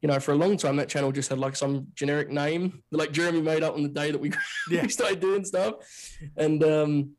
you 0.02 0.08
know, 0.08 0.19
for 0.19 0.32
a 0.34 0.36
long 0.36 0.58
time 0.58 0.76
that 0.78 0.89
channel 0.89 1.12
just 1.12 1.30
had 1.30 1.39
like 1.39 1.56
some 1.56 1.88
generic 1.95 2.30
name, 2.30 2.84
that, 2.91 2.97
like 2.97 3.12
Jeremy 3.12 3.41
made 3.41 3.63
up 3.63 3.76
on 3.76 3.84
the 3.84 3.89
day 3.89 4.12
that 4.12 4.19
we, 4.19 4.32
Yeah. 4.69 4.84
we 4.84 4.89
started 4.89 5.19
doing 5.19 5.45
stuff, 5.45 5.76
and 6.36 6.63
um, 6.63 7.12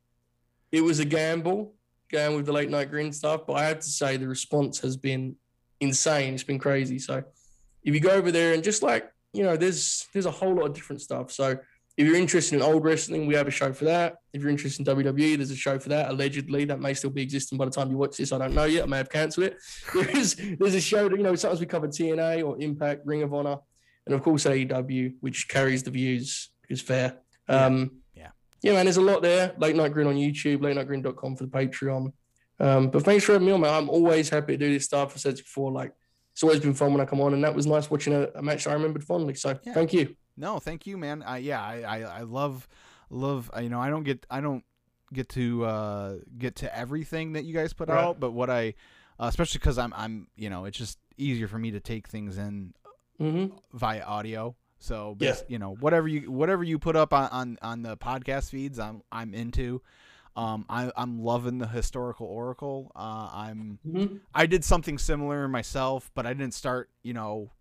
it 0.71 0.81
was 0.81 0.99
a 0.99 1.05
gamble 1.05 1.73
going 2.11 2.35
with 2.35 2.45
the 2.45 2.53
Late 2.53 2.69
Night 2.69 2.89
Grin 2.89 3.11
stuff. 3.11 3.41
But 3.47 3.53
I 3.53 3.65
have 3.65 3.79
to 3.79 3.89
say 3.89 4.17
the 4.17 4.27
response 4.27 4.79
has 4.79 4.95
been 4.97 5.35
insane. 5.79 6.33
It's 6.33 6.43
been 6.43 6.59
crazy. 6.59 6.99
So 6.99 7.23
if 7.83 7.93
you 7.93 7.99
go 7.99 8.11
over 8.11 8.31
there 8.31 8.53
and 8.53 8.63
just 8.63 8.83
like 8.83 9.11
you 9.33 9.43
know 9.43 9.55
there's 9.55 10.07
there's 10.13 10.25
a 10.25 10.31
whole 10.31 10.55
lot 10.55 10.65
of 10.65 10.73
different 10.73 11.01
stuff 11.01 11.31
so 11.31 11.57
if 11.99 12.07
you're 12.07 12.15
interested 12.15 12.55
in 12.55 12.61
old 12.61 12.83
wrestling 12.85 13.27
we 13.27 13.35
have 13.35 13.47
a 13.47 13.51
show 13.51 13.71
for 13.73 13.85
that 13.85 14.15
if 14.33 14.41
you're 14.41 14.49
interested 14.49 14.79
in 14.87 14.95
wwe 14.95 15.35
there's 15.37 15.51
a 15.51 15.55
show 15.55 15.77
for 15.77 15.89
that 15.89 16.09
allegedly 16.09 16.63
that 16.65 16.79
may 16.79 16.93
still 16.93 17.09
be 17.09 17.21
existing 17.21 17.57
by 17.57 17.65
the 17.65 17.71
time 17.71 17.89
you 17.91 17.97
watch 17.97 18.15
this 18.17 18.31
i 18.31 18.37
don't 18.37 18.53
know 18.55 18.63
yet 18.63 18.83
i 18.83 18.87
may 18.87 18.97
have 18.97 19.09
cancelled 19.09 19.45
it 19.47 19.57
there's 20.13 20.35
there's 20.59 20.75
a 20.75 20.81
show 20.81 21.09
that 21.09 21.17
you 21.17 21.23
know 21.23 21.35
sometimes 21.35 21.59
we 21.59 21.65
cover 21.65 21.87
tna 21.87 22.43
or 22.47 22.57
impact 22.61 23.01
ring 23.05 23.21
of 23.21 23.33
honor 23.33 23.57
and 24.05 24.15
of 24.15 24.21
course 24.23 24.45
aew 24.45 25.13
which 25.19 25.47
carries 25.49 25.83
the 25.83 25.91
views 25.91 26.49
is 26.69 26.81
fair 26.81 27.17
Yeah. 27.49 27.65
um 27.65 27.91
Yeah. 28.15 28.29
yeah 28.61 28.73
man 28.73 28.85
there's 28.85 28.97
a 28.97 29.01
lot 29.01 29.21
there 29.21 29.53
late 29.57 29.75
night 29.75 29.91
grin 29.93 30.07
on 30.07 30.15
youtube 30.15 30.61
late 30.63 30.77
nightgrin.com 30.77 31.35
for 31.35 31.43
the 31.45 31.51
patreon 31.51 32.13
um 32.61 32.89
but 32.91 33.03
thanks 33.03 33.23
for 33.25 33.33
having 33.33 33.47
me 33.47 33.51
on 33.53 33.61
man 33.61 33.73
i'm 33.73 33.89
always 33.89 34.29
happy 34.29 34.53
to 34.53 34.57
do 34.65 34.73
this 34.73 34.85
stuff 34.85 35.11
i 35.15 35.17
said 35.17 35.35
before 35.35 35.71
like 35.71 35.91
it's 36.33 36.43
always 36.43 36.61
been 36.61 36.73
fun 36.73 36.93
when 36.93 37.01
I 37.01 37.05
come 37.05 37.19
on, 37.19 37.33
and 37.33 37.43
that 37.43 37.53
was 37.53 37.65
nice 37.65 37.91
watching 37.91 38.13
a, 38.13 38.29
a 38.35 38.41
match 38.41 38.65
I 38.65 38.71
remembered 38.71 39.03
fondly. 39.03 39.33
So 39.33 39.59
Yeah. 39.65 39.73
thank 39.73 39.91
you. 39.91 40.15
No, 40.39 40.59
thank 40.59 40.87
you, 40.87 40.97
man. 40.97 41.21
I 41.23 41.37
yeah, 41.39 41.61
I, 41.61 41.81
I 41.81 41.99
I 42.01 42.21
love 42.21 42.67
love. 43.09 43.51
You 43.61 43.69
know, 43.69 43.79
I 43.79 43.89
don't 43.89 44.03
get 44.03 44.25
I 44.29 44.41
don't 44.41 44.63
get 45.13 45.29
to 45.29 45.65
uh 45.65 46.15
get 46.37 46.55
to 46.57 46.75
everything 46.77 47.33
that 47.33 47.43
you 47.43 47.53
guys 47.53 47.73
put 47.73 47.89
Right. 47.89 48.03
out, 48.03 48.19
but 48.19 48.31
what 48.31 48.49
I, 48.49 48.75
uh, 49.19 49.25
especially 49.27 49.59
because 49.59 49.77
I'm 49.77 49.93
I'm 49.95 50.27
you 50.35 50.49
know 50.49 50.65
it's 50.65 50.77
just 50.77 50.97
easier 51.17 51.47
for 51.47 51.59
me 51.59 51.71
to 51.71 51.79
take 51.79 52.07
things 52.07 52.37
in 52.37 52.73
hmm 53.17 53.47
via 53.73 54.01
audio. 54.03 54.55
So 54.77 55.17
Yeah. 55.19 55.35
you 55.47 55.59
know 55.59 55.75
whatever 55.75 56.07
you 56.07 56.31
whatever 56.31 56.63
you 56.63 56.79
put 56.79 56.95
up 56.95 57.13
on, 57.13 57.29
on, 57.31 57.57
on 57.61 57.81
the 57.81 57.97
podcast 57.97 58.49
feeds, 58.49 58.79
I'm 58.79 59.01
I'm 59.11 59.33
into. 59.33 59.81
Um, 60.37 60.65
I 60.69 60.89
I'm 60.95 61.21
loving 61.21 61.57
the 61.57 61.67
historical 61.67 62.27
oracle. 62.27 62.91
Uh, 62.95 63.29
I'm 63.33 63.79
hmm 63.83 64.17
I 64.33 64.45
did 64.45 64.63
something 64.63 64.97
similar 64.97 65.47
myself, 65.49 66.11
but 66.15 66.25
I 66.25 66.33
didn't 66.33 66.53
start 66.53 66.89
you 67.03 67.13
know 67.13 67.51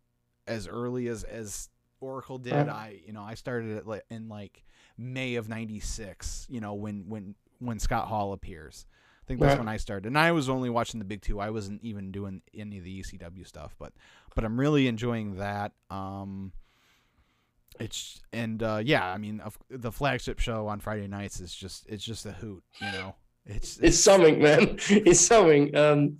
as 0.46 0.68
early 0.68 1.08
as 1.08 1.24
as 1.24 1.70
Oracle 2.00 2.38
did. 2.38 2.52
Right. 2.52 2.68
I 2.68 3.00
you 3.06 3.12
know 3.12 3.22
I 3.22 3.34
started 3.34 3.78
it 3.86 4.04
in 4.10 4.28
like 4.28 4.64
May 4.96 5.34
of 5.36 5.48
'96. 5.48 6.46
You 6.50 6.60
know 6.60 6.74
when 6.74 7.04
when 7.08 7.34
when 7.58 7.78
Scott 7.78 8.08
Hall 8.08 8.32
appears. 8.32 8.86
I 8.90 9.26
think 9.28 9.40
that's 9.40 9.50
Right. 9.50 9.58
when 9.58 9.68
I 9.68 9.76
started, 9.76 10.06
and 10.06 10.16
I 10.18 10.32
was 10.32 10.48
only 10.48 10.70
watching 10.70 10.98
the 11.00 11.04
big 11.04 11.20
two. 11.20 11.38
I 11.38 11.50
wasn't 11.50 11.82
even 11.82 12.10
doing 12.10 12.40
any 12.54 12.78
of 12.78 12.84
the 12.84 13.00
ECW 13.02 13.46
stuff, 13.46 13.74
but 13.78 13.92
but 14.34 14.42
I'm 14.44 14.58
really 14.58 14.88
enjoying 14.88 15.36
that. 15.36 15.72
Um, 15.90 16.52
it's 17.78 18.20
and 18.32 18.62
uh, 18.62 18.80
yeah, 18.82 19.06
I 19.06 19.18
mean 19.18 19.42
the 19.70 19.92
flagship 19.92 20.38
show 20.38 20.66
on 20.66 20.80
Friday 20.80 21.06
nights 21.06 21.40
is 21.40 21.54
just 21.54 21.86
it's 21.88 22.02
just 22.04 22.26
a 22.26 22.32
hoot, 22.32 22.62
you 22.80 22.90
know. 22.92 23.14
It's 23.46 23.78
It's 23.78 23.98
something, 23.98 24.40
man. 24.42 24.78
It's 24.88 25.20
something. 25.20 25.74
Um, 25.76 26.18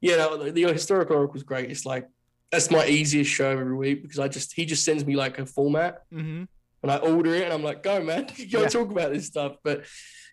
you 0.00 0.16
know, 0.16 0.36
the, 0.36 0.50
the 0.52 0.72
historical 0.72 1.16
oracle 1.16 1.36
is 1.36 1.42
great. 1.42 1.70
It's 1.70 1.86
like 1.86 2.08
that's 2.50 2.70
my 2.70 2.86
easiest 2.86 3.30
show 3.30 3.50
every 3.50 3.76
week 3.76 4.02
because 4.02 4.18
I 4.18 4.28
just 4.28 4.52
he 4.54 4.64
just 4.64 4.84
sends 4.84 5.04
me 5.04 5.16
like 5.16 5.38
a 5.38 5.46
format 5.46 6.02
hmm 6.10 6.44
and 6.80 6.92
I 6.92 6.98
order 6.98 7.34
it 7.34 7.42
and 7.42 7.52
I'm 7.52 7.64
like, 7.64 7.82
go 7.82 8.00
man, 8.02 8.26
go 8.52 8.62
Yeah. 8.62 8.68
talk 8.68 8.90
about 8.90 9.12
this 9.12 9.26
stuff. 9.26 9.56
But 9.64 9.84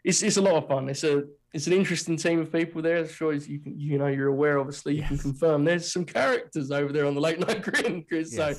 it's 0.04 0.22
it's 0.22 0.38
a 0.38 0.42
lot 0.42 0.54
of 0.56 0.68
fun. 0.68 0.88
It's 0.90 1.04
a 1.04 1.24
it's 1.54 1.66
an 1.68 1.74
interesting 1.74 2.18
team 2.18 2.40
of 2.40 2.52
people 2.52 2.82
there. 2.84 2.98
As 2.98 3.12
sure 3.12 3.34
as 3.34 3.48
you 3.48 3.60
can, 3.60 3.80
you 3.80 3.98
know, 3.98 4.08
you're 4.08 4.28
aware. 4.28 4.60
Obviously, 4.60 4.96
you 4.96 5.02
can 5.04 5.18
confirm 5.18 5.64
there's 5.66 5.92
some 5.92 6.06
characters 6.06 6.70
over 6.70 6.94
there 6.94 7.08
on 7.08 7.16
the 7.16 7.22
late 7.22 7.40
night 7.48 7.64
grin, 7.64 8.04
Kris. 8.08 8.36
So 8.36 8.50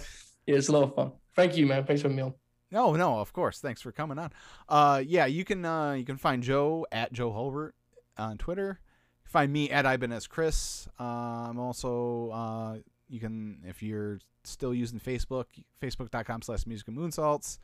yeah, 0.46 0.56
it's 0.56 0.68
a 0.68 0.72
lot 0.72 0.82
of 0.82 0.94
fun. 0.96 1.12
Thank 1.36 1.56
you, 1.56 1.66
man. 1.66 1.84
Thanks 1.84 2.02
for 2.02 2.08
having 2.08 2.16
me 2.16 2.22
on. 2.24 2.34
No, 2.72 2.94
no, 2.96 3.20
of 3.20 3.32
course. 3.32 3.60
Thanks 3.60 3.80
for 3.80 3.92
coming 3.92 4.18
on. 4.18 4.32
Uh, 4.68 5.00
yeah, 5.06 5.26
you 5.26 5.44
can 5.44 5.64
uh, 5.64 5.92
you 5.92 6.04
can 6.04 6.16
find 6.16 6.42
Joe 6.42 6.84
at 6.90 7.12
Joe 7.12 7.32
Hulbert 7.32 7.76
on 8.18 8.36
Twitter. 8.36 8.80
Find 9.24 9.52
me 9.52 9.70
at 9.70 9.86
Ibanez 9.86 10.26
Kris. 10.26 10.88
Uh, 10.98 11.04
I'm 11.04 11.60
also 11.60 12.30
uh, 12.30 12.76
you 13.08 13.20
can 13.20 13.62
if 13.66 13.82
you're 13.82 14.20
still 14.44 14.74
using 14.74 15.00
Facebook, 15.00 15.46
facebook.com 15.82 16.42
slash 16.42 16.66
music 16.66 16.88
and 16.88 16.96
moonsaults. 16.96 17.58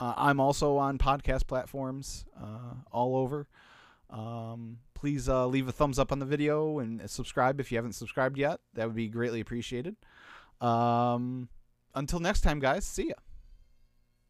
Uh, 0.00 0.14
I'm 0.16 0.40
also 0.40 0.76
on 0.76 0.98
podcast 0.98 1.46
platforms 1.46 2.24
uh, 2.40 2.74
all 2.90 3.16
over. 3.16 3.46
Um, 4.10 4.78
please 4.94 5.28
uh, 5.28 5.46
leave 5.46 5.68
a 5.68 5.72
thumbs 5.72 5.98
up 5.98 6.12
on 6.12 6.18
the 6.18 6.26
video 6.26 6.78
and 6.78 7.08
subscribe 7.08 7.60
if 7.60 7.70
you 7.70 7.78
haven't 7.78 7.94
subscribed 7.94 8.36
yet. 8.36 8.60
That 8.74 8.86
would 8.86 8.96
be 8.96 9.08
greatly 9.08 9.40
appreciated. 9.40 9.96
Um, 10.60 11.48
until 11.94 12.20
next 12.20 12.40
time, 12.40 12.58
guys. 12.58 12.84
See 12.84 13.08
ya. 13.08 13.23